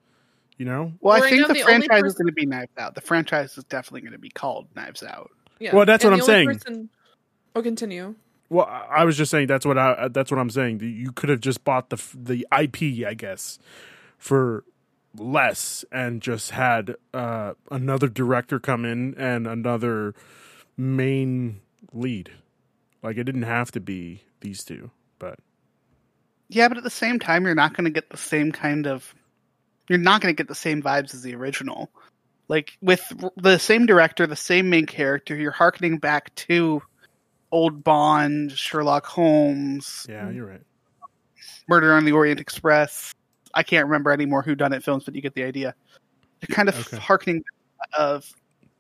You 0.59 0.67
know? 0.67 0.93
Well, 1.01 1.17
I 1.17 1.21
Right 1.21 1.31
think 1.31 1.41
now, 1.41 1.47
the, 1.49 1.55
the 1.55 1.63
only 1.63 1.87
franchise 1.87 2.11
is 2.13 2.15
going 2.19 2.27
to 2.27 2.33
be 2.33 2.45
Knives 2.45 2.71
Out. 2.77 2.95
The 2.95 3.01
franchise 3.01 3.57
is 3.57 3.65
definitely 3.65 4.03
going 4.03 4.13
to 4.13 4.19
be 4.19 4.29
called 4.29 4.67
Knives 4.77 5.03
Out. 5.03 5.31
Yeah. 5.59 5.75
Well, 5.75 5.87
that's 5.87 6.05
And 6.05 6.13
what 6.13 6.21
I'm 6.21 6.27
saying. 6.27 6.47
person- 6.49 6.91
Oh, 7.57 7.63
continue. 7.63 8.15
Well, 8.51 8.67
I 8.67 8.87
I 8.99 9.05
was 9.05 9.17
just 9.17 9.31
saying 9.31 9.47
that's 9.47 9.65
what 9.65 9.79
I 9.79 10.09
that's 10.09 10.31
what 10.31 10.39
I'm 10.39 10.51
saying. 10.51 10.81
You 10.81 11.11
could 11.13 11.31
have 11.31 11.41
just 11.41 11.65
bought 11.65 11.89
the 11.89 11.97
the 12.15 12.47
IP, 12.57 13.07
I 13.07 13.15
guess, 13.15 13.59
for 14.19 14.65
less 15.17 15.85
and 15.91 16.21
just 16.23 16.51
had 16.51 16.97
uh, 17.13 17.55
another 17.71 18.09
director 18.09 18.59
come 18.61 18.85
in 18.85 19.15
and 19.17 19.47
another 19.47 20.15
main 20.77 21.61
lead. 21.93 22.31
Like 23.03 23.17
it 23.17 23.25
didn't 23.25 23.43
have 23.43 23.73
to 23.73 23.81
be 23.81 24.23
these 24.41 24.65
two, 24.65 24.91
but 25.19 25.39
Yeah, 26.49 26.69
but 26.69 26.79
at 26.79 26.85
the 26.85 26.91
same 26.91 27.19
time, 27.19 27.45
you're 27.45 27.55
not 27.55 27.75
going 27.75 27.85
to 27.85 27.91
get 27.91 28.11
the 28.11 28.17
same 28.17 28.53
kind 28.53 28.87
of. 28.87 29.15
You're 29.89 29.99
not 29.99 30.21
going 30.21 30.35
to 30.35 30.37
get 30.37 30.49
the 30.49 30.55
same 30.55 30.83
vibes 30.83 31.15
as 31.15 31.23
the 31.23 31.35
original. 31.35 31.91
Like 32.49 32.77
with 32.81 33.03
the 33.37 33.59
same 33.59 33.87
director, 33.87 34.27
the 34.27 34.37
same 34.37 34.71
main 34.71 34.87
character, 34.87 35.37
you're 35.37 35.51
harkening 35.51 35.99
back 35.99 36.35
to 36.37 36.83
old 37.53 37.83
Bond, 37.83 38.53
Sherlock 38.53 39.07
Holmes, 39.07 40.07
yeah, 40.09 40.31
you're 40.31 40.47
right. 40.47 40.63
Murder 41.69 41.95
on 41.95 42.05
the 42.05 42.13
Orient 42.13 42.41
Express. 42.41 43.13
I 43.55 43.63
can't 43.63 43.87
remember 43.87 44.11
any 44.11 44.27
more 44.27 44.43
Who 44.43 44.55
Done 44.55 44.73
It 44.73 44.85
films, 44.85 45.05
but 45.05 45.15
you 45.15 45.21
get 45.21 45.35
the 45.35 45.45
idea. 45.45 45.75
You're 46.41 46.55
kind 46.55 46.69
of 46.69 46.79
Okay. 46.87 46.97
harkening 46.99 47.45
of 47.97 48.31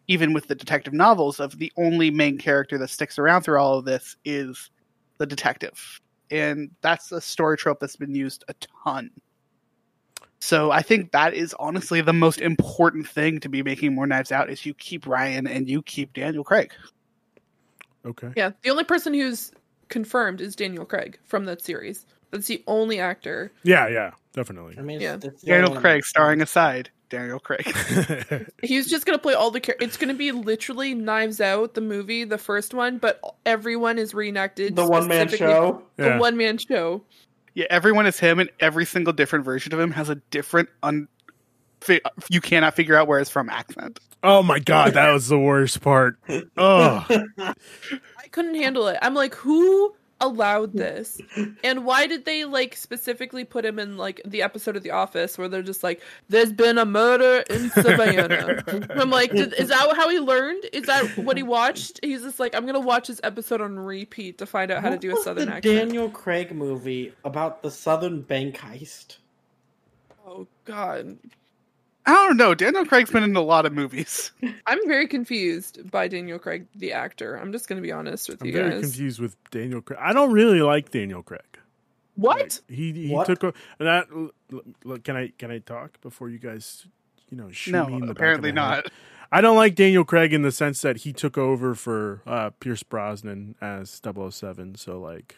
even 0.08 0.32
with 0.32 0.48
the 0.48 0.54
detective 0.54 0.92
novels 0.92 1.40
of 1.40 1.58
the 1.58 1.72
only 1.76 2.10
main 2.10 2.38
character 2.38 2.78
that 2.78 2.90
sticks 2.90 3.18
around 3.18 3.42
through 3.42 3.58
all 3.58 3.78
of 3.78 3.84
this 3.84 4.16
is 4.24 4.70
the 5.18 5.26
detective, 5.26 6.00
and 6.30 6.70
that's 6.80 7.12
a 7.12 7.20
story 7.20 7.56
trope 7.56 7.80
that's 7.80 7.96
been 7.96 8.14
used 8.14 8.44
a 8.48 8.54
ton. 8.84 9.10
So 10.40 10.70
I 10.70 10.80
think 10.80 11.12
that 11.12 11.34
is 11.34 11.54
honestly 11.58 12.00
the 12.00 12.14
most 12.14 12.40
important 12.40 13.06
thing 13.06 13.40
to 13.40 13.48
be 13.48 13.62
making 13.62 13.94
more 13.94 14.06
Knives 14.06 14.32
Out 14.32 14.48
is 14.48 14.64
you 14.64 14.72
keep 14.74 15.04
Rian 15.04 15.48
and 15.48 15.68
you 15.68 15.82
keep 15.82 16.14
Daniel 16.14 16.42
Craig. 16.42 16.72
Okay. 18.06 18.32
Yeah. 18.34 18.52
The 18.62 18.70
only 18.70 18.84
person 18.84 19.12
who's 19.12 19.52
confirmed 19.88 20.40
is 20.40 20.56
Daniel 20.56 20.86
Craig 20.86 21.18
from 21.26 21.44
that 21.44 21.60
series. 21.62 22.06
That's 22.30 22.46
the 22.46 22.62
only 22.66 23.00
actor. 23.00 23.52
Yeah, 23.62 23.88
yeah, 23.88 24.12
definitely. 24.32 24.76
I 24.78 24.82
mean, 24.82 25.00
Yeah. 25.00 25.14
it's, 25.14 25.24
it's 25.24 25.40
the 25.42 25.48
Daniel 25.48 25.70
only 25.70 25.80
Craig 25.80 26.04
starring 26.04 26.40
aside, 26.42 26.90
Daniel 27.08 27.40
Craig. 27.40 27.66
He's 28.62 28.88
just 28.88 29.04
gonna 29.06 29.18
play 29.18 29.34
all 29.34 29.50
the. 29.50 29.60
Char- 29.60 29.76
it's 29.80 29.96
gonna 29.96 30.14
be 30.14 30.30
literally 30.32 30.94
Knives 30.94 31.40
Out, 31.40 31.74
the 31.74 31.80
movie, 31.80 32.24
the 32.24 32.38
first 32.38 32.72
one, 32.74 32.98
but 32.98 33.20
everyone 33.44 33.98
is 33.98 34.14
reenacted. 34.14 34.76
The 34.76 34.86
one 34.86 35.08
man 35.08 35.28
specifically- 35.28 35.52
show. 35.54 35.82
The 35.96 36.04
Yeah. 36.06 36.18
one 36.18 36.36
man 36.36 36.58
show. 36.58 37.02
Yeah, 37.54 37.66
everyone 37.68 38.06
is 38.06 38.18
him, 38.20 38.38
and 38.38 38.48
every 38.60 38.84
single 38.86 39.12
different 39.12 39.44
version 39.44 39.72
of 39.74 39.80
him 39.80 39.90
has 39.90 40.08
a 40.08 40.14
different 40.30 40.68
un. 40.84 41.08
Fi- 41.80 42.00
you 42.28 42.40
cannot 42.40 42.74
figure 42.76 42.94
out 42.94 43.08
where 43.08 43.18
it's 43.18 43.30
from 43.30 43.48
accent. 43.48 43.98
oh 44.22 44.42
my 44.42 44.58
god, 44.60 44.92
that 44.94 45.10
was 45.12 45.28
the 45.28 45.38
worst 45.38 45.80
part. 45.80 46.16
Oh, 46.56 47.04
I 47.08 48.28
couldn't 48.30 48.54
handle 48.54 48.86
it. 48.88 48.98
I'm 49.02 49.14
like, 49.14 49.34
who 49.34 49.94
allowed 50.20 50.72
this? 50.72 51.20
And 51.64 51.84
why 51.84 52.06
did 52.06 52.24
they 52.24 52.44
like 52.44 52.76
specifically 52.76 53.44
put 53.44 53.64
him 53.64 53.78
in 53.78 53.96
like 53.96 54.20
the 54.24 54.42
episode 54.42 54.76
of 54.76 54.82
The 54.82 54.90
Office 54.90 55.38
where 55.38 55.48
they're 55.48 55.62
just 55.62 55.82
like, 55.82 56.02
"There's 56.28 56.52
been 56.52 56.78
a 56.78 56.84
murder 56.84 57.44
in 57.50 57.70
Savannah." 57.82 58.62
I'm 58.96 59.10
like, 59.10 59.32
did, 59.32 59.54
is 59.54 59.68
that 59.68 59.96
how 59.96 60.08
he 60.08 60.20
learned? 60.20 60.64
Is 60.72 60.86
that 60.86 61.04
what 61.18 61.36
he 61.36 61.42
watched? 61.42 62.00
He's 62.02 62.22
just 62.22 62.40
like, 62.40 62.54
I'm 62.54 62.66
gonna 62.66 62.80
watch 62.80 63.08
this 63.08 63.20
episode 63.22 63.60
on 63.60 63.78
repeat 63.78 64.38
to 64.38 64.46
find 64.46 64.70
out 64.70 64.82
how 64.82 64.90
to 64.90 64.98
do 64.98 65.16
a 65.16 65.22
southern 65.22 65.48
the 65.48 65.54
accent. 65.56 65.78
Daniel 65.78 66.10
Craig 66.10 66.52
movie 66.52 67.12
about 67.24 67.62
the 67.62 67.70
Southern 67.70 68.22
bank 68.22 68.56
heist. 68.56 69.18
Oh 70.26 70.46
God, 70.64 71.18
I 72.10 72.26
don't 72.26 72.36
know. 72.36 72.54
Daniel 72.54 72.84
Craig's 72.84 73.10
been 73.10 73.22
in 73.22 73.36
a 73.36 73.40
lot 73.40 73.66
of 73.66 73.72
movies. 73.72 74.32
I'm 74.66 74.86
very 74.88 75.06
confused 75.06 75.90
by 75.90 76.08
Daniel 76.08 76.38
Craig, 76.38 76.66
the 76.74 76.92
actor. 76.92 77.36
I'm 77.36 77.52
just 77.52 77.68
gonna 77.68 77.80
be 77.80 77.92
honest 77.92 78.28
with 78.28 78.40
I'm 78.40 78.48
you 78.48 78.52
very 78.52 78.70
guys. 78.70 78.80
confused 78.80 79.20
with 79.20 79.36
Daniel 79.50 79.80
Craig. 79.80 80.00
I 80.02 80.12
don't 80.12 80.32
really 80.32 80.60
like 80.60 80.90
Daniel 80.90 81.22
Craig. 81.22 81.42
What? 82.16 82.38
Like, 82.38 82.60
he 82.68 82.92
he 82.92 83.10
What? 83.10 83.26
took 83.26 83.42
a 83.44 83.54
and 83.78 83.86
that. 83.88 84.08
Look, 84.84 85.04
can 85.04 85.16
I 85.16 85.32
can 85.38 85.50
I 85.50 85.58
talk 85.58 86.00
before 86.00 86.28
you 86.28 86.38
guys, 86.38 86.86
you 87.30 87.36
know, 87.36 87.50
shoot 87.50 87.72
no, 87.72 87.86
me 87.86 87.94
in 87.94 88.00
the 88.00 88.06
back 88.08 88.10
of 88.10 88.16
apparently 88.16 88.50
the 88.50 88.60
head? 88.60 88.84
not. 88.84 88.92
I 89.32 89.40
don't 89.40 89.56
like 89.56 89.76
Daniel 89.76 90.04
Craig 90.04 90.32
in 90.32 90.42
the 90.42 90.50
sense 90.50 90.80
that 90.82 90.98
he 90.98 91.12
took 91.12 91.38
over 91.38 91.76
for 91.76 92.22
uh, 92.26 92.50
Pierce 92.58 92.82
Brosnan 92.82 93.54
as 93.60 94.00
007. 94.04 94.74
So 94.74 94.98
like, 94.98 95.36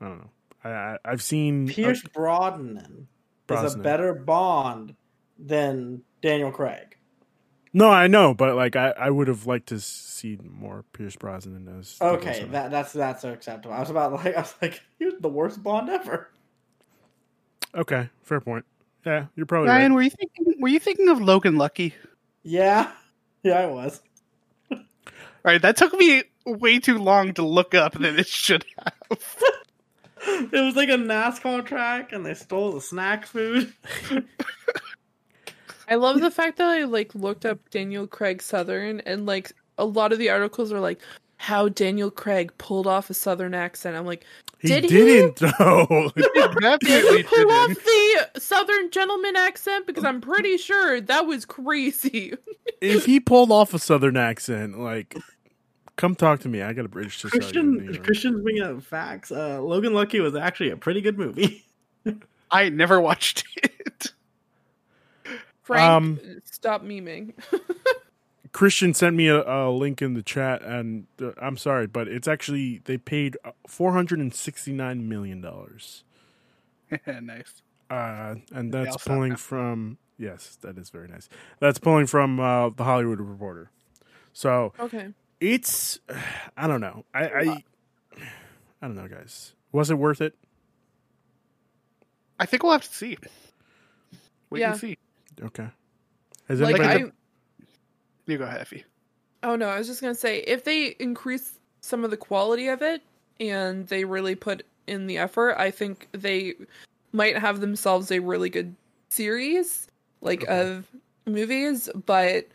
I 0.00 0.04
don't 0.04 0.18
know. 0.18 0.30
I, 0.62 0.68
I 0.70 0.98
I've 1.04 1.22
seen 1.22 1.66
Pierce 1.66 2.04
uh, 2.04 2.08
Brosnan, 2.14 3.08
is 3.50 3.74
a 3.74 3.78
better 3.78 4.14
Bond 4.14 4.94
than 5.38 6.02
Daniel 6.22 6.50
Craig. 6.50 6.96
no, 7.72 7.90
I 7.90 8.06
know, 8.06 8.34
but 8.34 8.56
like 8.56 8.76
I, 8.76 8.90
I 8.98 9.10
would 9.10 9.28
have 9.28 9.46
liked 9.46 9.68
to 9.68 9.80
see 9.80 10.38
more 10.42 10.84
Pierce 10.92 11.16
Brosnan 11.16 11.68
as 11.78 11.96
Okay, 12.00 12.44
that 12.50 12.70
that's 12.70 12.92
that's 12.92 13.24
acceptable. 13.24 13.74
I 13.74 13.80
was 13.80 13.90
about 13.90 14.12
like 14.24 14.34
I 14.36 14.40
was 14.40 14.54
like, 14.62 14.80
he 14.98 15.04
was 15.04 15.14
the 15.20 15.28
worst 15.28 15.62
Bond 15.62 15.88
ever. 15.90 16.30
okay, 17.74 18.08
fair 18.22 18.40
point. 18.40 18.64
Yeah, 19.04 19.26
you're 19.36 19.46
probably 19.46 19.68
Ryan, 19.68 19.92
right. 19.92 19.94
were 19.96 20.02
you 20.02 20.10
thinking? 20.10 20.60
Were 20.60 20.68
you 20.68 20.80
thinking 20.80 21.08
of 21.08 21.20
Logan 21.20 21.56
Lucky? 21.56 21.94
Yeah, 22.42 22.90
yeah, 23.42 23.60
I 23.60 23.66
was. 23.66 24.00
All 24.70 24.78
right, 25.52 25.62
that 25.62 25.76
took 25.76 25.92
me 25.94 26.24
way 26.44 26.80
too 26.80 26.98
long 26.98 27.32
to 27.34 27.46
look 27.46 27.72
up 27.74 27.92
than 27.92 28.18
it 28.18 28.26
should 28.26 28.64
have. 28.78 29.34
It 30.28 30.60
was 30.60 30.74
like 30.74 30.88
a 30.88 30.94
NASCAR 30.94 31.64
track, 31.64 32.10
and 32.12 32.26
they 32.26 32.34
stole 32.34 32.72
the 32.72 32.80
snack 32.80 33.26
food. 33.26 33.72
I 35.88 35.94
love 35.96 36.20
the 36.20 36.30
fact 36.30 36.58
that 36.58 36.68
I 36.68 36.84
like 36.84 37.14
looked 37.14 37.44
up 37.46 37.58
Daniel 37.70 38.06
Craig 38.06 38.42
Southern 38.42 39.00
and 39.00 39.26
like 39.26 39.52
a 39.78 39.84
lot 39.84 40.12
of 40.12 40.18
the 40.18 40.30
articles 40.30 40.72
are 40.72 40.80
like 40.80 41.00
how 41.38 41.68
Daniel 41.68 42.10
Craig 42.10 42.50
pulled 42.58 42.86
off 42.86 43.10
a 43.10 43.14
Southern 43.14 43.54
accent. 43.54 43.96
I'm 43.96 44.06
like, 44.06 44.24
He 44.58 44.68
Did 44.68 44.84
he? 44.84 44.88
didn't 44.90 45.36
though. 45.36 46.10
did 46.16 46.24
he 46.34 46.60
Definitely 46.60 47.22
pull 47.24 47.50
off 47.52 47.68
didn't. 47.68 47.84
the 48.34 48.40
Southern 48.40 48.90
gentleman 48.90 49.36
accent? 49.36 49.86
Because 49.86 50.04
I'm 50.04 50.20
pretty 50.20 50.56
sure 50.56 51.00
that 51.00 51.26
was 51.26 51.44
crazy. 51.44 52.32
if 52.80 53.04
he 53.04 53.20
pulled 53.20 53.52
off 53.52 53.74
a 53.74 53.78
Southern 53.78 54.16
accent, 54.16 54.78
like, 54.80 55.14
come 55.96 56.14
talk 56.14 56.40
to 56.40 56.48
me. 56.48 56.62
I 56.62 56.72
got 56.72 56.86
a 56.86 56.88
British 56.88 57.20
sister. 57.20 57.38
Christian 57.38 58.02
Christian's 58.02 58.42
bringing 58.42 58.62
up 58.62 58.82
facts. 58.82 59.30
Uh, 59.30 59.60
Logan 59.60 59.92
Lucky 59.92 60.20
was 60.20 60.34
actually 60.34 60.70
a 60.70 60.76
pretty 60.76 61.00
good 61.02 61.18
movie. 61.18 61.64
I 62.50 62.70
never 62.70 63.00
watched 63.00 63.44
it. 63.56 64.12
Frank, 65.66 65.82
Um, 65.82 66.20
stop 66.44 66.84
memeing. 66.84 67.32
Christian 68.52 68.94
sent 68.94 69.16
me 69.16 69.26
a, 69.26 69.42
a 69.42 69.68
link 69.70 70.00
in 70.00 70.14
the 70.14 70.22
chat, 70.22 70.62
and 70.62 71.08
uh, 71.20 71.32
I'm 71.42 71.56
sorry, 71.56 71.88
but 71.88 72.06
it's 72.06 72.28
actually 72.28 72.80
they 72.84 72.96
paid 72.98 73.36
four 73.66 73.92
hundred 73.92 74.20
and 74.20 74.32
sixty 74.32 74.72
nine 74.72 75.08
million 75.08 75.40
dollars, 75.40 76.04
nice. 77.06 77.62
uh, 77.90 78.36
and 78.54 78.72
that's 78.72 78.96
pulling 79.04 79.32
have- 79.32 79.40
from 79.40 79.98
yes, 80.18 80.56
that 80.62 80.78
is 80.78 80.88
very 80.90 81.08
nice. 81.08 81.28
That's 81.58 81.78
pulling 81.80 82.06
from 82.06 82.38
uh, 82.38 82.70
the 82.70 82.84
Hollywood 82.84 83.20
Reporter. 83.20 83.70
So 84.32 84.72
okay. 84.78 85.08
it's 85.40 85.98
I 86.56 86.68
don't 86.68 86.80
know. 86.80 87.04
I 87.12 87.24
I, 87.26 87.40
I 88.80 88.86
don't 88.86 88.94
know, 88.94 89.08
guys. 89.08 89.52
Was 89.72 89.90
it 89.90 89.98
worth 89.98 90.20
it? 90.20 90.34
I 92.38 92.46
think 92.46 92.62
we'll 92.62 92.72
have 92.72 92.88
to 92.88 92.94
see. 92.94 93.18
Wait 94.48 94.60
Yeah. 94.60 94.70
and 94.70 94.80
see. 94.80 94.96
Okay. 95.42 95.68
Has 96.48 96.60
Like 96.60 96.80
anybody? 96.80 97.04
I 97.04 97.12
You 98.26 98.38
go, 98.38 98.44
Effie. 98.46 98.84
Oh 99.42 99.56
no, 99.56 99.68
I 99.68 99.78
was 99.78 99.86
just 99.86 100.00
gonna 100.00 100.14
say 100.14 100.38
if 100.40 100.64
they 100.64 100.96
increase 100.98 101.58
some 101.80 102.04
of 102.04 102.10
the 102.10 102.16
quality 102.16 102.68
of 102.68 102.82
it 102.82 103.02
and 103.38 103.86
they 103.88 104.04
really 104.04 104.34
put 104.34 104.64
in 104.86 105.06
the 105.06 105.18
effort, 105.18 105.54
I 105.58 105.70
think 105.70 106.08
they 106.12 106.54
might 107.12 107.38
have 107.38 107.60
themselves 107.60 108.10
a 108.10 108.18
really 108.18 108.50
good 108.50 108.74
series 109.08 109.88
like 110.20 110.42
Okay. 110.44 110.60
of 110.74 110.86
movies, 111.26 111.88
but 112.06 112.48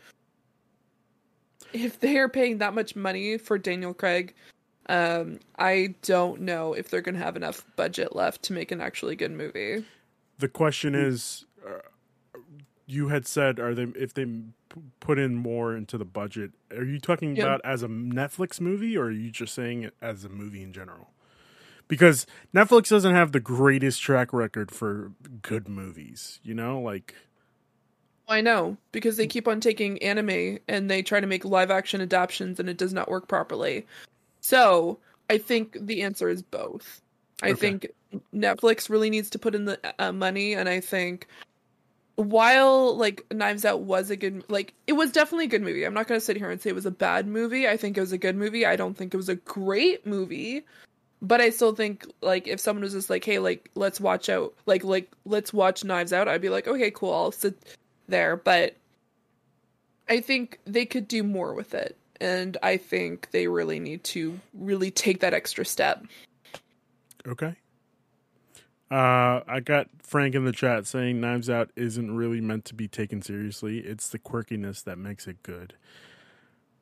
if 1.72 2.00
they 2.00 2.18
are 2.18 2.28
paying 2.28 2.58
that 2.58 2.74
much 2.74 2.94
money 2.96 3.38
for 3.38 3.56
Daniel 3.58 3.94
Craig, 3.94 4.34
um, 4.88 5.38
I 5.58 5.94
don't 6.02 6.42
know 6.42 6.74
if 6.74 6.90
they're 6.90 7.00
gonna 7.00 7.18
have 7.18 7.36
enough 7.36 7.64
budget 7.76 8.14
left 8.14 8.42
to 8.44 8.52
make 8.52 8.70
an 8.72 8.80
actually 8.80 9.16
good 9.16 9.30
movie. 9.32 9.84
the 10.38 10.48
question 10.48 10.94
is, 10.94 11.44
uh, 11.66 11.78
you 12.86 13.08
had 13.08 13.26
said, 13.26 13.58
are 13.58 13.74
they 13.74 13.84
if 13.96 14.14
they 14.14 14.26
put 15.00 15.18
in 15.18 15.34
more 15.34 15.76
into 15.76 15.98
the 15.98 16.04
budget? 16.04 16.52
Are 16.70 16.84
you 16.84 16.98
talking 16.98 17.36
Yeah. 17.36 17.44
about 17.44 17.60
as 17.64 17.82
a 17.82 17.88
Netflix 17.88 18.60
movie, 18.60 18.96
or 18.96 19.04
are 19.06 19.10
you 19.10 19.30
just 19.30 19.54
saying 19.54 19.82
it 19.84 19.94
as 20.00 20.24
a 20.24 20.28
movie 20.28 20.62
in 20.62 20.72
general? 20.72 21.10
Because 21.88 22.26
Netflix 22.54 22.88
doesn't 22.88 23.14
have 23.14 23.32
the 23.32 23.40
greatest 23.40 24.00
track 24.00 24.32
record 24.32 24.70
for 24.70 25.12
good 25.42 25.68
movies. 25.68 26.40
You 26.42 26.54
know, 26.54 26.80
like 26.80 27.14
I 28.28 28.40
know 28.40 28.76
because 28.92 29.16
they 29.16 29.26
keep 29.26 29.46
on 29.46 29.60
taking 29.60 30.02
anime 30.02 30.58
and 30.68 30.90
they 30.90 31.02
try 31.02 31.20
to 31.20 31.26
make 31.26 31.44
live 31.44 31.70
action 31.70 32.00
adaptations 32.00 32.58
and 32.58 32.68
it 32.68 32.78
does 32.78 32.92
not 32.92 33.10
work 33.10 33.28
properly. 33.28 33.86
So 34.40 34.98
I 35.28 35.38
think 35.38 35.76
the 35.80 36.02
answer 36.02 36.28
is 36.28 36.42
both. 36.42 37.00
I 37.42 37.50
Okay. 37.50 37.56
think 37.56 37.88
Netflix 38.34 38.88
really 38.88 39.10
needs 39.10 39.28
to 39.30 39.38
put 39.38 39.54
in 39.54 39.64
the 39.64 39.78
uh, 39.98 40.12
money, 40.12 40.54
and 40.54 40.68
I 40.68 40.80
think 40.80 41.26
while 42.22 42.96
like 42.96 43.24
Knives 43.32 43.64
Out 43.64 43.82
was 43.82 44.10
a 44.10 44.16
good 44.16 44.44
like 44.48 44.74
it 44.86 44.94
was 44.94 45.12
definitely 45.12 45.46
a 45.46 45.48
good 45.48 45.62
movie. 45.62 45.84
I'm 45.84 45.94
not 45.94 46.08
gonna 46.08 46.20
sit 46.20 46.36
here 46.36 46.50
and 46.50 46.60
say 46.60 46.70
it 46.70 46.76
was 46.76 46.86
a 46.86 46.90
bad 46.90 47.26
movie. 47.26 47.68
I 47.68 47.76
think 47.76 47.96
it 47.96 48.00
was 48.00 48.12
a 48.12 48.18
good 48.18 48.36
movie. 48.36 48.66
I 48.66 48.76
don't 48.76 48.96
think 48.96 49.14
it 49.14 49.16
was 49.16 49.28
a 49.28 49.36
great 49.36 50.06
movie. 50.06 50.64
But 51.20 51.40
I 51.40 51.50
still 51.50 51.74
think 51.74 52.06
like 52.20 52.48
if 52.48 52.58
someone 52.58 52.82
was 52.82 52.92
just 52.92 53.08
like, 53.08 53.24
hey, 53.24 53.38
like 53.38 53.70
let's 53.74 54.00
watch 54.00 54.28
out 54.28 54.54
like 54.66 54.84
like 54.84 55.10
let's 55.24 55.52
watch 55.52 55.84
Knives 55.84 56.12
Out, 56.12 56.28
I'd 56.28 56.42
be 56.42 56.48
like, 56.48 56.66
okay, 56.66 56.90
cool, 56.90 57.12
I'll 57.12 57.32
sit 57.32 57.56
there. 58.08 58.36
But 58.36 58.76
I 60.08 60.20
think 60.20 60.58
they 60.64 60.84
could 60.84 61.08
do 61.08 61.22
more 61.22 61.54
with 61.54 61.74
it. 61.74 61.96
And 62.20 62.56
I 62.62 62.76
think 62.76 63.30
they 63.30 63.48
really 63.48 63.80
need 63.80 64.04
to 64.04 64.38
really 64.54 64.90
take 64.90 65.20
that 65.20 65.34
extra 65.34 65.64
step. 65.64 66.04
okay. 67.26 67.54
Uh, 68.92 69.42
I 69.48 69.60
got 69.60 69.88
Frank 70.02 70.34
in 70.34 70.44
the 70.44 70.52
chat 70.52 70.86
saying 70.86 71.18
Knives 71.18 71.48
Out 71.48 71.70
isn't 71.76 72.14
really 72.14 72.42
meant 72.42 72.66
to 72.66 72.74
be 72.74 72.88
taken 72.88 73.22
seriously. 73.22 73.78
It's 73.78 74.10
the 74.10 74.18
quirkiness 74.18 74.84
that 74.84 74.98
makes 74.98 75.26
it 75.26 75.42
good. 75.42 75.72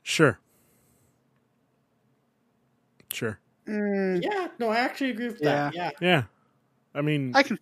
Sure. 0.03 0.41
Sure. 3.13 3.39
Mm, 3.69 4.21
Yeah, 4.25 4.49
no, 4.59 4.71
I 4.71 4.79
actually 4.79 5.11
agree 5.11 5.29
with 5.29 5.39
that. 5.39 5.73
Yeah, 5.73 5.91
Yeah. 6.01 6.23
I 6.97 7.03
mean, 7.03 7.31
I 7.37 7.45
can. 7.45 7.61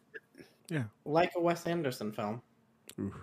Yeah. 0.70 0.84
Like 1.04 1.32
a 1.36 1.40
Wes 1.40 1.66
Anderson 1.66 2.10
film. 2.12 2.40
oof. 2.98 3.14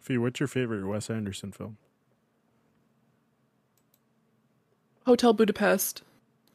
Fi, 0.00 0.18
what's 0.18 0.38
your 0.38 0.46
favorite 0.46 0.86
Wes 0.86 1.10
Anderson 1.10 1.50
film? 1.50 1.78
Hotel 5.04 5.32
Budapest. 5.32 6.02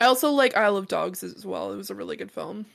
I 0.01 0.05
also 0.05 0.31
like 0.31 0.55
Isle 0.55 0.77
of 0.77 0.87
Dogs 0.87 1.23
as 1.23 1.45
well. 1.45 1.73
It 1.73 1.77
was 1.77 1.89
a 1.89 1.95
really 1.95 2.15
good 2.15 2.31
film. 2.31 2.65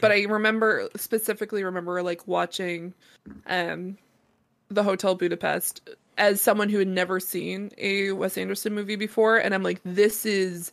But 0.00 0.12
I 0.12 0.22
remember 0.22 0.88
specifically 0.96 1.64
remember 1.64 2.02
like 2.02 2.26
watching 2.26 2.94
um 3.46 3.98
the 4.68 4.82
Hotel 4.82 5.14
Budapest 5.14 5.90
as 6.16 6.40
someone 6.40 6.68
who 6.68 6.78
had 6.78 6.88
never 6.88 7.20
seen 7.20 7.70
a 7.78 8.12
Wes 8.12 8.38
Anderson 8.38 8.74
movie 8.74 8.96
before 8.96 9.36
and 9.36 9.54
I'm 9.54 9.62
like 9.62 9.80
this 9.84 10.24
is 10.24 10.72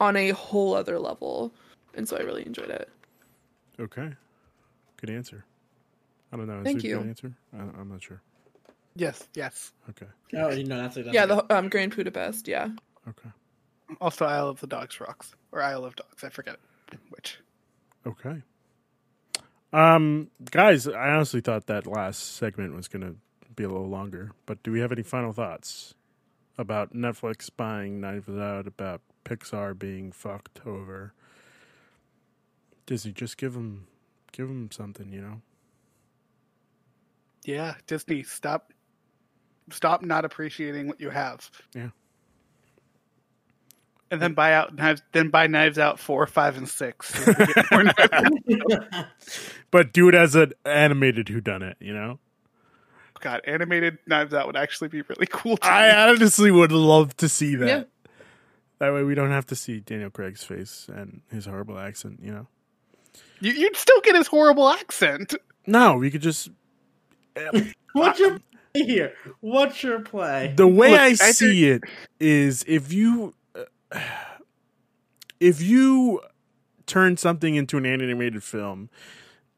on 0.00 0.16
a 0.16 0.30
whole 0.30 0.74
other 0.74 0.98
level. 0.98 1.52
And 1.94 2.08
so 2.08 2.16
I 2.16 2.20
really 2.20 2.44
enjoyed 2.44 2.70
it. 2.70 2.88
Okay. 3.78 4.10
Good 4.96 5.10
answer. 5.10 5.44
I 6.32 6.36
don't 6.36 6.46
know. 6.46 6.58
Is 6.58 6.64
Thank 6.64 6.82
you. 6.82 6.98
Good 6.98 7.08
answer? 7.08 7.32
I, 7.54 7.58
I'm 7.58 7.88
not 7.90 8.02
sure. 8.02 8.20
Yes, 8.96 9.28
yes. 9.34 9.72
Okay. 9.90 10.06
Oh, 10.34 10.50
you 10.50 10.64
know 10.64 10.78
that's, 10.78 10.96
a, 10.96 11.02
that's 11.02 11.14
yeah, 11.14 11.26
the 11.26 11.54
um 11.54 11.68
Grand 11.68 11.94
Budapest, 11.94 12.48
yeah. 12.48 12.68
Okay. 13.08 13.28
Also, 14.00 14.24
Isle 14.24 14.48
of 14.48 14.60
the 14.60 14.66
Dogs 14.66 15.00
rocks 15.00 15.34
or 15.52 15.62
Isle 15.62 15.84
of 15.84 15.96
Dogs. 15.96 16.24
I 16.24 16.28
forget 16.28 16.56
which. 17.10 17.38
Okay. 18.06 18.42
Um, 19.72 20.30
guys, 20.50 20.86
I 20.88 21.10
honestly 21.10 21.40
thought 21.40 21.66
that 21.66 21.86
last 21.86 22.36
segment 22.36 22.74
was 22.74 22.88
going 22.88 23.02
to 23.02 23.16
be 23.54 23.64
a 23.64 23.68
little 23.68 23.88
longer, 23.88 24.32
but 24.46 24.62
do 24.62 24.70
we 24.70 24.80
have 24.80 24.92
any 24.92 25.02
final 25.02 25.32
thoughts 25.32 25.94
about 26.56 26.94
Netflix 26.94 27.50
buying 27.54 28.00
Knives 28.00 28.28
Out, 28.28 28.66
about 28.66 29.02
Pixar 29.24 29.78
being 29.78 30.12
fucked 30.12 30.60
over? 30.66 31.12
Disney, 32.86 33.12
just 33.12 33.36
give 33.36 33.54
them, 33.54 33.88
give 34.32 34.48
them 34.48 34.70
something, 34.70 35.12
you 35.12 35.20
know. 35.20 35.42
Yeah, 37.44 37.74
Disney, 37.86 38.22
stop, 38.22 38.72
stop 39.70 40.02
not 40.02 40.24
appreciating 40.24 40.86
what 40.86 41.00
you 41.00 41.10
have. 41.10 41.50
Yeah. 41.74 41.90
And 44.10 44.22
then 44.22 44.34
buy 44.34 44.52
out 44.52 44.74
knives. 44.74 45.02
Then 45.12 45.30
buy 45.30 45.46
knives 45.48 45.78
out 45.78 45.98
four, 45.98 46.26
five, 46.26 46.56
and 46.56 46.68
six. 46.68 47.12
so 47.14 47.32
we 47.38 47.46
get 47.46 47.70
more 47.72 47.82
Knives- 47.84 49.06
But 49.70 49.92
do 49.92 50.08
it 50.08 50.14
as 50.14 50.34
an 50.36 50.52
animated 50.64 51.28
who 51.28 51.40
done 51.40 51.62
it, 51.62 51.76
you 51.80 51.92
know. 51.92 52.18
God, 53.20 53.40
animated 53.46 53.98
knives 54.06 54.32
out 54.32 54.46
would 54.46 54.56
actually 54.56 54.88
be 54.88 55.02
really 55.02 55.26
cool. 55.28 55.56
To 55.56 55.66
I 55.66 55.88
me. 55.88 55.94
honestly 56.12 56.50
would 56.50 56.70
love 56.72 57.16
to 57.16 57.28
see 57.28 57.56
that. 57.56 57.66
Yeah. 57.66 57.82
That 58.78 58.92
way, 58.92 59.02
we 59.02 59.14
don't 59.14 59.30
have 59.30 59.46
to 59.46 59.56
see 59.56 59.80
Daniel 59.80 60.10
Craig's 60.10 60.44
face 60.44 60.86
and 60.94 61.22
his 61.30 61.46
horrible 61.46 61.78
accent, 61.78 62.20
you 62.22 62.30
know. 62.30 62.46
You, 63.40 63.52
you'd 63.52 63.76
still 63.76 64.00
get 64.02 64.14
his 64.14 64.26
horrible 64.26 64.68
accent. 64.68 65.34
No, 65.66 65.96
we 65.96 66.10
could 66.10 66.20
just 66.22 66.50
eh, 67.34 67.72
What's 67.94 68.20
your 68.20 68.38
play 68.38 68.84
here? 68.84 69.14
What's 69.40 69.82
your 69.82 70.00
play? 70.00 70.52
the 70.54 70.68
way 70.68 70.90
Look, 70.90 71.00
I 71.00 71.06
I 71.06 71.14
see 71.32 71.68
it 71.68 71.82
is 72.20 72.64
if 72.68 72.92
you 72.92 73.34
if 75.40 75.60
you 75.60 76.20
turn 76.86 77.16
something 77.16 77.54
into 77.54 77.76
an 77.76 77.86
animated 77.86 78.42
film, 78.42 78.88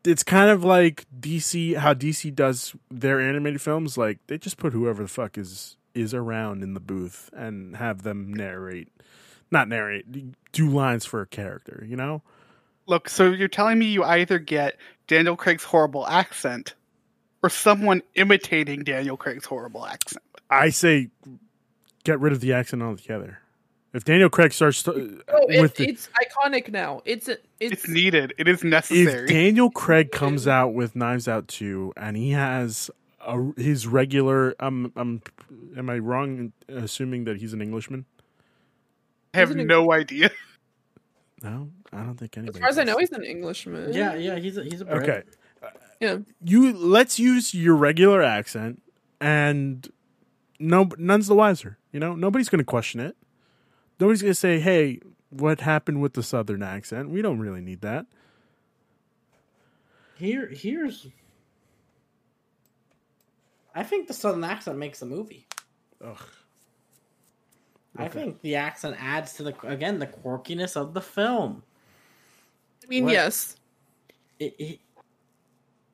it's 0.05 0.23
kind 0.23 0.51
of 0.51 0.65
like 0.65 1.07
DC 1.19 1.77
how 1.77 1.95
DC 1.95 2.35
does 2.35 2.75
their 2.91 3.21
animated 3.21 3.61
films. 3.61 3.99
Like 3.99 4.19
they 4.27 4.39
just 4.39 4.57
put 4.57 4.73
whoever 4.73 5.03
the 5.03 5.09
fuck 5.09 5.37
is 5.39 5.77
is 5.95 6.15
around 6.15 6.63
in 6.63 6.75
the 6.75 6.81
booth 6.81 7.31
and 7.33 7.77
have 7.77 8.03
them 8.03 8.33
narrate, 8.33 8.89
not 9.51 9.69
narrate, 9.69 10.07
do 10.53 10.69
lines 10.69 11.05
for 11.05 11.21
a 11.21 11.27
character. 11.27 11.85
You 11.87 11.97
know. 11.97 12.23
Look, 12.87 13.11
so 13.11 13.33
you're 13.33 13.49
telling 13.49 13.79
me 13.79 13.87
you 13.87 14.03
either 14.03 14.39
get 14.39 14.79
Daniel 15.09 15.37
Craig's 15.37 15.65
horrible 15.65 16.07
accent 16.07 16.75
or 17.43 17.51
someone 17.51 18.03
imitating 18.15 18.83
Daniel 18.83 19.17
Craig's 19.17 19.45
horrible 19.45 19.85
accent. 19.85 20.25
I 20.49 20.71
say 20.71 21.11
get 22.05 22.19
rid 22.19 22.33
of 22.33 22.41
the 22.41 22.55
accent 22.55 22.83
altogether. 22.83 23.41
If 23.95 24.05
Daniel 24.05 24.29
Craig 24.29 24.53
starts 24.53 24.83
to, 24.83 25.23
Oh, 25.29 25.47
it, 25.49 25.61
with 25.63 25.77
the, 25.77 25.89
it's 25.89 26.09
iconic 26.23 26.71
now. 26.71 27.01
It's 27.05 27.29
it's, 27.29 27.43
It's 27.59 27.89
needed. 27.89 28.35
It 28.39 28.47
is 28.47 28.63
necessary. 28.63 29.25
if. 29.25 29.29
Daniel 29.29 29.71
Craig 29.71 30.13
comes 30.13 30.47
out 30.47 30.75
with 30.75 30.95
Knives 30.95 31.27
Out 31.27 31.49
2 31.49 31.95
and 31.97 32.17
he 32.17 32.31
has 32.33 32.91
a, 33.27 33.53
his 33.57 33.87
regular 33.87 34.55
um 34.61 34.93
um 34.97 35.23
am 35.77 35.89
I 35.91 35.99
wrong 35.99 36.53
in 36.69 36.77
assuming 36.77 37.25
that 37.25 37.39
he's 37.39 37.53
an 37.53 37.63
Englishman? 37.63 38.05
I 39.35 39.39
have 39.39 39.51
Isn't 39.51 39.67
no 39.67 39.93
idea. 39.93 40.31
No, 41.41 41.71
I 41.93 41.99
don't 41.99 42.17
think 42.17 42.37
anybody. 42.37 42.59
as 42.59 42.61
far 42.61 42.69
as 42.69 42.79
I 42.81 42.83
know, 42.83 42.99
he's 42.99 43.13
an 43.13 43.23
Englishman. 43.23 43.93
yeah, 43.93 44.17
yeah, 44.17 44.41
he's 44.41 44.59
a, 44.59 44.65
he's 44.65 44.81
a 44.81 44.85
Brit. 44.85 45.09
Okay. 45.09 45.23
Yeah. 46.01 46.17
You 46.43 46.73
let's 46.73 47.21
use 47.21 47.55
your 47.55 47.77
regular 47.77 48.25
accent 48.25 48.83
and 49.21 49.89
no 50.59 50.89
none's 50.99 51.29
the 51.29 51.37
wiser, 51.37 51.79
you 51.93 52.01
know? 52.01 52.17
Nobody's 52.17 52.49
going 52.49 52.59
to 52.59 52.65
question 52.65 52.99
it. 52.99 53.17
Nobody's 54.01 54.23
going 54.23 54.31
to 54.33 54.35
say, 54.35 54.61
"Hey, 54.61 55.01
what 55.31 55.61
happened 55.61 56.01
with 56.01 56.15
the 56.15 56.23
southern 56.23 56.63
accent. 56.63 57.11
We 57.11 57.23
don't 57.23 57.39
really 57.39 57.61
need 57.61 57.81
that. 57.83 58.07
Here, 60.17 60.49
here's. 60.49 61.07
I 63.75 63.83
think 63.83 64.09
the 64.09 64.15
southern 64.15 64.43
accent 64.45 64.79
makes 64.79 65.01
the 65.01 65.07
movie. 65.07 65.47
Ugh. 66.05 66.23
I 67.97 68.09
think 68.09 68.41
the 68.43 68.55
accent 68.55 68.97
adds 69.01 69.33
to 69.35 69.43
the 69.43 69.67
again 69.67 69.99
the 69.99 70.07
quirkiness 70.07 70.77
of 70.77 70.95
the 70.95 71.01
film. 71.01 71.63
I 72.85 72.87
mean, 72.89 73.05
What? 73.05 73.13
yes. 73.13 73.57
It, 74.39 74.55
it 74.59 74.81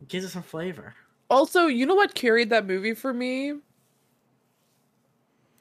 gives 0.07 0.27
it 0.27 0.29
some 0.29 0.43
flavor. 0.43 0.95
Also, 1.31 1.67
you 1.67 1.87
know 1.87 1.95
what 1.95 2.15
carried 2.15 2.51
that 2.51 2.67
movie 2.67 2.93
for 2.93 3.15
me? 3.15 3.55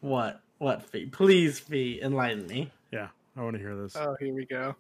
What? 0.02 0.43
What? 0.64 0.82
Fi? 0.84 1.06
Please, 1.12 1.60
Fi, 1.60 2.00
enlighten 2.02 2.48
me. 2.48 2.72
Yeah, 2.92 3.10
I 3.36 3.42
want 3.44 3.56
to 3.58 3.60
hear 3.60 3.76
this. 3.76 3.98
Oh, 3.98 4.16
here 4.18 4.34
we 4.34 4.46
go. 4.46 4.76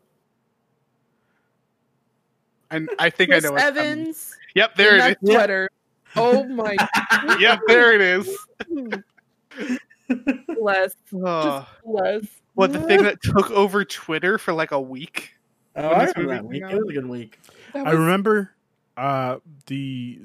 And 2.72 2.90
I 2.98 3.10
think 3.10 3.32
Chris 3.32 3.44
I 3.44 3.48
know. 3.50 3.54
what's 3.54 3.64
coming. 3.66 3.82
Evans. 3.84 4.36
Yep, 4.56 4.76
there 4.76 4.96
in 4.96 5.02
it 5.12 5.18
that 5.22 5.28
sweater. 5.28 5.70
Oh 6.16 6.44
my. 6.46 6.76
Yep, 7.40 7.60
there 7.68 7.94
it 7.94 8.02
is. 8.02 8.38
bless. 10.58 10.96
Oh, 11.14 11.44
Just 11.68 11.84
bless. 11.86 12.26
what 12.56 12.72
the 12.72 12.80
thing 12.82 13.04
that 13.04 13.22
took 13.22 13.52
over 13.52 13.84
Twitter 13.84 14.38
for 14.38 14.54
like 14.54 14.72
a 14.72 14.80
week? 14.80 15.34
Oh, 15.76 15.90
When 15.90 16.00
I 16.02 16.06
this 16.06 16.14
remember 16.16 16.34
that 16.36 16.44
movie 16.44 16.54
week. 16.62 16.64
came 16.70 16.78
It 16.78 16.86
was 16.86 16.90
a 16.90 16.94
good 16.94 17.08
week. 17.10 17.40
That 17.74 17.88
I 17.88 17.90
was- 17.92 18.00
remember 18.00 18.52
uh, 18.96 19.38
the 19.68 20.20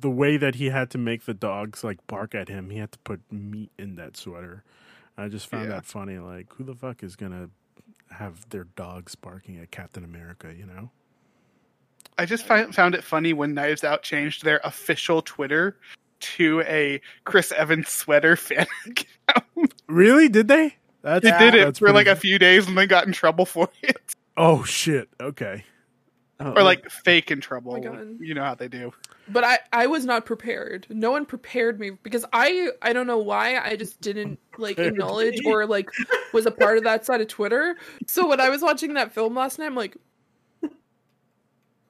the 0.00 0.10
way 0.10 0.36
that 0.36 0.56
he 0.56 0.66
had 0.70 0.90
to 0.90 0.98
make 0.98 1.24
the 1.24 1.34
dogs 1.34 1.82
like 1.84 2.06
bark 2.06 2.34
at 2.34 2.48
him. 2.48 2.68
He 2.70 2.78
had 2.78 2.92
to 2.92 2.98
put 3.00 3.20
meat 3.32 3.70
in 3.78 3.96
that 3.96 4.16
sweater. 4.16 4.62
I 5.16 5.28
just 5.28 5.46
found 5.48 5.64
Yeah. 5.68 5.76
that 5.76 5.84
funny. 5.84 6.18
Like, 6.18 6.52
who 6.54 6.64
the 6.64 6.74
fuck 6.74 7.02
is 7.02 7.16
gonna 7.16 7.50
have 8.10 8.48
their 8.50 8.64
dogs 8.64 9.14
barking 9.14 9.58
at 9.58 9.70
Captain 9.70 10.04
America? 10.04 10.52
You 10.56 10.66
know? 10.66 10.90
I 12.18 12.26
just 12.26 12.44
find, 12.46 12.74
found 12.74 12.94
it 12.94 13.02
funny 13.04 13.32
when 13.32 13.54
Knives 13.54 13.84
Out 13.84 14.02
changed 14.02 14.44
their 14.44 14.60
official 14.64 15.22
Twitter 15.22 15.76
to 16.20 16.60
a 16.62 17.00
Chris 17.24 17.50
Evans 17.52 17.88
sweater 17.88 18.36
fan 18.36 18.66
account. 18.86 19.74
Really? 19.86 20.28
Did 20.28 20.48
they? 20.48 20.76
That's 21.02 21.24
They 21.24 21.30
did 21.38 21.54
it 21.54 21.78
for 21.78 21.92
like 21.92 22.06
a 22.06 22.16
few 22.16 22.38
days 22.38 22.68
and 22.68 22.76
then 22.76 22.88
got 22.88 23.06
in 23.06 23.12
trouble 23.12 23.46
for 23.46 23.68
it. 23.82 23.96
Oh 24.36 24.64
shit. 24.64 25.08
Okay. 25.20 25.64
Oh, 26.42 26.52
Or 26.52 26.62
like 26.62 26.88
fake 26.90 27.30
in 27.30 27.40
trouble. 27.40 27.74
Oh 27.86 28.16
you 28.18 28.32
know 28.32 28.42
how 28.42 28.54
they 28.54 28.68
do. 28.68 28.92
but 29.28 29.44
I 29.44 29.58
I 29.72 29.86
was 29.86 30.06
not 30.06 30.24
prepared. 30.24 30.86
No 30.88 31.10
one 31.10 31.26
prepared 31.26 31.78
me 31.78 31.90
because 31.90 32.24
I 32.32 32.70
I 32.80 32.92
don't 32.94 33.06
know 33.06 33.18
why 33.18 33.58
I 33.58 33.76
just 33.76 34.00
didn't 34.00 34.38
like 34.56 34.78
acknowledge 34.78 35.44
or 35.44 35.66
like 35.66 35.90
was 36.32 36.46
a 36.46 36.50
part 36.50 36.78
of 36.78 36.84
that 36.84 37.04
side 37.04 37.20
of 37.20 37.28
Twitter. 37.28 37.76
So 38.06 38.26
when 38.26 38.40
I 38.40 38.48
was 38.48 38.62
watching 38.62 38.94
that 38.94 39.12
film 39.12 39.34
last 39.34 39.58
night, 39.58 39.66
I'm 39.66 39.74
like, 39.74 39.96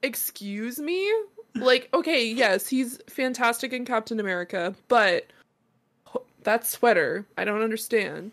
excuse 0.03 0.79
me, 0.79 1.11
like 1.55 1.89
okay, 1.95 2.25
yes, 2.27 2.67
he's 2.67 2.99
fantastic 3.09 3.73
in 3.73 3.85
Captain 3.85 4.21
America, 4.21 4.75
but 4.89 5.27
that 6.43 6.67
sweater, 6.67 7.27
I 7.37 7.45
don't 7.45 7.63
understand. 7.63 8.33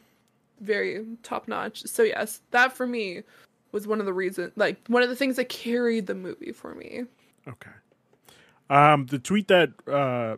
Very 0.61 1.05
top 1.23 1.47
notch. 1.47 1.83
So 1.85 2.03
yes, 2.03 2.41
that 2.51 2.73
for 2.73 2.87
me 2.87 3.21
was 3.71 3.87
one 3.87 3.99
of 3.99 4.05
the 4.05 4.13
reasons, 4.13 4.53
like 4.55 4.77
one 4.87 5.03
of 5.03 5.09
the 5.09 5.15
things 5.15 5.35
that 5.35 5.49
carried 5.49 6.07
the 6.07 6.15
movie 6.15 6.51
for 6.51 6.75
me. 6.75 7.03
Okay. 7.47 7.71
Um, 8.69 9.05
the 9.05 9.19
tweet 9.19 9.47
that 9.47 9.69
uh, 9.87 10.37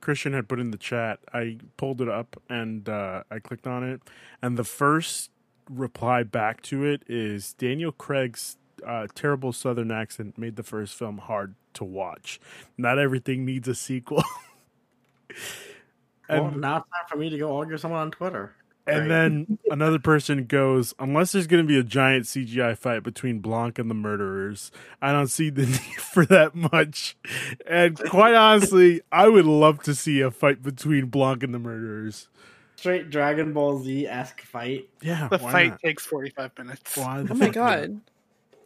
Christian 0.00 0.32
had 0.32 0.48
put 0.48 0.60
in 0.60 0.70
the 0.70 0.78
chat, 0.78 1.20
I 1.32 1.58
pulled 1.76 2.00
it 2.00 2.08
up 2.08 2.40
and 2.48 2.88
uh, 2.88 3.22
I 3.30 3.38
clicked 3.38 3.66
on 3.66 3.82
it, 3.84 4.00
and 4.42 4.56
the 4.56 4.64
first 4.64 5.30
reply 5.70 6.22
back 6.22 6.60
to 6.62 6.84
it 6.84 7.02
is 7.08 7.54
Daniel 7.54 7.92
Craig's 7.92 8.58
uh, 8.86 9.06
terrible 9.14 9.52
Southern 9.52 9.90
accent 9.90 10.36
made 10.36 10.56
the 10.56 10.62
first 10.62 10.94
film 10.94 11.18
hard 11.18 11.54
to 11.74 11.84
watch. 11.84 12.38
Not 12.76 12.98
everything 12.98 13.44
needs 13.44 13.66
a 13.68 13.74
sequel. 13.74 14.22
Well, 16.28 16.46
and 16.46 16.60
now 16.60 16.78
it's 16.78 16.86
time 16.88 17.04
for 17.08 17.16
me 17.16 17.28
to 17.30 17.38
go 17.38 17.56
argue 17.56 17.72
with 17.72 17.82
someone 17.82 18.00
on 18.00 18.10
Twitter. 18.10 18.54
And 18.86 19.00
Right. 19.00 19.08
then 19.08 19.58
another 19.70 19.98
person 19.98 20.44
goes, 20.44 20.94
unless 20.98 21.32
there's 21.32 21.46
going 21.46 21.62
to 21.62 21.66
be 21.66 21.78
a 21.78 21.82
giant 21.82 22.26
CGI 22.26 22.76
fight 22.76 23.02
between 23.02 23.38
Blanc 23.40 23.78
and 23.78 23.90
the 23.90 23.94
murderers, 23.94 24.70
I 25.00 25.12
don't 25.12 25.28
see 25.28 25.50
the 25.50 25.66
need 25.66 25.80
for 26.00 26.26
that 26.26 26.54
much. 26.54 27.16
And 27.66 27.98
quite 27.98 28.34
honestly, 28.34 29.00
I 29.10 29.28
would 29.28 29.46
love 29.46 29.82
to 29.84 29.94
see 29.94 30.20
a 30.20 30.30
fight 30.30 30.62
between 30.62 31.06
Blanc 31.06 31.42
and 31.42 31.54
the 31.54 31.58
murderers. 31.58 32.28
straight 32.76 33.08
Dragon 33.10 33.52
Ball 33.54 33.78
Z 33.82 34.06
esque 34.06 34.42
fight. 34.42 34.88
Yeah, 35.00 35.28
The 35.28 35.38
fight 35.38 35.70
not? 35.70 35.80
takes 35.80 36.04
45 36.06 36.50
minutes. 36.58 36.96
Why 36.96 37.22
the 37.22 37.32
Oh 37.32 37.36
my 37.36 37.46
fuck 37.46 37.56
not? 37.56 37.76
god. 37.80 38.00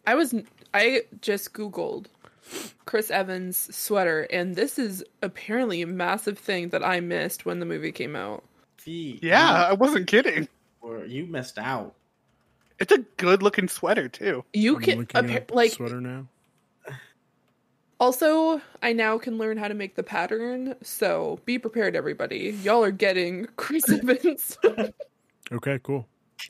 I 0.06 0.14
was 0.14 0.34
I 0.74 1.02
just 1.20 1.52
googled 1.52 2.06
Chris 2.86 3.10
Evans 3.10 3.74
sweater 3.76 4.22
and 4.30 4.56
this 4.56 4.78
is 4.78 5.04
apparently 5.22 5.82
a 5.82 5.86
massive 5.86 6.38
thing 6.38 6.70
that 6.70 6.82
I 6.82 7.00
missed 7.00 7.44
when 7.44 7.60
the 7.60 7.66
movie 7.66 7.92
came 7.92 8.16
out. 8.16 8.42
Fi, 8.88 9.18
Yeah, 9.22 9.66
I 9.68 9.72
wasn't 9.74 10.06
kidding. 10.06 10.42
you, 10.44 10.48
were- 10.88 11.04
you 11.04 11.26
missed 11.26 11.58
out. 11.58 11.94
It's 12.78 12.92
a 12.92 12.98
good 13.18 13.42
looking 13.42 13.68
sweater 13.68 14.08
too. 14.08 14.44
You 14.54 14.76
I'm 14.76 14.82
can 14.82 14.98
looking 15.00 15.18
appa- 15.30 15.32
at 15.34 15.50
like 15.54 15.72
sweater 15.72 16.00
now. 16.00 16.26
also 18.00 18.60
I 18.82 18.92
now 18.92 19.18
can 19.18 19.36
learn 19.36 19.56
how 19.58 19.68
to 19.68 19.74
make 19.74 19.94
the 19.96 20.02
pattern, 20.02 20.74
so 20.82 21.40
be 21.44 21.58
prepared 21.58 21.96
everybody. 21.96 22.56
Y'all 22.62 22.82
are 22.84 22.90
getting 22.92 23.46
Chris 23.56 23.88
Evans. 23.90 24.56
Okay, 25.52 25.80
cool. 25.82 26.06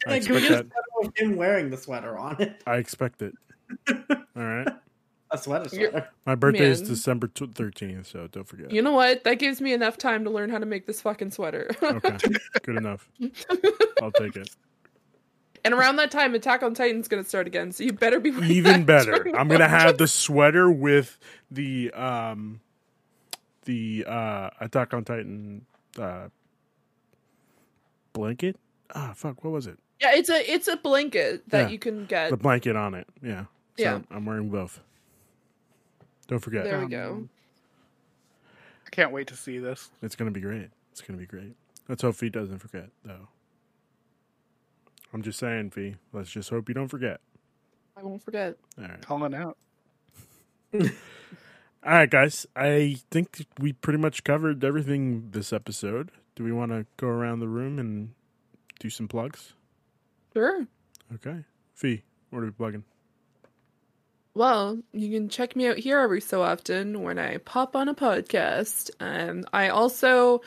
I 0.07 0.11
Like, 0.11 0.29
we 0.29 0.37
expect 0.37 0.41
just 0.47 0.65
that. 0.69 1.03
had 1.03 1.13
him 1.17 1.37
wearing 1.37 1.71
the 1.71 1.77
sweater 1.79 2.19
on 2.19 2.41
it. 2.43 2.63
I 2.67 2.77
expect 2.77 3.23
it. 3.23 3.33
All 3.89 3.97
right. 4.37 4.69
A 5.31 5.37
sweater 5.39 5.77
You're- 5.77 6.03
My 6.25 6.35
birthday 6.35 6.67
is 6.71 6.81
December 6.81 7.29
thirteenth, 7.29 8.07
so 8.07 8.29
don't 8.29 8.49
forget. 8.49 8.71
you 8.71 8.81
know 8.81 8.93
what? 8.93 9.25
That 9.25 9.39
gives 9.39 9.61
me 9.61 9.73
enough 9.75 9.99
time 9.99 10.25
to 10.25 10.31
learn 10.31 10.49
how 10.51 10.59
to 10.59 10.65
make 10.67 10.87
this 10.87 11.01
fucking 11.03 11.31
sweater. 11.33 11.71
Okay, 11.83 12.17
good 12.63 12.77
enough. 12.77 13.09
I'll 14.03 14.11
take 14.13 14.37
it. 14.37 14.49
and 15.65 15.75
around 15.75 15.97
that 15.97 16.11
time 16.11 16.35
Attack 16.35 16.63
on 16.63 16.73
Titan's 16.73 17.09
going 17.09 17.23
to 17.23 17.29
start 17.29 17.47
again, 17.47 17.73
so 17.73 17.85
you 17.85 17.93
better 17.93 18.21
be 18.21 18.31
even 18.31 18.87
that 18.87 18.87
better. 18.87 19.13
during 19.17 19.37
I'm 19.37 19.49
gonna 19.49 19.69
have 19.69 19.99
the 19.99 20.07
sweater 20.09 20.71
with 20.71 21.19
the 21.51 21.91
um 21.93 22.61
the 23.67 24.05
uh 24.09 24.51
Attack 24.61 24.95
on 24.95 25.05
Titan 25.05 25.67
uh 25.99 26.29
blanket. 28.13 28.57
Ah, 28.95 29.13
fuck, 29.15 29.45
what 29.45 29.53
was 29.53 29.67
it? 29.67 29.79
Yeah, 30.01 30.15
it's 30.15 30.31
a 30.31 30.51
it's 30.53 30.69
a 30.69 30.77
blanket 30.77 31.43
that 31.51 31.63
Yeah. 31.65 31.69
you 31.69 31.79
can 31.79 32.07
get. 32.07 32.31
The 32.31 32.37
blanket 32.39 32.77
on 32.77 32.95
it. 32.95 33.07
Yeah. 33.23 33.43
So 33.77 33.83
Yeah. 33.85 34.01
I'm 34.11 34.25
wearing 34.25 34.49
both. 34.49 34.81
Don't 36.29 36.39
forget. 36.39 36.65
There 36.65 36.81
we 36.81 36.87
go. 36.89 37.11
Um, 37.13 37.31
I 38.87 38.91
can't 38.91 39.13
wait 39.13 39.27
to 39.29 39.37
see 39.37 39.59
this. 39.59 39.91
It's 40.03 40.15
gonna 40.15 40.31
be 40.31 40.41
great. 40.41 40.69
It's 40.93 41.01
gonna 41.01 41.19
be 41.19 41.27
great. 41.27 41.57
Let's 41.89 42.03
hope 42.03 42.15
Fi 42.15 42.29
doesn't 42.29 42.59
forget, 42.59 42.91
though. 43.05 43.29
I'm 45.13 45.23
just 45.23 45.39
saying, 45.39 45.71
Fi. 45.71 45.97
Let's 46.13 46.31
just 46.31 46.51
hope 46.51 46.69
you 46.69 46.75
don't 46.75 46.89
forget. 46.89 47.21
I 47.97 48.03
won't 48.03 48.23
forget. 48.23 48.57
All 48.79 48.85
right. 48.85 49.01
Calling 49.01 49.35
out. 49.35 49.57
All 50.75 50.81
right, 51.85 52.11
guys. 52.11 52.47
I 52.55 52.99
think 53.11 53.47
we 53.59 53.73
pretty 53.73 53.99
much 53.99 54.23
covered 54.23 54.63
everything 54.63 55.31
this 55.31 55.53
episode. 55.53 56.11
Do 56.37 56.45
we 56.45 56.53
want 56.53 56.73
to 56.73 56.87
go 56.99 57.09
around 57.09 57.41
the 57.41 57.49
room 57.49 57.79
and 57.79 58.13
do 58.79 58.91
some 58.91 59.09
plugs? 59.09 59.55
Sure. 60.35 60.67
Okay. 61.15 61.45
Fi, 61.75 62.03
what 62.31 62.41
are 62.41 62.47
we 62.47 62.51
plugging? 62.51 62.85
Well, 64.39 64.79
you 64.93 65.11
can 65.11 65.29
check 65.29 65.57
me 65.57 65.67
out 65.67 65.79
here 65.79 65.99
every 65.99 66.21
so 66.21 66.45
often 66.45 67.03
when 67.03 67.19
I 67.19 67.39
pop 67.39 67.75
on 67.75 67.89
a 67.89 67.95
podcast. 67.95 68.89
Um, 69.01 69.45
I 69.53 69.71
also 69.71 70.43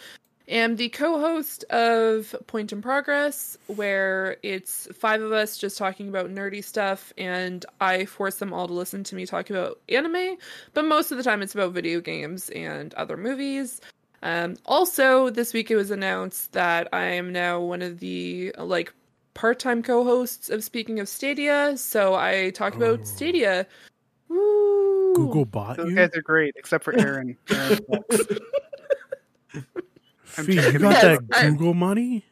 am 0.48 0.78
the 0.78 0.88
co-host 0.88 1.66
of 1.66 2.34
Point 2.48 2.72
in 2.72 2.82
Progress, 2.82 3.58
where 3.68 4.38
it's 4.44 4.88
five 4.94 5.22
of 5.22 5.34
us 5.34 5.58
just 5.58 5.78
talking 5.78 6.08
about 6.08 6.30
nerdy 6.30 6.64
stuff, 6.64 7.12
and 7.18 7.66
I 7.82 8.06
force 8.06 8.36
them 8.36 8.54
all 8.54 8.66
to 8.66 8.74
listen 8.74 9.04
to 9.04 9.16
me 9.18 9.26
talk 9.26 9.50
about 9.50 9.82
anime. 9.90 10.38
But 10.74 10.86
most 10.86 11.12
of 11.12 11.18
the 11.18 11.24
time, 11.24 11.42
it's 11.42 11.54
about 11.54 11.74
video 11.74 12.00
games 12.00 12.50
and 12.50 12.94
other 12.94 13.18
movies. 13.18 13.82
Um, 14.24 14.56
also, 14.66 15.30
this 15.32 15.52
week 15.52 15.70
it 15.70 15.76
was 15.76 15.92
announced 15.92 16.54
that 16.54 16.88
I 16.94 17.08
am 17.16 17.34
now 17.34 17.60
one 17.60 17.82
of 17.82 18.00
the 18.00 18.56
like 18.58 18.94
part-time 19.34 19.84
co-hosts 19.84 20.50
of 20.50 20.64
Speaking 20.64 21.00
of 21.00 21.08
Stadia. 21.10 21.78
So 21.78 22.16
I 22.16 22.52
talk 22.52 22.74
Oh. 22.76 22.78
about 22.78 23.08
Stadia. 23.08 23.66
Woo! 24.28 25.14
Google 25.16 25.46
bought 25.46 25.78
Those 25.78 25.90
you? 25.90 25.96
guys 25.96 26.12
are 26.16 26.22
great, 26.22 26.54
except 26.56 26.84
for 26.84 26.98
Aaron. 26.98 27.38
Aaron 27.50 27.80
Fi, 30.26 30.44
you 30.48 30.80
got 30.80 30.92
Yes, 30.92 31.02
that 31.02 31.20
I- 31.34 31.50
Google 31.50 31.74
money? 31.74 32.26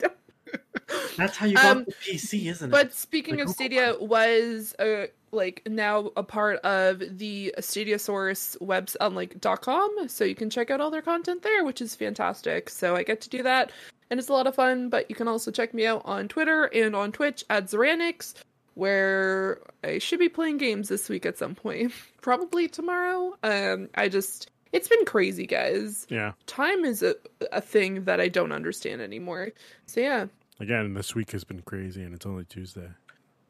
That's 1.16 1.36
how 1.36 1.46
you 1.46 1.54
got 1.54 1.76
Um, 1.78 1.84
the 1.84 1.92
PC, 1.94 2.46
isn't 2.50 2.68
it? 2.68 2.70
But 2.70 2.92
speaking 2.92 3.36
The 3.36 3.42
of 3.42 3.46
Google 3.48 3.54
Stadia, 3.54 3.96
was 3.98 4.74
uh, 4.78 5.06
like 5.32 5.62
now 5.66 6.12
a 6.16 6.22
part 6.22 6.58
of 6.60 7.02
the 7.18 7.52
Stadia 7.58 7.98
Source 7.98 8.56
webs 8.60 8.96
on 9.00 9.14
like 9.16 9.40
.com, 9.62 10.08
so 10.08 10.24
you 10.24 10.34
can 10.36 10.48
check 10.50 10.70
out 10.70 10.80
all 10.80 10.90
their 10.92 11.02
content 11.02 11.42
there, 11.42 11.64
which 11.64 11.80
is 11.80 11.94
fantastic. 11.96 12.70
So 12.70 12.94
I 12.94 13.02
get 13.02 13.20
to 13.22 13.28
do 13.28 13.42
that, 13.42 13.72
and 14.10 14.18
it's 14.20 14.28
a 14.28 14.32
lot 14.32 14.46
of 14.46 14.54
fun. 14.54 14.88
But 14.88 15.08
you 15.10 15.16
can 15.16 15.28
also 15.28 15.50
check 15.50 15.74
me 15.74 15.86
out 15.86 16.02
on 16.04 16.28
Twitter 16.28 16.64
and 16.66 16.94
on 16.96 17.12
Twitch 17.12 17.44
at 17.50 17.66
Zuraniix, 17.66 18.34
where 18.74 19.60
I 19.82 19.98
should 19.98 20.18
be 20.18 20.28
playing 20.28 20.58
games 20.58 20.88
this 20.88 21.08
week 21.08 21.24
at 21.26 21.38
some 21.38 21.54
point, 21.54 21.92
probably 22.20 22.68
tomorrow. 22.68 23.34
Um, 23.42 23.88
I 23.94 24.08
just 24.08 24.50
it's 24.72 24.88
been 24.88 25.04
crazy, 25.06 25.46
guys. 25.46 26.06
Yeah. 26.10 26.32
Time 26.46 26.84
is 26.84 27.02
a 27.02 27.14
a 27.52 27.60
thing 27.60 28.04
that 28.04 28.20
I 28.20 28.28
don't 28.28 28.52
understand 28.52 29.00
anymore. 29.00 29.50
So 29.86 30.00
yeah, 30.00 30.26
Again, 30.58 30.94
this 30.94 31.14
week 31.14 31.32
has 31.32 31.44
been 31.44 31.60
crazy, 31.62 32.02
and 32.02 32.14
it's 32.14 32.24
only 32.26 32.44
Tuesday. 32.44 32.88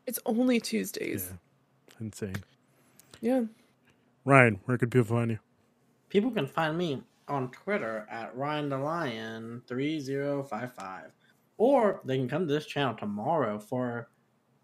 it's 0.07 0.19
only 0.27 0.61
Tuesdays. 0.61 1.31
Yeah. 1.31 1.37
Insane. 2.01 2.37
Yeah. 3.21 3.43
Ryan, 4.25 4.61
where 4.65 4.77
could 4.77 4.91
people 4.91 5.17
find 5.17 5.31
you? 5.31 5.39
People 6.09 6.31
can 6.33 6.47
find 6.47 6.77
me 6.77 7.03
on 7.29 7.51
Twitter 7.51 8.07
at 8.11 8.35
Ryan 8.37 8.69
the 8.69 8.79
Lion 8.79 9.63
three 9.67 9.99
zero 10.01 10.43
five 10.43 10.73
five, 10.75 11.11
or 11.59 12.01
they 12.05 12.17
can 12.17 12.29
come 12.29 12.47
to 12.47 12.53
this 12.53 12.67
channel 12.67 12.95
tomorrow 12.95 13.59
for 13.59 14.09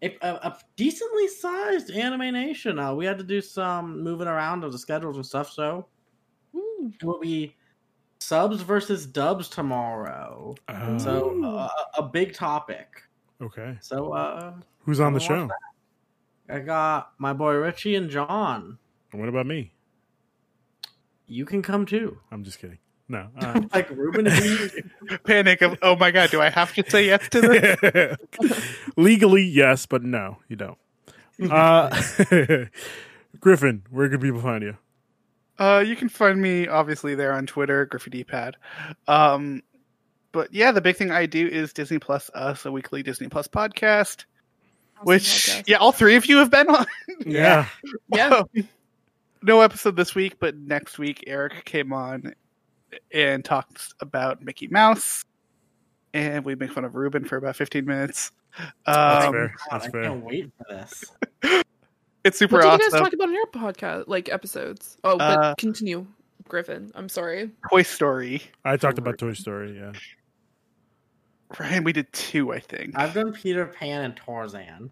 a, 0.01 0.17
a, 0.21 0.33
a 0.33 0.57
decently 0.75 1.27
sized 1.27 1.91
Anime 1.91 2.33
Nation. 2.33 2.79
Uh, 2.79 2.93
we 2.93 3.05
had 3.05 3.17
to 3.17 3.23
do 3.23 3.41
some 3.41 4.01
moving 4.03 4.27
around 4.27 4.63
of 4.63 4.71
the 4.71 4.77
schedules 4.77 5.15
and 5.17 5.25
stuff, 5.25 5.51
so 5.51 5.87
Ooh. 6.55 6.91
it 6.93 7.03
will 7.03 7.19
be 7.19 7.55
subs 8.19 8.61
versus 8.61 9.05
dubs 9.05 9.49
tomorrow. 9.49 10.55
Uh, 10.67 10.97
So 10.97 11.43
uh, 11.43 11.67
a 11.97 12.03
big 12.03 12.33
topic. 12.33 12.87
okay. 13.41 13.77
So 13.81 14.13
uh, 14.13 14.53
Who's 14.79 14.99
on 14.99 15.13
the 15.13 15.19
show? 15.19 15.43
watch 15.43 15.51
I 16.49 16.59
got 16.59 17.13
my 17.17 17.31
boy 17.33 17.53
Richie 17.55 17.95
and 17.95 18.09
John. 18.09 18.77
And 19.11 19.19
what 19.19 19.29
about 19.29 19.45
me? 19.45 19.73
You 21.33 21.45
can 21.45 21.63
come 21.63 21.87
too. 21.87 22.19
I'm 22.31 22.43
just 22.43 22.59
kidding. 22.59 22.77
No. 23.09 23.27
Uh, 23.39 23.61
like 23.73 23.89
Ruben 23.89 24.27
is 24.27 24.75
Panic 25.25 25.61
of 25.61 25.77
oh 25.81 25.95
my 25.95 26.11
god, 26.11 26.29
do 26.29 26.39
I 26.41 26.49
have 26.49 26.73
to 26.75 26.89
say 26.89 27.07
yes 27.07 27.27
to 27.29 27.41
this? 27.41 28.61
Legally, 28.97 29.43
yes, 29.43 29.85
but 29.85 30.03
no, 30.03 30.37
you 30.47 30.55
don't. 30.55 30.77
Uh, 31.51 31.89
Griffin, 33.39 33.83
where 33.89 34.09
can 34.09 34.21
people 34.21 34.41
find 34.41 34.63
you? 34.63 34.77
Uh, 35.57 35.83
you 35.85 35.95
can 35.95 36.07
find 36.07 36.41
me 36.41 36.67
obviously 36.67 37.15
there 37.15 37.33
on 37.33 37.45
Twitter, 37.47 37.85
Griffy 37.87 38.23
Pad. 38.23 38.55
Um, 39.07 39.63
but 40.31 40.53
yeah, 40.53 40.71
the 40.71 40.81
big 40.81 40.95
thing 40.95 41.11
I 41.11 41.25
do 41.25 41.47
is 41.47 41.73
Disney 41.73 41.99
Plus 41.99 42.29
Us, 42.33 42.65
a 42.65 42.71
weekly 42.71 43.03
Disney 43.03 43.27
Plus 43.27 43.47
podcast. 43.47 44.25
Awesome 44.97 45.05
Which 45.05 45.23
podcast. 45.23 45.63
yeah, 45.67 45.77
all 45.77 45.91
three 45.91 46.15
of 46.15 46.27
you 46.27 46.37
have 46.37 46.51
been 46.51 46.69
on. 46.69 46.85
Yeah. 47.25 47.67
Yeah. 48.13 48.43
No 49.43 49.61
episode 49.61 49.95
this 49.95 50.15
week, 50.15 50.37
but 50.39 50.55
next 50.57 50.97
week 50.97 51.23
Eric 51.27 51.65
came 51.65 51.93
on 51.93 52.33
and 53.11 53.43
talked 53.43 53.93
about 53.99 54.41
Mickey 54.43 54.67
Mouse, 54.67 55.23
and 56.13 56.43
we 56.45 56.55
make 56.55 56.71
fun 56.71 56.85
of 56.85 56.95
Ruben 56.95 57.25
for 57.25 57.37
about 57.37 57.55
fifteen 57.55 57.85
minutes. 57.85 58.31
That's 58.85 59.25
Um, 59.25 59.33
fair. 59.33 59.47
God, 59.47 59.55
That's 59.71 59.85
I 59.85 59.89
fair. 59.89 60.03
can't 60.03 60.23
wait 60.23 60.51
for 60.57 60.65
this. 60.73 61.03
it's 62.23 62.37
super 62.37 62.57
What 62.57 62.77
did 62.79 62.85
you 62.85 62.91
guys 62.91 63.01
talk 63.01 63.13
about 63.13 63.27
on 63.29 63.33
your 63.33 63.47
podcast, 63.47 64.03
like 64.07 64.29
episodes? 64.29 64.97
Oh, 65.03 65.17
but 65.17 65.39
Uh, 65.39 65.55
continue, 65.55 66.05
Griffin. 66.47 66.91
I'm 66.93 67.09
sorry. 67.09 67.49
Toy 67.69 67.81
Story. 67.81 68.43
I 68.63 68.77
talked 68.77 68.99
about 68.99 69.17
Toy 69.17 69.33
Story. 69.33 69.75
Yeah. 69.77 69.93
Ryan, 71.59 71.83
we 71.83 71.93
did 71.93 72.11
two, 72.13 72.51
I 72.51 72.59
think. 72.59 72.97
I've 72.97 73.13
done 73.13 73.33
Peter 73.33 73.65
Pan 73.65 74.03
and 74.03 74.15
Tarzan. 74.15 74.89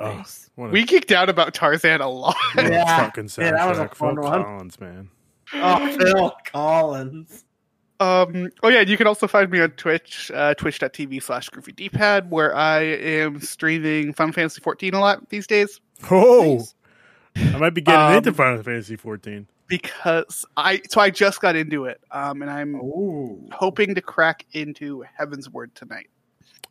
Oh, 0.00 0.16
Nice. 0.16 0.50
we 0.56 0.84
geeked 0.84 1.12
out 1.12 1.28
about 1.28 1.54
Tarzan 1.54 2.00
a 2.00 2.08
lot. 2.08 2.34
Yeah. 2.56 2.84
fucking 3.04 3.30
Yeah, 3.38 3.52
that 3.52 3.68
was 3.68 3.78
a 3.78 3.88
fun 3.88 4.14
Phil 4.16 4.24
one. 4.24 4.42
Collins, 4.42 4.80
man. 4.80 5.08
Oh, 5.54 5.96
Phil 5.96 6.32
Collins. 6.52 7.44
Um, 8.00 8.50
oh 8.64 8.68
yeah, 8.68 8.80
you 8.80 8.96
can 8.96 9.06
also 9.06 9.28
find 9.28 9.48
me 9.50 9.60
on 9.60 9.70
Twitch, 9.70 10.30
uh, 10.34 10.54
twitch.tv 10.54 11.22
slash 11.22 11.48
griffidpad, 11.50 12.28
where 12.28 12.54
I 12.54 12.80
am 12.80 13.40
streaming 13.40 14.12
Final 14.12 14.32
Fantasy 14.32 14.60
14 14.60 14.94
a 14.94 15.00
lot 15.00 15.28
these 15.28 15.46
days 15.46 15.80
Oh, 16.10 16.56
Nice. 16.56 16.74
I 17.54 17.58
might 17.58 17.70
be 17.74 17.80
getting 17.80 18.00
Um, 18.00 18.14
into 18.14 18.32
Final 18.32 18.62
Fantasy 18.64 18.96
14. 18.96 19.46
because 19.68 20.44
I 20.56 20.82
so 20.90 21.00
I 21.00 21.10
just 21.10 21.40
got 21.40 21.54
into 21.56 21.84
it. 21.84 22.00
Um, 22.10 22.42
and 22.42 22.50
I'm 22.50 22.74
Ooh. 22.76 23.48
hoping 23.52 23.94
to 23.94 24.00
crack 24.02 24.44
into 24.52 25.04
Heavensward 25.18 25.72
tonight. 25.74 26.08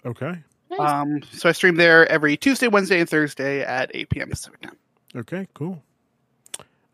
Okay. 0.05 0.43
Nice. 0.77 0.91
Um, 0.91 1.21
so 1.31 1.49
I 1.49 1.51
stream 1.51 1.75
there 1.75 2.09
every 2.11 2.37
Tuesday, 2.37 2.67
Wednesday, 2.67 2.99
and 2.99 3.09
Thursday 3.09 3.61
at 3.61 3.91
8 3.93 4.09
p.m. 4.09 4.29
Pacific 4.29 4.61
time. 4.61 4.77
Okay, 5.15 5.47
cool. 5.53 5.83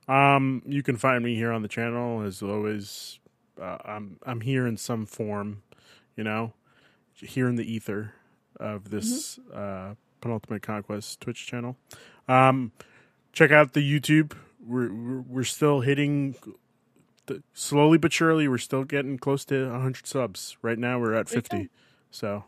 Um, 0.07 0.63
you 0.65 0.81
can 0.83 0.97
find 0.97 1.23
me 1.23 1.35
here 1.35 1.51
on 1.51 1.61
the 1.61 1.67
channel 1.67 2.21
as 2.21 2.41
always. 2.41 3.19
Uh, 3.61 3.77
I'm 3.85 4.17
I'm 4.25 4.41
here 4.41 4.65
in 4.65 4.77
some 4.77 5.05
form, 5.05 5.61
you 6.15 6.23
know, 6.23 6.53
here 7.13 7.47
in 7.47 7.55
the 7.55 7.71
ether 7.71 8.13
of 8.59 8.89
this 8.89 9.39
uh, 9.53 9.93
penultimate 10.21 10.63
conquest 10.63 11.21
Twitch 11.21 11.45
channel. 11.45 11.77
Um, 12.27 12.71
check 13.33 13.51
out 13.51 13.73
the 13.73 13.81
YouTube. 13.81 14.33
We're 14.65 14.91
we're, 14.91 15.21
we're 15.21 15.43
still 15.43 15.81
hitting 15.81 16.35
the, 17.27 17.43
slowly 17.53 17.97
but 17.97 18.11
surely. 18.11 18.47
We're 18.47 18.57
still 18.57 18.83
getting 18.83 19.17
close 19.17 19.45
to 19.45 19.69
100 19.69 20.07
subs. 20.07 20.57
Right 20.61 20.79
now, 20.79 20.99
we're 20.99 21.13
at 21.13 21.29
50. 21.29 21.69
So, 22.11 22.45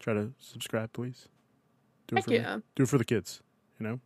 try 0.00 0.14
to 0.14 0.32
subscribe, 0.38 0.92
please. 0.92 1.28
Do 2.08 2.16
Heck 2.16 2.24
for 2.24 2.30
me 2.30 2.44
do 2.74 2.82
it 2.82 2.88
for 2.88 2.98
the 2.98 3.04
kids, 3.04 3.42
you 3.78 3.86
know? 3.86 4.00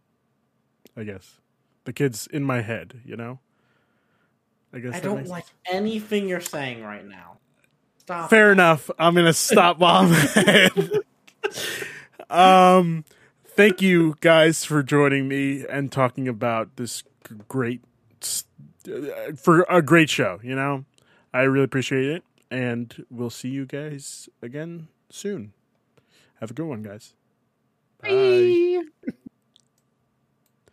I 0.96 1.04
guess. 1.04 1.38
The 1.84 1.92
kids 1.92 2.26
in 2.26 2.44
my 2.44 2.60
head, 2.60 3.00
you 3.04 3.16
know? 3.16 3.38
I 4.72 4.80
guess 4.80 4.94
I 4.94 5.00
don't 5.00 5.18
makes 5.18 5.30
like 5.30 5.46
anything 5.66 6.28
you're 6.28 6.40
saying 6.40 6.82
right 6.82 7.06
now. 7.06 7.38
Stop. 7.98 8.28
Fair 8.28 8.52
enough. 8.52 8.90
I'm 8.98 9.14
gonna 9.14 9.32
stop 9.32 9.78
while 9.78 10.04
um 12.30 13.04
thank 13.46 13.80
you 13.80 14.16
guys 14.20 14.64
for 14.64 14.82
joining 14.82 15.28
me 15.28 15.64
and 15.66 15.92
talking 15.92 16.26
about 16.26 16.76
this 16.76 17.04
great 17.48 17.82
uh, 18.88 19.32
for 19.36 19.64
a 19.70 19.80
great 19.80 20.10
show, 20.10 20.40
you 20.42 20.54
know? 20.54 20.84
I 21.32 21.42
really 21.42 21.64
appreciate 21.64 22.06
it 22.06 22.24
and 22.50 23.04
we'll 23.10 23.30
see 23.30 23.48
you 23.48 23.66
guys 23.66 24.28
again 24.42 24.88
soon. 25.08 25.52
Have 26.40 26.50
a 26.50 26.54
good 26.54 26.66
one, 26.66 26.82
guys. 26.82 27.14
Bye. 28.02 28.82